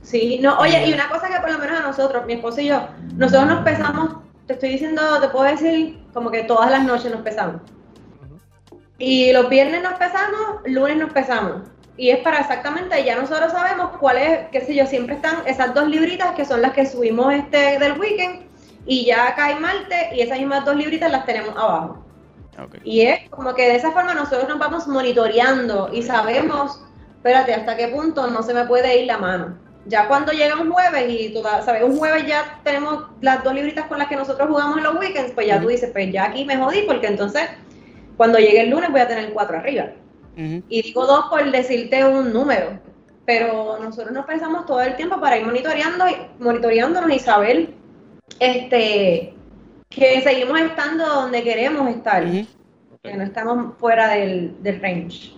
Sí, 0.00 0.38
no, 0.40 0.58
oye, 0.58 0.86
y 0.88 0.92
una 0.94 1.08
cosa 1.08 1.28
que 1.28 1.38
por 1.40 1.50
lo 1.50 1.58
menos 1.58 1.80
a 1.80 1.82
nosotros, 1.82 2.24
mi 2.26 2.34
esposo 2.34 2.60
y 2.62 2.68
yo, 2.68 2.88
nosotros 3.16 3.46
nos 3.46 3.62
pesamos, 3.64 4.16
te 4.46 4.54
estoy 4.54 4.70
diciendo, 4.70 5.02
te 5.20 5.28
puedo 5.28 5.44
decir, 5.44 5.98
como 6.14 6.30
que 6.30 6.44
todas 6.44 6.70
las 6.70 6.84
noches 6.84 7.10
nos 7.10 7.20
pesamos. 7.22 7.60
Y 8.98 9.32
los 9.32 9.48
viernes 9.48 9.82
nos 9.82 9.94
pesamos, 9.94 10.60
lunes 10.66 10.96
nos 10.96 11.12
pesamos. 11.12 11.62
Y 11.96 12.10
es 12.10 12.18
para 12.18 12.40
exactamente, 12.40 13.04
ya 13.04 13.16
nosotros 13.16 13.52
sabemos 13.52 13.90
cuál 14.00 14.18
es, 14.18 14.38
qué 14.50 14.60
sé 14.60 14.74
yo, 14.74 14.84
siempre 14.86 15.14
están 15.14 15.46
esas 15.46 15.74
dos 15.74 15.86
libritas 15.88 16.34
que 16.34 16.44
son 16.44 16.60
las 16.60 16.72
que 16.72 16.86
subimos 16.86 17.32
este 17.32 17.78
del 17.78 17.98
weekend 17.98 18.46
y 18.84 19.04
ya 19.04 19.34
cae 19.36 19.54
martes 19.60 20.12
y 20.12 20.20
esas 20.20 20.38
mismas 20.38 20.64
dos 20.64 20.74
libritas 20.74 21.10
las 21.10 21.24
tenemos 21.24 21.56
abajo. 21.56 22.04
Y 22.84 23.02
es 23.02 23.28
como 23.30 23.54
que 23.54 23.68
de 23.68 23.76
esa 23.76 23.90
forma 23.90 24.14
nosotros 24.14 24.48
nos 24.48 24.58
vamos 24.58 24.86
monitoreando 24.86 25.90
y 25.92 26.02
sabemos, 26.02 26.80
espérate, 27.16 27.54
hasta 27.54 27.76
qué 27.76 27.88
punto 27.88 28.26
no 28.28 28.42
se 28.42 28.54
me 28.54 28.64
puede 28.64 29.00
ir 29.00 29.06
la 29.06 29.18
mano. 29.18 29.58
Ya 29.86 30.08
cuando 30.08 30.32
llega 30.32 30.60
un 30.60 30.70
jueves 30.72 31.04
y 31.08 31.32
tú 31.32 31.42
sabes, 31.42 31.82
un 31.82 31.98
jueves 31.98 32.26
ya 32.26 32.60
tenemos 32.64 33.04
las 33.20 33.44
dos 33.44 33.54
libritas 33.54 33.86
con 33.86 33.98
las 33.98 34.08
que 34.08 34.16
nosotros 34.16 34.48
jugamos 34.48 34.78
en 34.78 34.84
los 34.84 34.96
weekends, 34.96 35.32
pues 35.32 35.46
ya 35.46 35.56
tú 35.56 35.66
Ujú. 35.66 35.70
dices, 35.70 35.90
pues 35.92 36.12
ya 36.12 36.24
aquí 36.26 36.44
me 36.44 36.56
jodí 36.56 36.82
porque 36.82 37.06
entonces 37.06 37.42
cuando 38.16 38.38
llegue 38.38 38.62
el 38.62 38.70
lunes 38.70 38.90
voy 38.90 39.00
a 39.00 39.08
tener 39.08 39.32
cuatro 39.32 39.58
arriba. 39.58 39.86
Y 40.36 40.82
digo 40.82 41.06
dos 41.06 41.26
por 41.30 41.50
decirte 41.50 42.04
un 42.04 42.32
número. 42.32 42.78
Pero 43.26 43.78
nosotros 43.80 44.12
nos 44.12 44.26
pensamos 44.26 44.66
todo 44.66 44.82
el 44.82 44.96
tiempo 44.96 45.20
para 45.20 45.38
ir 45.38 45.46
monitoreando 45.46 46.06
y 46.08 46.14
monitoreándonos 46.42 47.10
y 47.10 47.18
saber 47.18 47.70
este 48.38 49.34
que 49.88 50.20
seguimos 50.22 50.60
estando 50.60 51.06
donde 51.06 51.42
queremos 51.42 51.88
estar, 51.88 52.24
que 52.24 53.14
no 53.16 53.22
estamos 53.22 53.78
fuera 53.78 54.08
del, 54.08 54.62
del 54.62 54.80
range. 54.80 55.32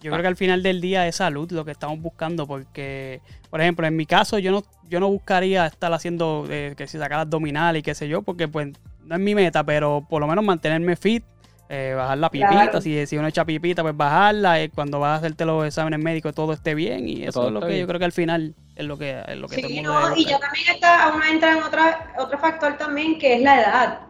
Yo 0.00 0.10
creo 0.10 0.22
que 0.22 0.28
al 0.28 0.36
final 0.36 0.62
del 0.62 0.80
día 0.80 1.06
es 1.06 1.16
salud 1.16 1.50
lo 1.52 1.64
que 1.64 1.70
estamos 1.70 2.00
buscando, 2.00 2.46
porque, 2.46 3.20
por 3.50 3.60
ejemplo, 3.60 3.86
en 3.86 3.94
mi 3.94 4.06
caso 4.06 4.38
yo 4.38 4.50
no, 4.50 4.62
yo 4.88 5.00
no 5.00 5.08
buscaría 5.08 5.66
estar 5.66 5.92
haciendo 5.92 6.46
eh, 6.48 6.74
que 6.76 6.86
si 6.86 6.98
sacar 6.98 7.20
abdominal 7.20 7.76
y 7.76 7.82
qué 7.82 7.94
sé 7.94 8.08
yo, 8.08 8.22
porque 8.22 8.48
pues 8.48 8.68
no 9.04 9.14
es 9.14 9.20
mi 9.20 9.34
meta, 9.34 9.64
pero 9.64 10.04
por 10.08 10.20
lo 10.20 10.26
menos 10.26 10.44
mantenerme 10.44 10.96
fit, 10.96 11.24
eh, 11.68 11.94
bajar 11.96 12.18
la 12.18 12.30
pipita, 12.30 12.52
Claro. 12.52 12.80
si, 12.80 13.06
si 13.06 13.16
uno 13.18 13.28
echa 13.28 13.44
pipita, 13.44 13.82
pues 13.82 13.96
bajarla, 13.96 14.60
eh, 14.62 14.70
cuando 14.70 15.00
vas 15.00 15.12
a 15.12 15.16
hacerte 15.16 15.44
los 15.44 15.66
exámenes 15.66 16.00
médicos 16.00 16.34
todo 16.34 16.52
esté 16.52 16.74
bien, 16.74 17.08
y 17.08 17.24
eso 17.24 17.32
todo 17.32 17.48
es 17.48 17.52
lo 17.52 17.60
que 17.60 17.66
bien. 17.68 17.80
yo 17.80 17.86
creo 17.86 17.98
que 17.98 18.04
al 18.04 18.12
final 18.12 18.54
es 18.74 18.84
lo 18.86 18.96
que, 18.98 19.22
es 19.26 19.36
lo 19.36 19.48
que 19.48 19.56
todo 19.58 19.68
el 19.68 19.74
Sí, 19.74 19.82
mundo 19.82 19.90
no, 19.92 20.00
debe 20.00 20.14
y 20.16 20.24
ya 20.26 20.38
buscar. 20.38 20.40
también 20.40 20.66
está, 20.74 21.12
uno 21.14 21.24
entra 21.24 21.52
en 21.56 21.62
otra, 21.62 22.14
otro 22.18 22.38
factor 22.38 22.76
también 22.76 23.18
que 23.18 23.34
es 23.34 23.40
la 23.42 23.60
edad. 23.60 24.00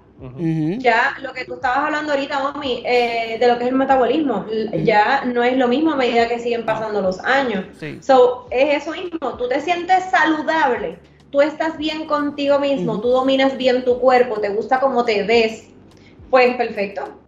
Ya 0.78 1.14
lo 1.20 1.32
que 1.32 1.44
tú 1.44 1.54
estabas 1.54 1.78
hablando 1.78 2.12
ahorita, 2.12 2.48
Omi, 2.50 2.82
eh, 2.86 3.36
de 3.38 3.48
lo 3.48 3.58
que 3.58 3.64
es 3.64 3.70
el 3.70 3.76
metabolismo, 3.76 4.46
ya 4.84 5.24
no 5.24 5.42
es 5.42 5.56
lo 5.56 5.68
mismo 5.68 5.92
a 5.92 5.96
medida 5.96 6.28
que 6.28 6.38
siguen 6.38 6.64
pasando 6.64 7.00
los 7.02 7.20
años. 7.20 7.64
Sí. 7.78 7.98
So, 8.02 8.46
es 8.50 8.82
eso 8.82 8.92
mismo, 8.92 9.36
tú 9.36 9.48
te 9.48 9.60
sientes 9.60 10.04
saludable, 10.10 10.98
tú 11.30 11.40
estás 11.42 11.76
bien 11.78 12.06
contigo 12.06 12.58
mismo, 12.58 12.92
Ujú. 12.94 13.02
tú 13.02 13.08
dominas 13.08 13.56
bien 13.56 13.84
tu 13.84 13.98
cuerpo, 14.00 14.40
te 14.40 14.48
gusta 14.50 14.80
cómo 14.80 15.04
te 15.04 15.22
ves, 15.24 15.74
pues 16.30 16.56
perfecto. 16.56 17.25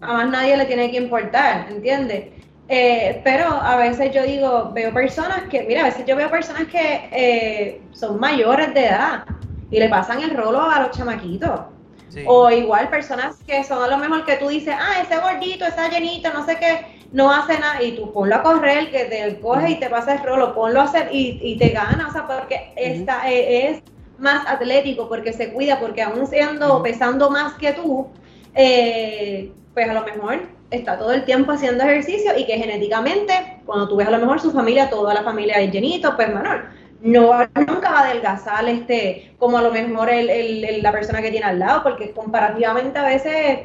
A 0.00 0.12
más 0.12 0.28
nadie 0.28 0.56
le 0.56 0.66
tiene 0.66 0.90
que 0.90 0.98
importar, 0.98 1.66
¿entiendes? 1.70 2.26
Eh, 2.68 3.20
pero 3.24 3.46
a 3.46 3.76
veces 3.76 4.12
yo 4.14 4.22
digo, 4.22 4.70
veo 4.72 4.92
personas 4.92 5.42
que, 5.50 5.62
mira, 5.64 5.82
a 5.82 5.84
veces 5.84 6.04
yo 6.06 6.16
veo 6.16 6.30
personas 6.30 6.64
que 6.68 7.08
eh, 7.12 7.82
son 7.92 8.18
mayores 8.18 8.72
de 8.72 8.86
edad 8.86 9.24
y 9.70 9.78
le 9.78 9.88
pasan 9.88 10.22
el 10.22 10.30
rolo 10.30 10.62
a 10.62 10.80
los 10.80 10.96
chamaquitos. 10.96 11.60
Sí. 12.08 12.24
O 12.26 12.50
igual 12.50 12.88
personas 12.90 13.36
que 13.46 13.64
son 13.64 13.82
a 13.82 13.88
lo 13.88 13.98
mejor 13.98 14.24
que 14.24 14.36
tú 14.36 14.48
dices, 14.48 14.74
ah, 14.78 15.02
ese 15.02 15.18
gordito, 15.18 15.66
esa 15.66 15.88
llenita, 15.88 16.32
no 16.32 16.44
sé 16.46 16.56
qué, 16.58 17.00
no 17.12 17.30
hace 17.32 17.58
nada, 17.58 17.82
y 17.82 17.92
tú 17.92 18.12
ponlo 18.12 18.36
a 18.36 18.42
correr, 18.42 18.90
que 18.90 19.04
te 19.04 19.40
coge 19.40 19.70
y 19.70 19.80
te 19.80 19.88
pasa 19.88 20.14
el 20.14 20.22
rolo, 20.22 20.54
ponlo 20.54 20.80
a 20.80 20.84
hacer 20.84 21.08
y, 21.12 21.38
y 21.42 21.56
te 21.58 21.70
gana, 21.70 22.06
o 22.08 22.12
sea, 22.12 22.26
porque 22.26 22.72
está, 22.76 23.30
eh, 23.30 23.68
es 23.68 23.82
más 24.18 24.46
atlético, 24.46 25.08
porque 25.08 25.32
se 25.32 25.52
cuida, 25.52 25.80
porque 25.80 26.02
aún 26.02 26.26
siendo, 26.26 26.82
pesando 26.82 27.30
más 27.30 27.54
que 27.54 27.72
tú, 27.72 28.08
eh, 28.54 29.52
pues 29.74 29.88
a 29.88 29.92
lo 29.94 30.04
mejor 30.04 30.40
está 30.70 30.98
todo 30.98 31.12
el 31.12 31.24
tiempo 31.24 31.52
haciendo 31.52 31.84
ejercicio 31.84 32.32
y 32.38 32.46
que 32.46 32.56
genéticamente, 32.58 33.32
cuando 33.66 33.88
tú 33.88 33.96
ves 33.96 34.08
a 34.08 34.12
lo 34.12 34.18
mejor 34.18 34.40
su 34.40 34.52
familia, 34.52 34.88
toda 34.88 35.12
la 35.14 35.22
familia 35.22 35.56
es 35.56 35.70
llenito, 35.72 36.14
pues 36.16 36.28
menor. 36.28 36.66
No 37.00 37.28
va- 37.28 37.50
nunca 37.54 37.90
va 37.90 37.98
a 38.00 38.04
adelgazar 38.08 38.66
este, 38.68 39.34
como 39.38 39.58
a 39.58 39.62
lo 39.62 39.70
mejor 39.72 40.08
el- 40.08 40.30
el- 40.30 40.64
el- 40.64 40.82
la 40.82 40.92
persona 40.92 41.20
que 41.20 41.30
tiene 41.30 41.44
al 41.46 41.58
lado, 41.58 41.82
porque 41.82 42.12
comparativamente 42.12 42.98
a 42.98 43.04
veces 43.04 43.58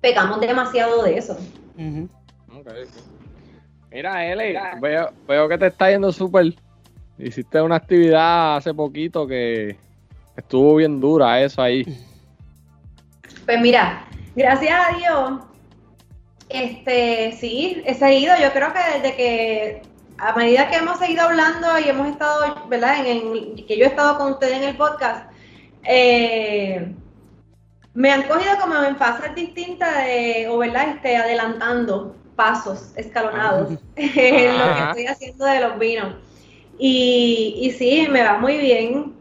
pecamos 0.00 0.40
demasiado 0.40 1.02
de 1.04 1.16
eso. 1.16 1.38
Ujú. 1.78 2.08
Ok, 2.58 2.66
ok. 2.66 2.88
Mira, 3.92 4.26
Eli, 4.26 4.56
veo, 4.80 5.10
veo 5.26 5.48
que 5.48 5.58
te 5.58 5.66
está 5.68 5.90
yendo 5.90 6.12
súper. 6.12 6.52
Hiciste 7.18 7.60
una 7.60 7.76
actividad 7.76 8.56
hace 8.56 8.72
poquito 8.74 9.26
que 9.26 9.76
estuvo 10.36 10.76
bien 10.76 11.00
dura, 11.00 11.40
eso 11.40 11.60
ahí. 11.62 11.84
Pues 13.46 13.60
mira, 13.60 14.04
Gracias 14.34 14.72
a 14.72 14.96
Dios, 14.96 15.40
este, 16.50 17.32
sí, 17.32 17.82
he 17.86 17.94
seguido. 17.94 18.34
Yo 18.40 18.52
creo 18.52 18.72
que 18.72 18.98
desde 18.98 19.16
que, 19.16 19.82
a 20.18 20.34
medida 20.34 20.68
que 20.68 20.76
hemos 20.76 20.98
seguido 20.98 21.22
hablando 21.22 21.78
y 21.78 21.88
hemos 21.88 22.08
estado, 22.08 22.66
¿verdad? 22.68 23.06
En, 23.06 23.56
que 23.66 23.78
yo 23.78 23.84
he 23.84 23.88
estado 23.88 24.18
con 24.18 24.32
ustedes 24.32 24.58
en 24.58 24.64
el 24.64 24.76
podcast, 24.76 25.30
eh, 25.84 26.92
me 27.94 28.12
han 28.12 28.24
cogido 28.24 28.58
como 28.60 28.74
en 28.82 28.96
fases 28.96 29.34
distintas 29.34 30.04
de, 30.04 30.48
o 30.48 30.58
verdad, 30.58 30.90
este, 30.90 31.16
adelantando 31.16 32.16
pasos 32.36 32.92
escalonados 32.96 33.78
en 33.96 34.58
lo 34.58 34.74
que 34.74 34.82
estoy 34.88 35.06
haciendo 35.06 35.44
de 35.44 35.60
los 35.60 35.78
vinos. 35.78 36.14
Y, 36.78 37.58
y 37.60 37.70
sí, 37.72 38.08
me 38.10 38.22
va 38.22 38.38
muy 38.38 38.56
bien. 38.58 39.19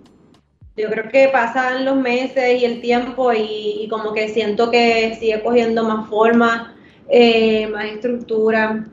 Yo 0.80 0.90
creo 0.90 1.10
que 1.10 1.28
pasan 1.28 1.84
los 1.84 1.98
meses 1.98 2.62
y 2.62 2.64
el 2.64 2.80
tiempo 2.80 3.34
y, 3.34 3.86
como 3.90 4.14
que 4.14 4.30
siento 4.30 4.72
que 4.72 5.14
sigue 5.20 5.44
cogiendo 5.44 5.84
más 5.84 6.08
forma, 6.08 6.74
eh, 7.10 7.68
más 7.68 7.84
estructura. 7.84 8.86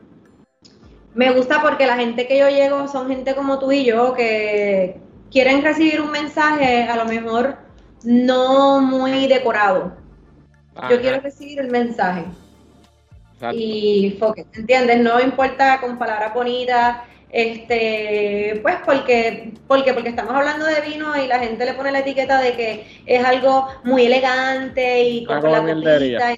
Me 1.15 1.31
gusta 1.31 1.63
porque 1.63 1.87
la 1.87 1.95
gente 1.97 2.27
que 2.27 2.39
yo 2.39 2.49
llego 2.49 2.89
son 2.89 3.09
gente 3.09 3.37
como 3.37 3.61
tú 3.61 3.71
y 3.71 3.85
yo 3.85 4.15
que 4.15 5.01
quieren 5.31 5.63
recibir 5.63 6.01
un 6.01 6.11
mensaje 6.11 6.83
a 6.83 6.97
lo 6.97 7.05
mejor 7.05 7.59
no 8.03 8.81
muy 8.81 9.29
decorado. 9.29 9.97
Yo 10.91 11.01
quiero 11.01 11.21
recibir 11.21 11.61
el 11.61 11.71
mensaje. 11.71 12.25
Y 13.53 14.17
focus, 14.19 14.45
¿entiendes? 14.55 14.99
No 14.99 15.21
importa 15.21 15.81
con 15.81 15.97
palabras 15.99 16.35
bonitas, 16.35 16.97
este, 17.31 18.61
pues 18.63 18.77
porque, 18.85 19.53
porque, 19.67 19.93
porque 19.93 20.11
estamos 20.11 20.33
hablando 20.33 20.65
de 20.65 20.81
vino 20.81 21.17
y 21.17 21.27
la 21.27 21.39
gente 21.39 21.65
le 21.65 21.75
pone 21.75 21.91
la 21.91 22.01
etiqueta 22.01 22.41
de 22.41 22.53
que 22.53 22.87
es 23.05 23.25
algo 23.25 23.69
muy 23.85 24.07
elegante 24.07 25.03
y 25.03 25.25
con 25.25 25.43
la 25.43 25.61
copita. 25.61 26.37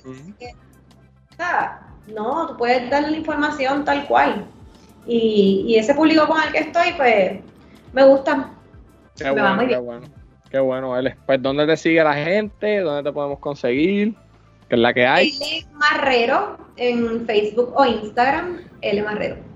no, 2.08 2.46
tú 2.48 2.56
puedes 2.56 2.88
dar 2.90 3.02
la 3.02 3.16
información 3.16 3.84
tal 3.84 4.06
cual. 4.06 4.46
Y, 5.06 5.64
y 5.68 5.76
ese 5.76 5.94
público 5.94 6.26
con 6.26 6.42
el 6.42 6.52
que 6.52 6.58
estoy, 6.58 6.92
pues, 6.96 7.40
me 7.92 8.04
gusta. 8.04 8.50
Qué 9.16 9.30
bueno, 9.30 9.66
qué 9.66 9.76
bueno. 9.78 10.06
Qué 10.50 10.58
bueno, 10.58 10.96
L. 10.96 11.14
Pues, 11.26 11.42
¿dónde 11.42 11.66
te 11.66 11.76
sigue 11.76 12.02
la 12.02 12.14
gente? 12.14 12.80
¿Dónde 12.80 13.02
te 13.02 13.12
podemos 13.12 13.38
conseguir? 13.38 14.14
¿Qué 14.68 14.76
es 14.76 14.80
la 14.80 14.94
que 14.94 15.06
hay? 15.06 15.28
L 15.40 15.66
Marrero 15.74 16.58
en 16.76 17.26
Facebook 17.26 17.72
o 17.74 17.84
Instagram, 17.84 18.60
L 18.80 19.02
Marrero. 19.02 19.47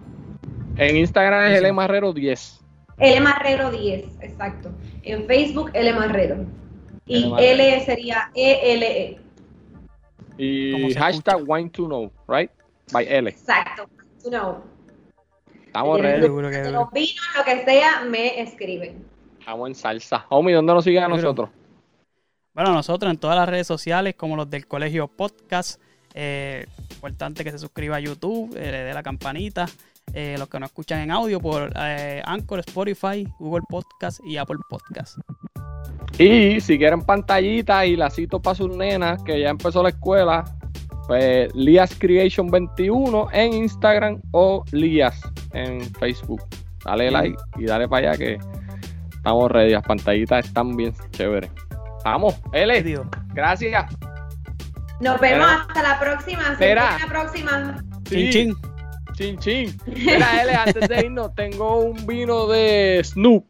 En 0.77 0.97
Instagram 0.97 1.53
es 1.53 1.59
L 1.59 1.73
Marrero 1.73 2.13
10. 2.13 2.61
L 2.99 3.21
Marrero 3.21 3.71
10, 3.71 4.05
exacto. 4.21 4.71
En 5.03 5.27
Facebook, 5.27 5.71
L 5.75 5.93
Marrero. 5.93 6.47
Y 7.07 7.33
L, 7.39 7.85
sería 7.85 8.31
ELE. 8.35 9.03
E. 9.11 9.21
Y 10.39 10.95
hashtag 10.95 11.43
wine 11.47 11.69
to 11.71 11.87
know, 11.87 12.11
right? 12.29 12.51
By 12.93 13.07
L. 13.07 13.29
Exacto, 13.29 13.87
to 14.23 14.31
know. 14.31 14.63
Estamos 15.67 16.01
ready. 16.01 16.29
Los 16.29 16.91
vinos, 16.93 17.25
lo 17.37 17.45
que 17.45 17.65
sea, 17.65 18.05
me 18.05 18.41
escriben. 18.41 19.05
Estamos 19.39 19.69
en 19.69 19.75
salsa. 19.75 20.27
Homie, 20.29 20.55
¿dónde 20.55 20.73
nos 20.73 20.85
siguen 20.85 21.03
a 21.03 21.09
nosotros? 21.09 21.51
Bueno, 22.55 22.73
nosotros 22.73 23.11
en 23.11 23.19
todas 23.19 23.37
las 23.37 23.49
redes 23.49 23.67
sociales, 23.67 24.15
como 24.15 24.37
los 24.37 24.49
del 24.49 24.67
Colegio 24.67 25.09
Podcast. 25.09 25.81
Eh, 26.15 26.67
importante 26.91 27.43
que 27.43 27.51
se 27.51 27.59
suscriba 27.59 27.97
a 27.97 28.01
YouTube, 28.01 28.55
eh, 28.55 28.71
le 28.71 28.79
dé 28.85 28.95
la 28.95 29.03
campanita. 29.03 29.67
Eh, 30.15 30.37
los 30.39 30.49
que 30.49 30.61
no 30.61 30.67
escuchan 30.67 31.01
en 31.01 31.11
audio 31.11 31.41
por 31.41 31.73
Anchor, 31.77 32.61
Spotify, 32.61 33.27
Google 33.39 33.65
Podcast 33.69 34.21
y 34.25 34.37
Apple 34.37 34.59
Podcast. 34.69 35.19
Y 36.19 36.61
si 36.61 36.79
quieren 36.79 37.03
pantallita 37.03 37.87
y 37.87 37.97
la 37.97 38.11
cito 38.11 38.41
para 38.41 38.55
sus 38.55 38.77
nenas, 38.77 39.23
que 39.23 39.41
ya 39.41 39.49
empezó 39.49 39.83
la 39.83 39.89
escuela, 39.89 40.45
pues 41.07 41.55
Lias 41.55 41.95
Creation 41.99 42.51
21 42.51 43.29
en 43.33 43.53
Instagram 43.55 44.21
o 44.33 44.65
Lias 44.73 45.21
en 45.53 45.81
Facebook. 45.95 46.43
Dale 46.85 47.11
like 47.11 47.37
y 47.57 47.65
dale 47.65 47.89
para 47.89 48.11
allá 48.11 48.19
que 48.19 48.39
estamos 49.15 49.51
ready. 49.51 49.73
Las 49.73 49.85
pantallitas 49.85 50.47
están 50.47 50.77
bien 50.77 50.93
chéveres. 51.11 51.51
Vamos, 52.05 52.41
L. 52.53 53.01
Gracias. 53.35 53.97
Nos 55.01 55.21
vemos 55.21 55.47
hasta 55.47 55.83
la 55.83 55.99
próxima. 55.99 56.43
Hasta 56.51 56.75
la 56.75 57.07
próxima. 57.09 57.85
Chin, 58.05 58.31
chin. 58.31 58.72
Chin, 59.13 59.39
chin. 59.39 59.79
Mira, 59.87 60.43
L, 60.43 60.55
antes 60.55 60.89
de 60.89 61.07
irnos, 61.07 61.35
tengo 61.35 61.81
un 61.81 62.07
vino 62.07 62.47
de 62.47 63.01
Snoop 63.05 63.45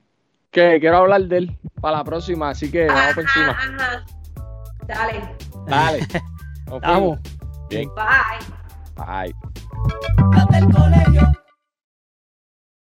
que 0.51 0.79
quiero 0.81 0.99
hablar 0.99 1.23
de 1.23 1.39
él 1.39 1.59
para 1.81 1.99
la 1.99 2.05
próxima, 2.05 2.51
así 2.51 2.71
que 2.71 2.87
vamos 2.87 3.15
por 3.15 3.23
encima. 3.25 3.51
Ajá. 3.51 4.05
Dale. 4.87 5.37
Dale. 5.67 6.01
Vamos. 6.81 7.19
Bien. 7.69 7.89
Bye. 7.95 9.35
Bye. 9.35 9.35
colegio. 10.73 11.33